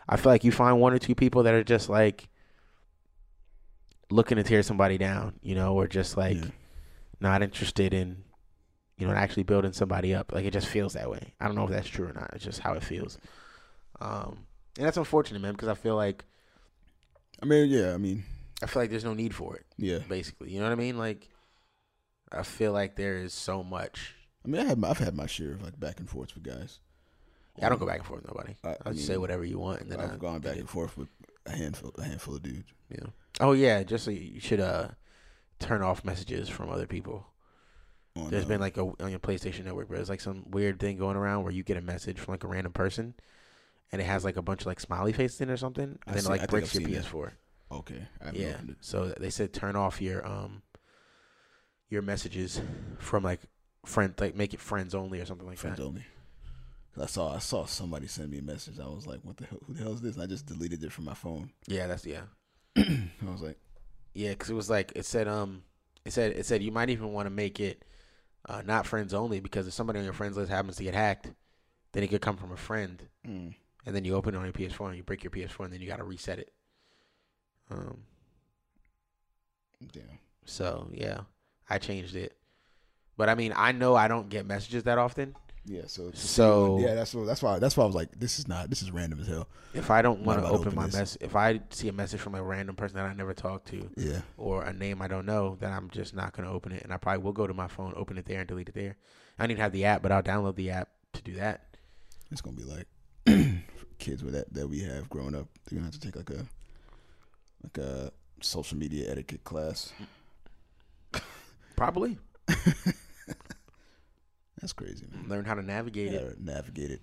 [0.09, 2.29] I feel like you find one or two people that are just like
[4.11, 6.51] looking to tear somebody down, you know, or just like Yeah.
[7.21, 8.25] not interested in,
[8.97, 10.33] you know, actually building somebody up.
[10.33, 11.35] Like it just feels that way.
[11.41, 12.31] I don't know if that's true or not.
[12.33, 13.19] It's just how it feels.
[14.01, 14.47] Um,
[14.79, 16.25] and that's unfortunate, man, because I feel like
[17.43, 17.93] I mean, yeah.
[17.95, 18.25] I mean,
[18.63, 19.67] I feel like there's no need for it.
[19.77, 19.99] yeah.
[20.09, 20.99] Basically, you know what I mean?
[20.99, 21.29] Like,
[22.33, 24.15] I feel like there is so much.
[24.45, 26.43] I mean, I had my, I've had my share of like back and forth with
[26.43, 26.81] guys.
[27.63, 28.55] I don't go back and forth with nobody.
[28.65, 30.69] I- I, I just say whatever you want, and then I've I, gone back and
[30.69, 31.09] forth with
[31.47, 32.73] a handful, a handful of dudes.
[32.91, 33.07] Yeah.
[33.41, 34.89] Oh yeah, just so you should uh
[35.59, 37.27] turn off messages from other people.
[38.17, 40.79] On, There's uh, been like a on your PlayStation Network, but it's like some weird
[40.81, 43.15] thing going around where you get a message from like a random person,
[43.93, 46.11] and it has like a bunch of like smiley faces in it or something, I
[46.11, 46.89] and then see- it like breaks your.
[46.89, 47.31] PS4.
[47.73, 48.09] okay.
[48.21, 48.57] I haven't Yeah.
[48.81, 50.63] So they said turn off your um
[51.91, 52.61] your messages
[52.99, 53.41] from like
[53.87, 55.83] friend like make it friends only or something like Friends that.
[55.83, 56.07] Friends only.
[57.01, 58.79] I saw I saw somebody send me a message.
[58.79, 59.61] I was like, "What the hell?
[59.67, 61.51] Who the hell is this?" And I just deleted it from my phone.
[61.67, 62.23] Yeah, that's yeah.
[62.77, 63.59] I was like,
[64.15, 65.63] Yeah, because it was like it said um
[66.05, 67.85] it said it said you might even want to make it
[68.49, 71.31] uh, not friends only because if somebody on your friends list happens to get hacked,
[71.93, 74.53] then it could come from a friend, mm, and then you open it on your
[74.53, 76.53] PS4 and you break your PS4 and then you got to reset it.
[77.71, 78.05] Um.
[79.93, 81.21] "Damn." So yeah,
[81.69, 82.37] I changed it,
[83.17, 85.37] but I mean I know I don't get messages that often.
[85.69, 85.83] Yeah.
[85.87, 88.71] So So- yeah, that's what, that's why that's why I was like, "This is not.
[88.71, 91.37] This is random as hell." If I don't want to open open my mess, if
[91.37, 94.23] I see a message from a random person that I never talked to Yeah.
[94.37, 96.97] or a name I don't know, then I'm just not gonna open it, and I
[96.97, 98.97] probably will go to my phone, open it there, and delete it there.
[99.39, 101.77] I need to have the app, but I'll download the app to do that.
[102.31, 102.87] It's gonna be like
[103.99, 105.49] kids with that that we have growing up.
[105.67, 106.47] They're gonna have to take like a
[107.63, 108.11] like a
[108.41, 109.93] social media etiquette class.
[111.77, 112.19] Probably
[114.69, 115.29] That's crazy, man.
[115.29, 116.41] learn how to navigate Yeah, it.
[116.41, 117.01] navigate it.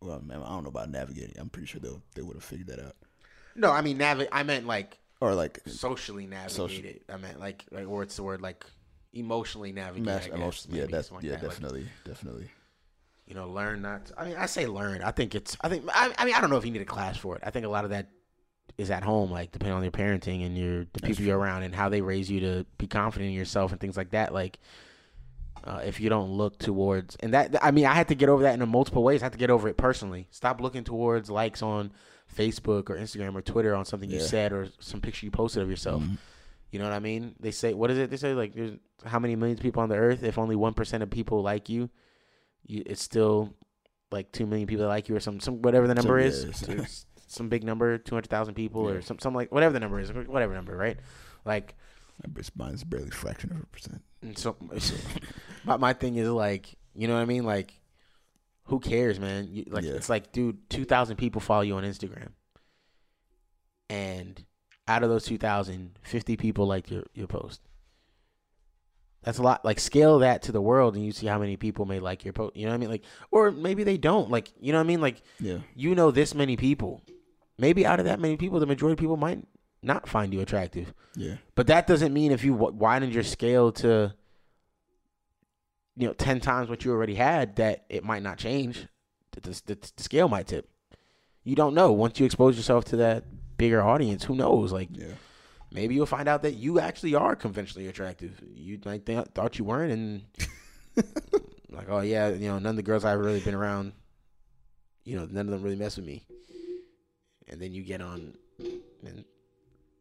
[0.00, 1.36] Well, man, I don't know about navigating.
[1.38, 2.96] I'm pretty sure they they would have figured that out.
[3.56, 4.28] No, I mean navigate.
[4.30, 7.02] I meant like Or like socially navigate Social- it.
[7.08, 8.66] I meant like like it's the word like
[9.14, 10.04] emotionally navigate.
[10.04, 10.74] mass I emotion.
[10.74, 11.42] Yeah, that's like yeah, that.
[11.42, 12.50] Like, definitely, definitely.
[13.26, 14.06] you know, learn not.
[14.06, 15.02] To, I mean, I say learn.
[15.02, 15.56] I think it's.
[15.62, 15.84] I think.
[15.88, 17.42] I, I mean, I don't know if you need a class for it.
[17.44, 18.08] I think a lot of that
[18.76, 21.62] is at home, like depending on your parenting and your the That's people you're around
[21.64, 24.32] and how they raise you to be confident in yourself and things like that.
[24.32, 24.60] Like,
[25.68, 28.42] uh, if you don't look towards and that, I mean, I had to get over
[28.44, 29.22] that in a multiple ways.
[29.22, 30.26] I had to get over it personally.
[30.30, 31.92] Stop looking towards likes on
[32.34, 35.68] Facebook or Instagram or Twitter on something you said or some picture you posted of
[35.70, 36.02] yourself.
[36.02, 36.18] Mhm.
[36.70, 37.34] You know what I mean?
[37.40, 38.10] They say what is it?
[38.10, 40.22] They say like there's how many millions of people on the earth?
[40.22, 41.90] If only one percent of people like you,
[42.66, 43.54] you it's still
[44.10, 47.06] like two million people that like you or some some whatever the number yeah, is.
[47.26, 48.96] some big number, two hundred thousand people Yeah.
[48.96, 50.98] or some some like whatever the number is, whatever number, right?
[51.44, 51.74] Like
[52.56, 54.02] mine's barely a fraction of a percent.
[54.22, 54.56] And so
[55.64, 57.44] my my thing is like you know what I mean?
[57.44, 57.74] Like
[58.64, 59.48] who cares, man?
[59.50, 59.92] You, like Yeah.
[59.92, 62.28] it's like, dude, two thousand people follow you on Instagram,
[63.88, 64.44] and
[64.86, 67.60] out of those 2,000, 50 people like your your post.
[69.22, 69.64] That's a lot.
[69.64, 72.32] Like scale that to the world, and you see how many people may like your
[72.32, 72.56] post.
[72.56, 72.88] You know what I mean?
[72.90, 74.30] Like, or maybe they don't.
[74.30, 75.00] Like, you know what I mean?
[75.00, 77.02] Like, Yeah, you know this many people.
[77.58, 79.44] Maybe out of that many people, the majority of people might
[79.82, 80.92] not find you attractive.
[81.14, 84.14] yeah, But that doesn't mean if you w- widened your scale to,
[85.96, 88.86] you know, ten times what you already had, that it might not change.
[89.32, 90.68] The, the, the scale might tip.
[91.44, 91.92] You don't know.
[91.92, 93.24] Once you expose yourself to that
[93.56, 94.72] bigger audience, who knows?
[94.72, 95.14] Like yeah.
[95.72, 98.40] maybe you'll find out that you actually are conventionally attractive.
[98.54, 100.22] You might th- thought you weren't, and
[101.70, 103.92] like, oh yeah, you know, none of the girls I've really been around,
[105.04, 106.24] you know, none of them really mess with me.
[107.48, 109.24] And then you get on, and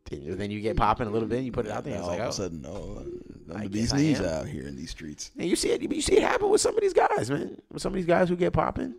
[0.10, 1.38] then, you get popping a little bit.
[1.38, 1.94] And you put it out there.
[1.94, 3.04] Now It's all like, of oh, a sudden, no,
[3.52, 4.26] uh, I I'm the guess bee's I knees am.
[4.26, 5.32] out here in these streets.
[5.38, 7.62] And you see it, you see it happen with some of these guys, man.
[7.72, 8.96] With some of these guys who get popping,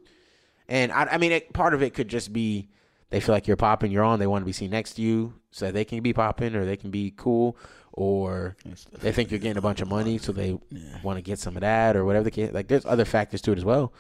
[0.69, 2.69] and I, I mean, it, part of it could just be
[3.11, 5.33] they feel like you're popping, you're on, they want to be seen next to you,
[5.51, 7.57] so they can be popping or they can be cool,
[7.93, 8.55] or
[9.01, 11.01] they think you're getting a bunch of money, so they Yeah.
[11.03, 12.53] want to get some of that or whatever the case.
[12.53, 13.93] Like, there's other factors to it as well,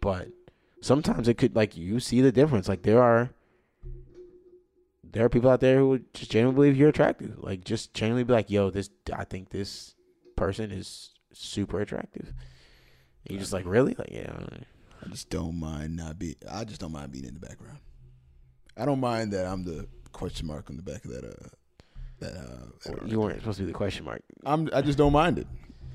[0.00, 0.28] but
[0.80, 2.68] sometimes it could like you see the difference.
[2.68, 3.30] Like there are.
[5.16, 7.38] There are people out there who would just genuinely believe you're attractive.
[7.38, 8.90] Like, just genuinely be like, "Yo, this.
[9.10, 9.94] I think this
[10.36, 12.26] person is super attractive."
[13.24, 13.94] And you're just like, really?
[13.98, 14.30] Like, yeah.
[15.02, 16.36] I just don't mind not be.
[16.50, 17.78] I just don't mind being in the background.
[18.76, 21.24] I don't mind that I'm the question mark on the back of that.
[21.24, 21.48] Uh,
[22.20, 22.32] that.
[22.36, 24.20] Uh, that You weren't supposed to be the question mark.
[24.44, 24.68] I'm.
[24.74, 25.46] I just don't mind it.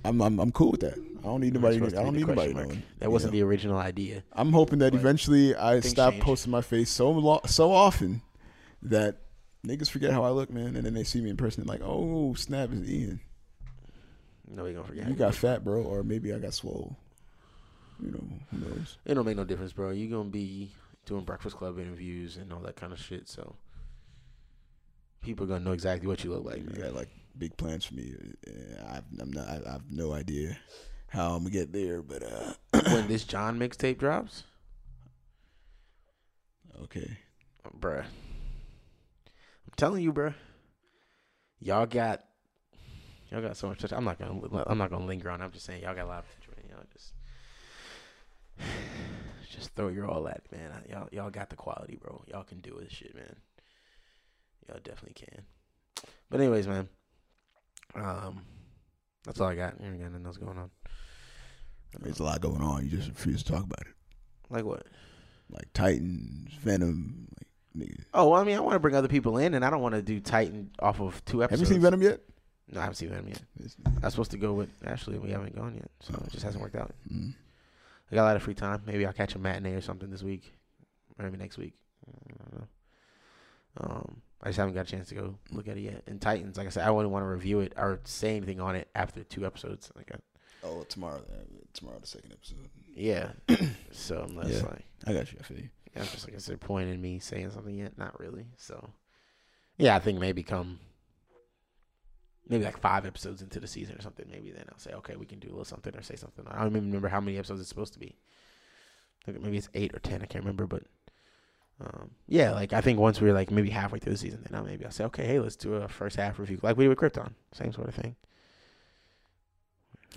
[0.04, 0.20] I'm.
[0.20, 0.40] I'm.
[0.40, 0.98] I'm cool with that.
[0.98, 1.76] I don't need You weren't nobody.
[1.76, 2.68] supposed to I don't need nobody question mark.
[2.70, 2.84] knowing.
[2.98, 3.40] That wasn't know?
[3.40, 4.24] the original idea.
[4.34, 6.24] I'm hoping that But eventually I stop change.
[6.24, 8.24] posting my face so lo- so often
[8.84, 9.18] that
[9.66, 12.34] niggas forget how I look, man, and then they see me in person like, oh
[12.34, 13.20] snap, is Ian.
[14.48, 15.08] Nobody gonna forget.
[15.08, 16.98] You got fat, bro, or maybe I got swole.
[18.02, 18.98] You know, who knows?
[19.06, 19.92] It don't make no difference, bro.
[19.92, 20.72] You gonna be
[21.06, 23.28] doing Breakfast Club interviews and all that kind of shit.
[23.30, 23.56] So
[25.22, 26.58] people are gonna know exactly what you look like.
[26.58, 26.82] You man.
[26.82, 28.14] got like big plans for me.
[28.90, 29.48] I've, I'm not.
[29.48, 30.58] I, I have no idea
[31.08, 32.54] how I'm gonna get there, but uh,
[32.92, 34.44] when this John mixtape drops,
[36.84, 37.18] okay.
[37.80, 38.06] bruh.
[39.76, 40.34] Telling you, bruh.
[41.60, 42.24] Y'all got,
[43.30, 43.78] y'all got so much.
[43.78, 43.98] potential.
[43.98, 45.42] I'm not gonna, I'm not gonna linger on.
[45.42, 45.44] it.
[45.44, 46.54] I'm just saying, y'all got a lot of potential.
[46.58, 46.78] Man.
[46.78, 47.14] Y'all just,
[49.52, 50.72] just throw your all at it, man.
[50.90, 52.24] Y'all, y'all got the quality, bro.
[52.28, 53.36] Y'all can do this shit, man.
[54.68, 55.44] Y'all definitely can.
[56.30, 56.90] But anyways, man.
[57.94, 58.42] Um,
[59.26, 59.76] that's all I got.
[59.82, 60.72] I ain't got nothing else going on.
[62.00, 62.84] There's a lot going on.
[62.84, 63.94] You just refuse to talk about it.
[64.50, 64.88] Like what?
[65.50, 67.48] Like Titans, Venom, like
[67.78, 68.04] nigga.
[68.14, 69.96] Oh, well, I mean, I want to bring other people in, and I don't want
[69.96, 71.62] to do Titan off of two episodes.
[71.62, 72.22] Have you seen Venom yet?
[72.72, 73.42] No, I haven't seen Venom yet.
[74.02, 75.18] I was supposed to go with Ashley.
[75.18, 76.92] We haven't gone yet, so it just hasn't worked out.
[77.12, 77.34] mm.
[78.12, 78.82] I got a lot of free time.
[78.86, 80.54] Maybe I'll catch a matinee or something this week,
[81.18, 81.74] or maybe next week.
[82.08, 82.68] I don't know.
[83.78, 86.04] Um, I just haven't got a chance to go look at it yet.
[86.08, 88.76] And Titans, like I said, I wouldn't want to review it or say anything on
[88.76, 89.92] it after two episodes.
[89.96, 90.18] Like, I,
[90.64, 91.18] Oh, tomorrow.
[91.28, 91.44] Uh,
[91.74, 92.70] tomorrow, the second episode.
[92.96, 93.32] yeah.
[93.92, 94.64] so unless Yeah.
[94.68, 95.40] like I got you.
[95.40, 95.70] I feel you.
[95.96, 97.98] I'm just like, is there point in me saying something yet?
[97.98, 98.46] Not really.
[98.58, 98.92] So,
[99.78, 100.80] yeah, I think maybe come
[102.48, 104.26] maybe like five episodes into the season or something.
[104.30, 106.46] Maybe then I'll say, okay, we can do a little something or say something.
[106.48, 108.18] I don't even remember how many episodes it's supposed to be.
[109.28, 110.22] I maybe it's eight or ten.
[110.22, 110.84] I can't remember, but
[111.80, 114.66] um, yeah, like I think once we're like maybe halfway through the season, then I'll
[114.66, 117.00] maybe I'll say, okay, hey, let's do a first half review like we did with
[117.00, 118.16] Krypton, same sort of thing.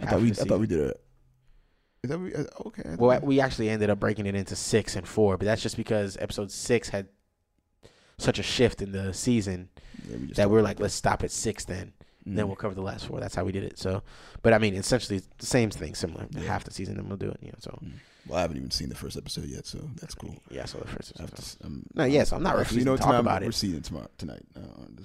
[0.01, 0.31] I Half thought we.
[0.31, 0.95] I thought we did a.
[2.05, 2.96] Is that we, uh, okay?
[2.98, 6.18] Well, we actually ended up breaking it into six and four, but that's just because
[6.20, 7.09] episode six had
[8.18, 9.70] such a shift in the season
[10.07, 11.94] yeah, we that we're like, let's stop at six then.
[12.28, 12.36] Mm.
[12.36, 13.20] Then we'll cover the last four.
[13.20, 13.78] That's how we did it.
[13.78, 14.02] So,
[14.42, 16.26] but I mean, essentially the same thing, similar.
[16.30, 16.42] Yeah.
[16.42, 17.38] Half the season, then we'll do it.
[17.40, 17.92] You know, so Mm.
[18.26, 20.34] Well, I haven't even seen the first episode yet, so that's cool.
[20.50, 20.66] yeah.
[20.66, 21.14] So the first.
[21.16, 21.38] To episode.
[21.38, 23.55] s- I'm- No, yes, I'm not refusing you know, to talk about We're it.
[23.55, 24.42] seeing it tomorrow tonight.
[24.55, 24.96] Uh, I'm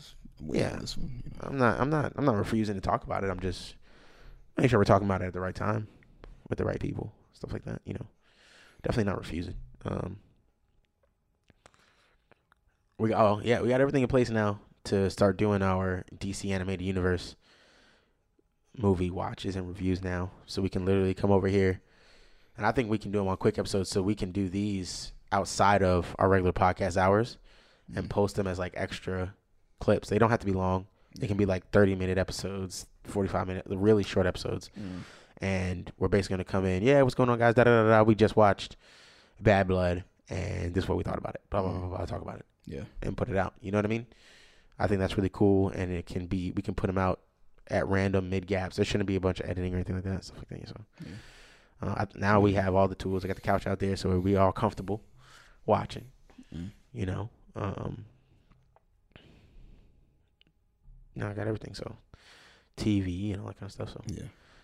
[0.54, 0.76] Yeah.
[0.80, 1.22] this one.
[1.24, 1.48] You know.
[1.50, 1.80] I'm not.
[1.80, 2.14] I'm not.
[2.18, 3.30] I'm not refusing to talk about it.
[3.30, 3.76] I'm just
[4.58, 5.88] making sure we're talking about it at the right time
[6.50, 7.82] with the right people, stuff like that.
[7.86, 8.08] You know,
[8.84, 9.56] definitely not refusing.
[9.86, 10.18] Um,
[12.98, 16.86] we oh yeah, we got everything in place now to start doing our DC animated
[16.86, 17.36] universe
[18.78, 21.82] movie watches and reviews now, so we can literally come over here,
[22.58, 25.14] and I think we can do them on quick episodes, so we can do these
[25.32, 27.38] outside of our regular podcast hours
[27.96, 28.10] and Mhm.
[28.10, 29.34] post them as like extra
[29.80, 30.10] clips.
[30.10, 30.88] They don't have to be long.
[31.18, 34.70] They can be like 30 minute episodes, 45 minute, really short episodes.
[34.80, 35.02] Mm.
[35.42, 37.54] And we're basically going to come in, yeah, what's going on, guys?
[37.56, 38.04] Da, da, da, da.
[38.04, 38.76] We just watched
[39.40, 41.42] Bad Blood, and this is what we thought about it.
[41.50, 42.06] Blah, blah, blah, blah.
[42.06, 42.84] Talk about it Yeah.
[43.02, 43.54] and put it out.
[43.62, 44.06] You know what I mean?
[44.78, 47.22] I think that's really cool, and it can be, we can put them out
[47.68, 48.76] at random mid gaps.
[48.76, 50.68] There shouldn't be a bunch of editing or anything like that, stuff like that.
[50.70, 50.76] So
[51.06, 51.88] Yeah.
[51.90, 53.24] uh, I, now we have all the tools.
[53.24, 55.02] I got the couch out there, so we all comfortable
[55.66, 56.06] watching
[56.54, 56.72] Mm.
[56.94, 57.30] you know.
[57.56, 58.06] Um,
[61.16, 61.74] no, I got everything.
[61.76, 61.96] So,
[62.78, 63.90] TV and all that kind of stuff.
[63.92, 64.24] So, Yeah.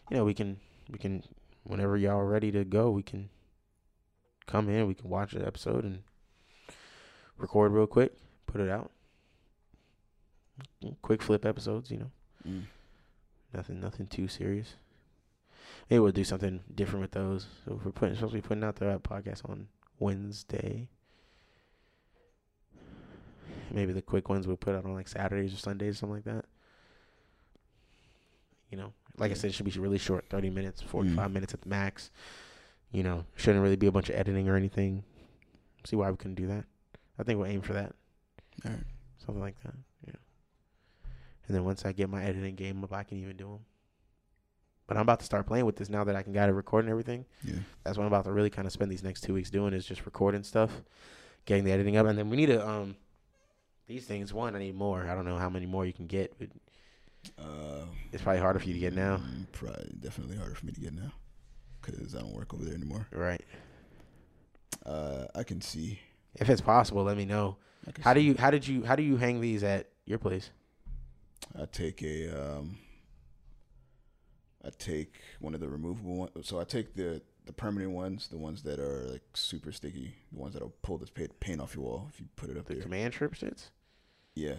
[0.09, 0.59] You know, we can
[0.89, 1.23] we can
[1.63, 3.29] whenever y'all are ready to go, we can
[4.45, 4.87] come in.
[4.87, 6.03] We can watch the episode and
[7.37, 8.13] record real quick,
[8.45, 8.91] put it out.
[11.01, 12.11] Quick flip episodes, you know.
[12.47, 12.63] Mm.
[13.53, 14.75] Nothing, nothing too serious.
[15.89, 17.47] Maybe we'll do something different with those.
[17.65, 19.67] So if we're putting supposed to be putting out the podcast on
[19.99, 20.87] Wednesday.
[23.71, 26.45] Maybe the quick ones we'll put out on like Saturdays or Sundays something like that.
[28.69, 30.85] You know, like I said, it should be really short, thirty minutes, Mm.
[30.87, 32.11] forty five minutes at the max.
[32.91, 35.03] You know, shouldn't really be a bunch of editing or anything.
[35.85, 36.65] See why we couldn't do that.
[37.19, 37.93] I think we'll aim for that,
[38.65, 38.83] All right.
[39.17, 39.73] something like that.
[40.07, 40.13] Yeah.
[41.47, 43.59] And then once I get my editing game up, I can even do them.
[44.87, 46.89] But I'm about to start playing with this now that I can got it recording
[46.91, 47.25] everything.
[47.43, 47.55] Yeah.
[47.83, 49.85] That's what I'm about to really kind of spend these next two weeks doing is
[49.85, 50.71] just recording stuff,
[51.45, 52.95] getting the editing up, and then we need to um
[53.87, 54.33] these things.
[54.33, 55.07] One, I need more.
[55.07, 56.49] I don't know how many more you can get, but
[57.39, 59.17] Uh, it's probably harder for you to get now.
[59.17, 61.11] mm, Probably definitely harder for me to get now
[61.81, 63.07] because I don't work over there anymore.
[63.11, 63.43] Right.
[64.85, 65.99] Uh, I can see.
[66.35, 67.57] If it's possible, let me know.
[68.01, 70.49] How do you how did you how do you hang these at your place?
[71.59, 72.77] I take a um.
[74.63, 76.31] I take one of the removable ones.
[76.43, 80.39] So I take the the permanent ones, the ones that are like super sticky, the
[80.39, 82.73] ones that'll pull the paint, paint off your wall if you put it up The
[82.73, 82.81] there.
[82.83, 83.69] command strip shits?
[84.33, 84.55] Yeah.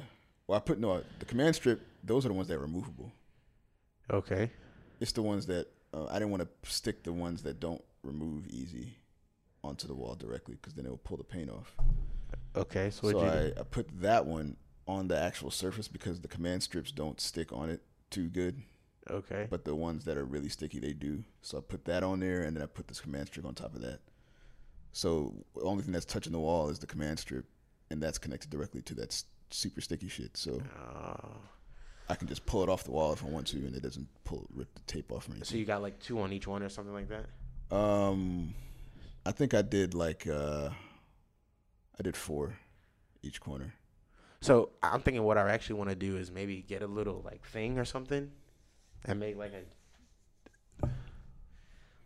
[0.46, 1.80] Well, I put no the command strip.
[2.06, 3.12] Those are the ones that are removable.
[4.10, 4.50] Okay.
[5.00, 8.46] It's the ones that uh, I didn't want to stick the ones that don't remove
[8.46, 8.96] easy
[9.64, 11.72] onto the wall directly because then it will pull the paint off.
[12.54, 12.90] Okay.
[12.90, 13.60] So, So I.
[13.60, 14.56] I put that one
[14.86, 18.62] on the actual surface because the command strips don't stick on it too good,
[19.10, 19.48] Okay.
[19.50, 21.24] but the ones that are really sticky they do.
[21.42, 23.74] So I put that on there and then I put this command strip on top
[23.74, 23.98] of that.
[24.92, 27.44] So the only thing that's touching the wall is the command strip,
[27.90, 29.20] and that's connected directly to that
[29.50, 30.36] super sticky shit.
[30.36, 31.34] So Oh.
[32.08, 34.06] I can just pull it off the wall if I want to, and it doesn't
[34.24, 35.44] pull rip the tape off anything.
[35.44, 37.76] so you got like two on each one or something like that?
[37.76, 38.54] Um,
[39.24, 40.70] I think I did like uh,
[41.98, 42.56] I did four
[43.22, 43.74] each corner.
[44.40, 47.44] So I'm thinking what I actually want to do is maybe get a little like
[47.44, 48.30] thing or something,
[49.04, 49.52] and make like
[50.82, 50.88] a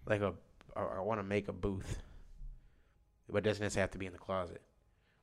[0.07, 0.33] like a.
[0.77, 1.99] I want to make a booth,
[3.29, 4.63] but it doesn't necessarily have to be in the closet.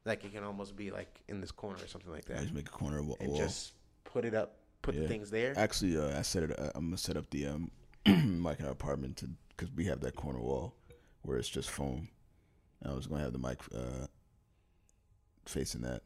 [0.05, 2.37] Like it can almost be like in this corner or something like that.
[2.37, 3.73] I just make a corner of a and just
[4.03, 5.53] put it up, put the things there.
[5.57, 6.59] Actually, uh, I set it.
[6.59, 7.71] Uh, I'm gonna set up the um,
[8.05, 10.75] mic in our apartment to because we have that corner wall
[11.23, 12.09] where it's just foam.
[12.85, 14.07] I was gonna have the mic uh,
[15.45, 16.03] facing that.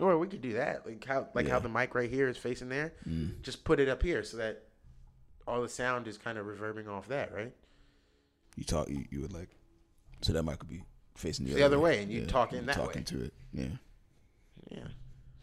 [0.00, 2.68] Or we could do that, like how like how the mic right here is facing
[2.68, 2.94] there.
[3.08, 3.40] Mm.
[3.42, 4.64] Just put it up here so that
[5.46, 7.52] all the sound is kind of reverbing off that, right?
[8.56, 8.88] You talk.
[8.88, 9.50] You, you would like.
[10.22, 10.82] So that mic would be
[11.14, 13.04] facing the, The other way, and you talk in that talking way.
[13.04, 13.34] to it.
[13.52, 13.66] Yeah.
[14.70, 14.78] Yeah,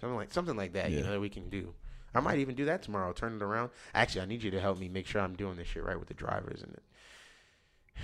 [0.01, 0.91] something like something like that.
[0.91, 1.73] You know that we can do.
[2.13, 3.13] I might even do that tomorrow.
[3.13, 3.69] Turn it around.
[3.93, 6.09] Actually, I need you to help me make sure I'm doing this shit right with
[6.09, 6.83] the drivers and it.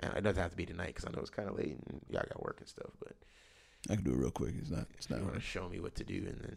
[0.00, 2.00] And it doesn't have to be tonight because I know it's kind of late and
[2.10, 2.90] y'all got work and stuff.
[2.98, 3.12] But
[3.88, 4.54] I can do it real quick.
[4.58, 4.88] It's not.
[4.96, 5.20] It's not.
[5.20, 6.56] you want to show me what to do and then.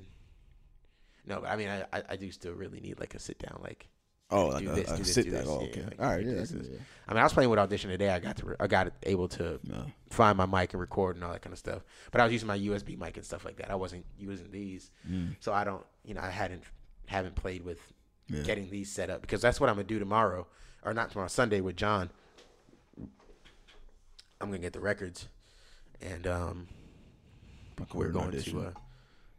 [1.27, 3.59] No, but I mean, I I do still really need like a sit down.
[3.61, 3.87] Like,
[4.31, 5.45] Oh, like do a, this, a do this, sit do this.
[5.47, 6.25] Oh, Yeah, like, All right.
[6.25, 6.33] Yeah.
[6.33, 6.79] this, do.
[7.07, 8.09] I mean, I was playing with Audition today.
[8.09, 9.85] I got to re- I got able to No.
[10.09, 11.83] find my mic and record and all that kind of stuff.
[12.11, 13.69] But I was using my USB mic and stuff like that.
[13.69, 15.35] I wasn't using these, Mm.
[15.39, 15.85] so I don't.
[16.03, 16.63] You know, I hadn't
[17.05, 17.79] haven't played with
[18.27, 18.41] Yeah.
[18.41, 20.47] getting these set up because that's what I'm gonna do tomorrow,
[20.83, 22.09] or not tomorrow, Sunday with John.
[24.41, 25.27] I'm gonna get the records,
[26.01, 26.67] and um,
[27.93, 28.53] we're going audition.
[28.61, 28.71] to uh,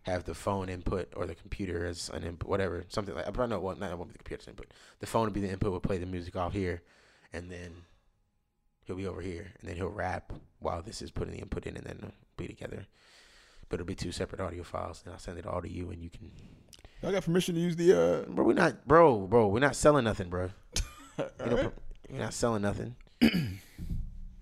[0.06, 3.26] have the phone input or the computer as an input, whatever, something like.
[3.26, 4.72] I probably know what not won't be the computer's input.
[5.00, 5.70] The phone would be the input.
[5.70, 6.82] We'll play the music off here,
[7.32, 7.72] and then
[8.84, 11.76] he'll be over here, and then he'll rap while this is putting the input in,
[11.76, 12.86] and then be together.
[13.68, 16.00] But it'll be two separate audio files, and I'll send it all to you, and
[16.00, 16.30] you can
[17.02, 17.92] I got permission to use the.
[17.92, 19.48] uh Bro, we're not, bro, bro.
[19.48, 20.50] We're not selling nothing, bro.
[21.18, 21.72] You know, alright.
[22.10, 22.94] We're not selling nothing.
[23.22, 23.40] we're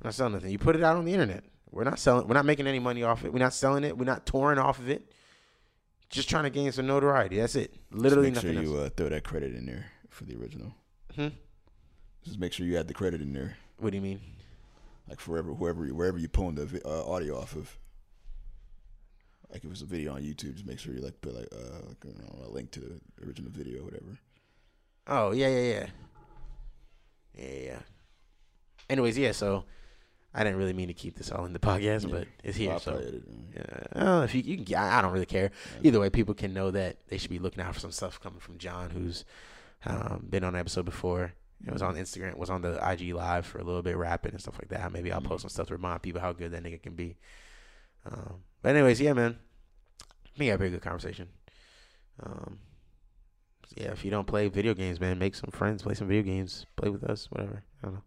[0.03, 0.51] not selling nothing.
[0.51, 1.45] You put it out on the internet.
[1.71, 2.27] We're not selling.
[2.27, 3.33] We're not making any money off it.
[3.33, 3.97] We're not selling it.
[3.97, 5.09] We're not touring off of it.
[6.15, 7.39] Just trying to gain some notoriety.
[7.39, 7.75] That's it.
[7.91, 8.35] Literally nothing.
[8.35, 8.81] Just make nothing sure else.
[8.83, 10.73] you uh, throw that credit in there for the original.
[11.17, 11.29] Hmm?
[12.23, 14.21] Just make sure you add the credit in there, What do you mean?
[15.09, 17.77] like forever, whoever, wherever you're pulling the uh, audio off of.
[19.51, 21.87] Like if it's a video on YouTube, just make sure you like put like uh
[21.89, 24.19] like, you know, a link to the original video or whatever.
[25.09, 25.87] Oh yeah, yeah, yeah,
[27.39, 27.79] yeah, yeah.
[28.89, 29.33] Anyways, yeah.
[29.33, 29.65] So
[30.35, 32.09] I didn't really mean to keep this all in the podcast, Yeah.
[32.11, 32.73] but it's here.
[32.73, 33.23] I'll so it.
[33.55, 35.51] Yeah, well, if you, you can, I I don't really care.
[35.83, 38.41] Either way, people can know that they should be looking out for some stuff coming
[38.41, 39.25] from John, who's
[39.87, 41.33] um, been on an episode before.
[41.67, 44.41] It was on Instagram, was on the IG live for a little bit, rapping and
[44.41, 44.93] stuff like that.
[44.93, 47.17] Maybe I'll post some stuff to remind people how good that nigga can be.
[48.05, 49.39] Um, but anyways, yeah, man,
[50.03, 51.29] I think we had a pretty good conversation.
[52.23, 52.59] Um,
[53.77, 56.67] yeah, if you don't play video games, man, make some friends, play some video games,
[56.77, 57.63] play with us, whatever.
[57.83, 58.03] I don't know.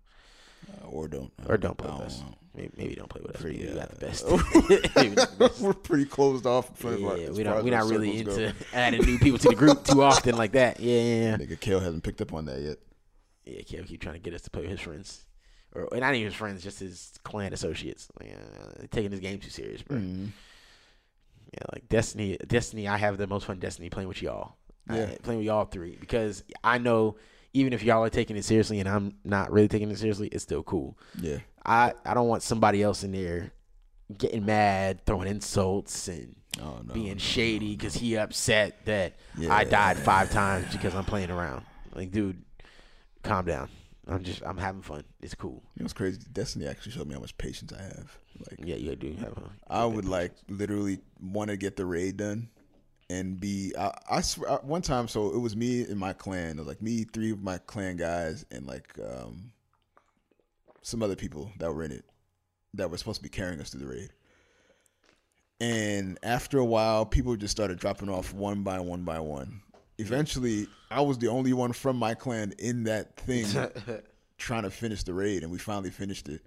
[0.69, 1.31] Uh, or don't.
[1.47, 2.23] Or don't play with us.
[2.55, 3.41] Maybe, maybe don't play with us.
[3.41, 4.25] Pretty, Maybe we got the best.
[4.95, 5.61] Maybe not the best.
[5.61, 7.63] We're pretty closed off Yeah, as we don't.
[7.63, 8.53] We're not really into go.
[8.73, 10.79] adding new people to the group too often like that.
[10.79, 11.37] Yeah, yeah, yeah.
[11.37, 12.77] Nigga, Kale hasn't picked up on that yet.
[13.45, 15.25] Yeah, Kev keep trying to get us to play with his friends,
[15.73, 18.09] or and not even his friends, just his clan associates.
[18.19, 19.97] Like, uh, taking this game too serious, bro.
[19.97, 20.29] Mm.
[21.53, 22.37] Yeah, like Destiny.
[22.47, 22.87] Destiny.
[22.87, 24.55] I have the most fun Destiny playing with y'all.
[24.89, 25.03] Yeah.
[25.03, 27.17] Uh, playing with y'all three because I know
[27.57, 30.43] even if y'all are taking it seriously and I'm not really taking it seriously, it's
[30.43, 30.97] still cool.
[31.19, 31.39] Yeah.
[31.65, 33.51] I I don't want somebody else in there
[34.17, 36.93] getting mad, throwing insults, and Oh no.
[36.93, 39.17] being shady because he upset that
[39.49, 41.65] I died five times because I'm playing around.
[41.93, 42.41] Like, dude,
[43.23, 43.69] calm down.
[44.07, 45.03] I'm just I'm having fun.
[45.21, 45.61] It's cool.
[45.75, 46.19] You know what's crazy?
[46.31, 48.17] Destiny actually showed me how much patience I have.
[48.39, 49.37] Like Yeah, you do have.
[49.67, 52.49] I would like literally want to get the raid done
[53.09, 53.73] and be.
[53.77, 56.51] I, I swear, I- one time, so it was me and my clan.
[56.51, 59.51] It was like me, three of my clan guys, and like um
[60.81, 62.05] some other people that were in it
[62.73, 64.09] that were supposed to be carrying us through the raid.
[65.59, 69.61] And after a while, people just started dropping off one by one by one.
[69.97, 73.45] Eventually, I was the only one from my clan in that thing
[74.37, 76.41] trying to finish the raid, and we finally finished it.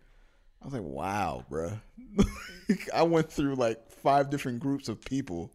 [0.63, 1.81] I was like, wow, bruh.
[2.95, 5.51] I went through like five different groups of people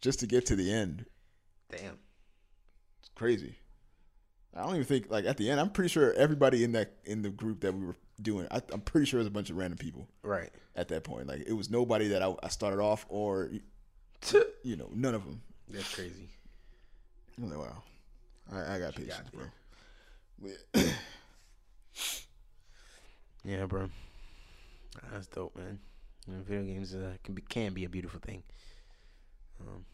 [0.00, 1.04] just to get to the end.
[1.70, 1.98] Damn.
[3.00, 3.56] It's crazy.
[4.54, 5.60] I don't even think like at the end.
[5.60, 8.48] I'm pretty sure everybody in that in the group that we were doing.
[8.50, 10.50] I, I'm pretty sure it was a bunch of random people Right.
[10.74, 11.28] at that point.
[11.28, 13.50] Like it was nobody that I, I started off or
[14.64, 15.40] you know none of them.
[15.68, 16.28] That's crazy.
[17.38, 17.82] I was like, wow,
[18.52, 20.82] I, I got You patience, got bro.
[23.44, 23.88] Yeah, bro.
[25.12, 25.78] That's dope, man.
[26.26, 28.42] You know, video games uh, can be can be a beautiful thing.
[29.60, 29.84] Um,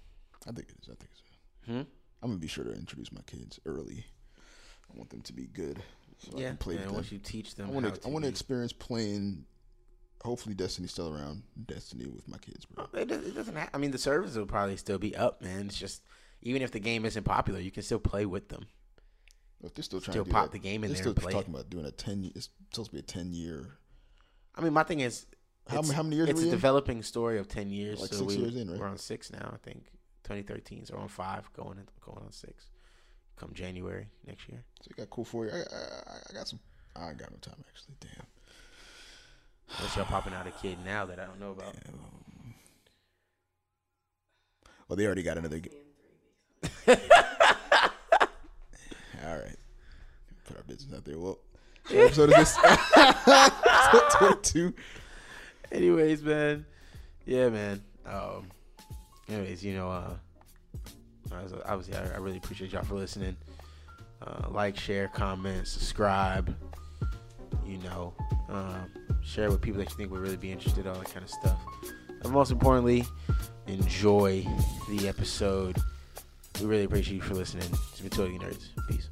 [0.49, 0.89] I think it is.
[0.89, 1.23] I think it's.
[1.67, 1.81] hmm?
[2.23, 4.05] I'm gonna be sure to introduce my kids early.
[4.93, 5.83] I want them to be good.
[6.19, 6.49] So I yeah.
[6.49, 6.95] can play and with them.
[6.97, 8.07] once you teach them, I want to.
[8.07, 9.45] I want to experience playing.
[10.23, 11.43] Hopefully, Destiny's still around.
[11.67, 12.87] Destiny with my kids, bro.
[12.95, 13.55] It, does- it doesn't.
[13.55, 15.67] Ha- I mean, the servers will probably still be up, man.
[15.67, 16.03] It's just
[16.43, 18.67] even if the game isn't popular, you can still play with them.
[19.63, 21.11] If they're still trying Still to do pop that, the game in they're there still
[21.13, 21.57] and play talking it.
[21.57, 22.31] about doing a ten.
[22.35, 23.79] It's supposed to be a ten year.
[24.55, 25.27] I mean, my thing is,
[25.69, 26.29] How, many- how many years?
[26.29, 26.51] it's a in?
[26.51, 28.01] developing story of ten years.
[28.01, 28.79] Like so six we, years in, right?
[28.79, 29.85] We're on six now, I think.
[30.25, 32.67] 2013, so we're on five, going in, going on six.
[33.37, 34.65] Come January next year.
[34.81, 35.53] So you got cool for you.
[35.53, 36.59] I, I, I got some.
[36.97, 37.95] I ain't got no time actually.
[38.01, 38.27] Damn.
[39.79, 41.75] Unless y'all popping out a kid now that I don't know about.
[44.89, 45.59] Well, they already got another.
[45.61, 45.71] G-
[49.27, 49.57] All right.
[50.47, 51.19] Put our business out there.
[51.19, 51.39] Well,
[51.91, 52.59] what episode is this?
[52.97, 54.75] Episode Twenty-two.
[55.77, 56.65] Anyways, man.
[57.27, 57.83] Yeah, man.
[58.07, 58.47] Um.
[59.29, 60.15] Anyways, you know, uh,
[61.67, 63.37] obviously, I, I really appreciate y'all for listening.
[64.23, 66.57] Uh, like, share, comment, subscribe.
[67.67, 68.15] You know,
[68.49, 68.87] um,
[69.23, 71.59] share with people that you think would really be interested, all that kind of stuff.
[72.23, 73.05] And most importantly,
[73.67, 74.47] enjoy
[74.89, 75.77] the episode.
[76.61, 77.69] We really appreciate you for listening.
[77.91, 78.69] It's been Totally Nerds.
[78.89, 79.11] Peace.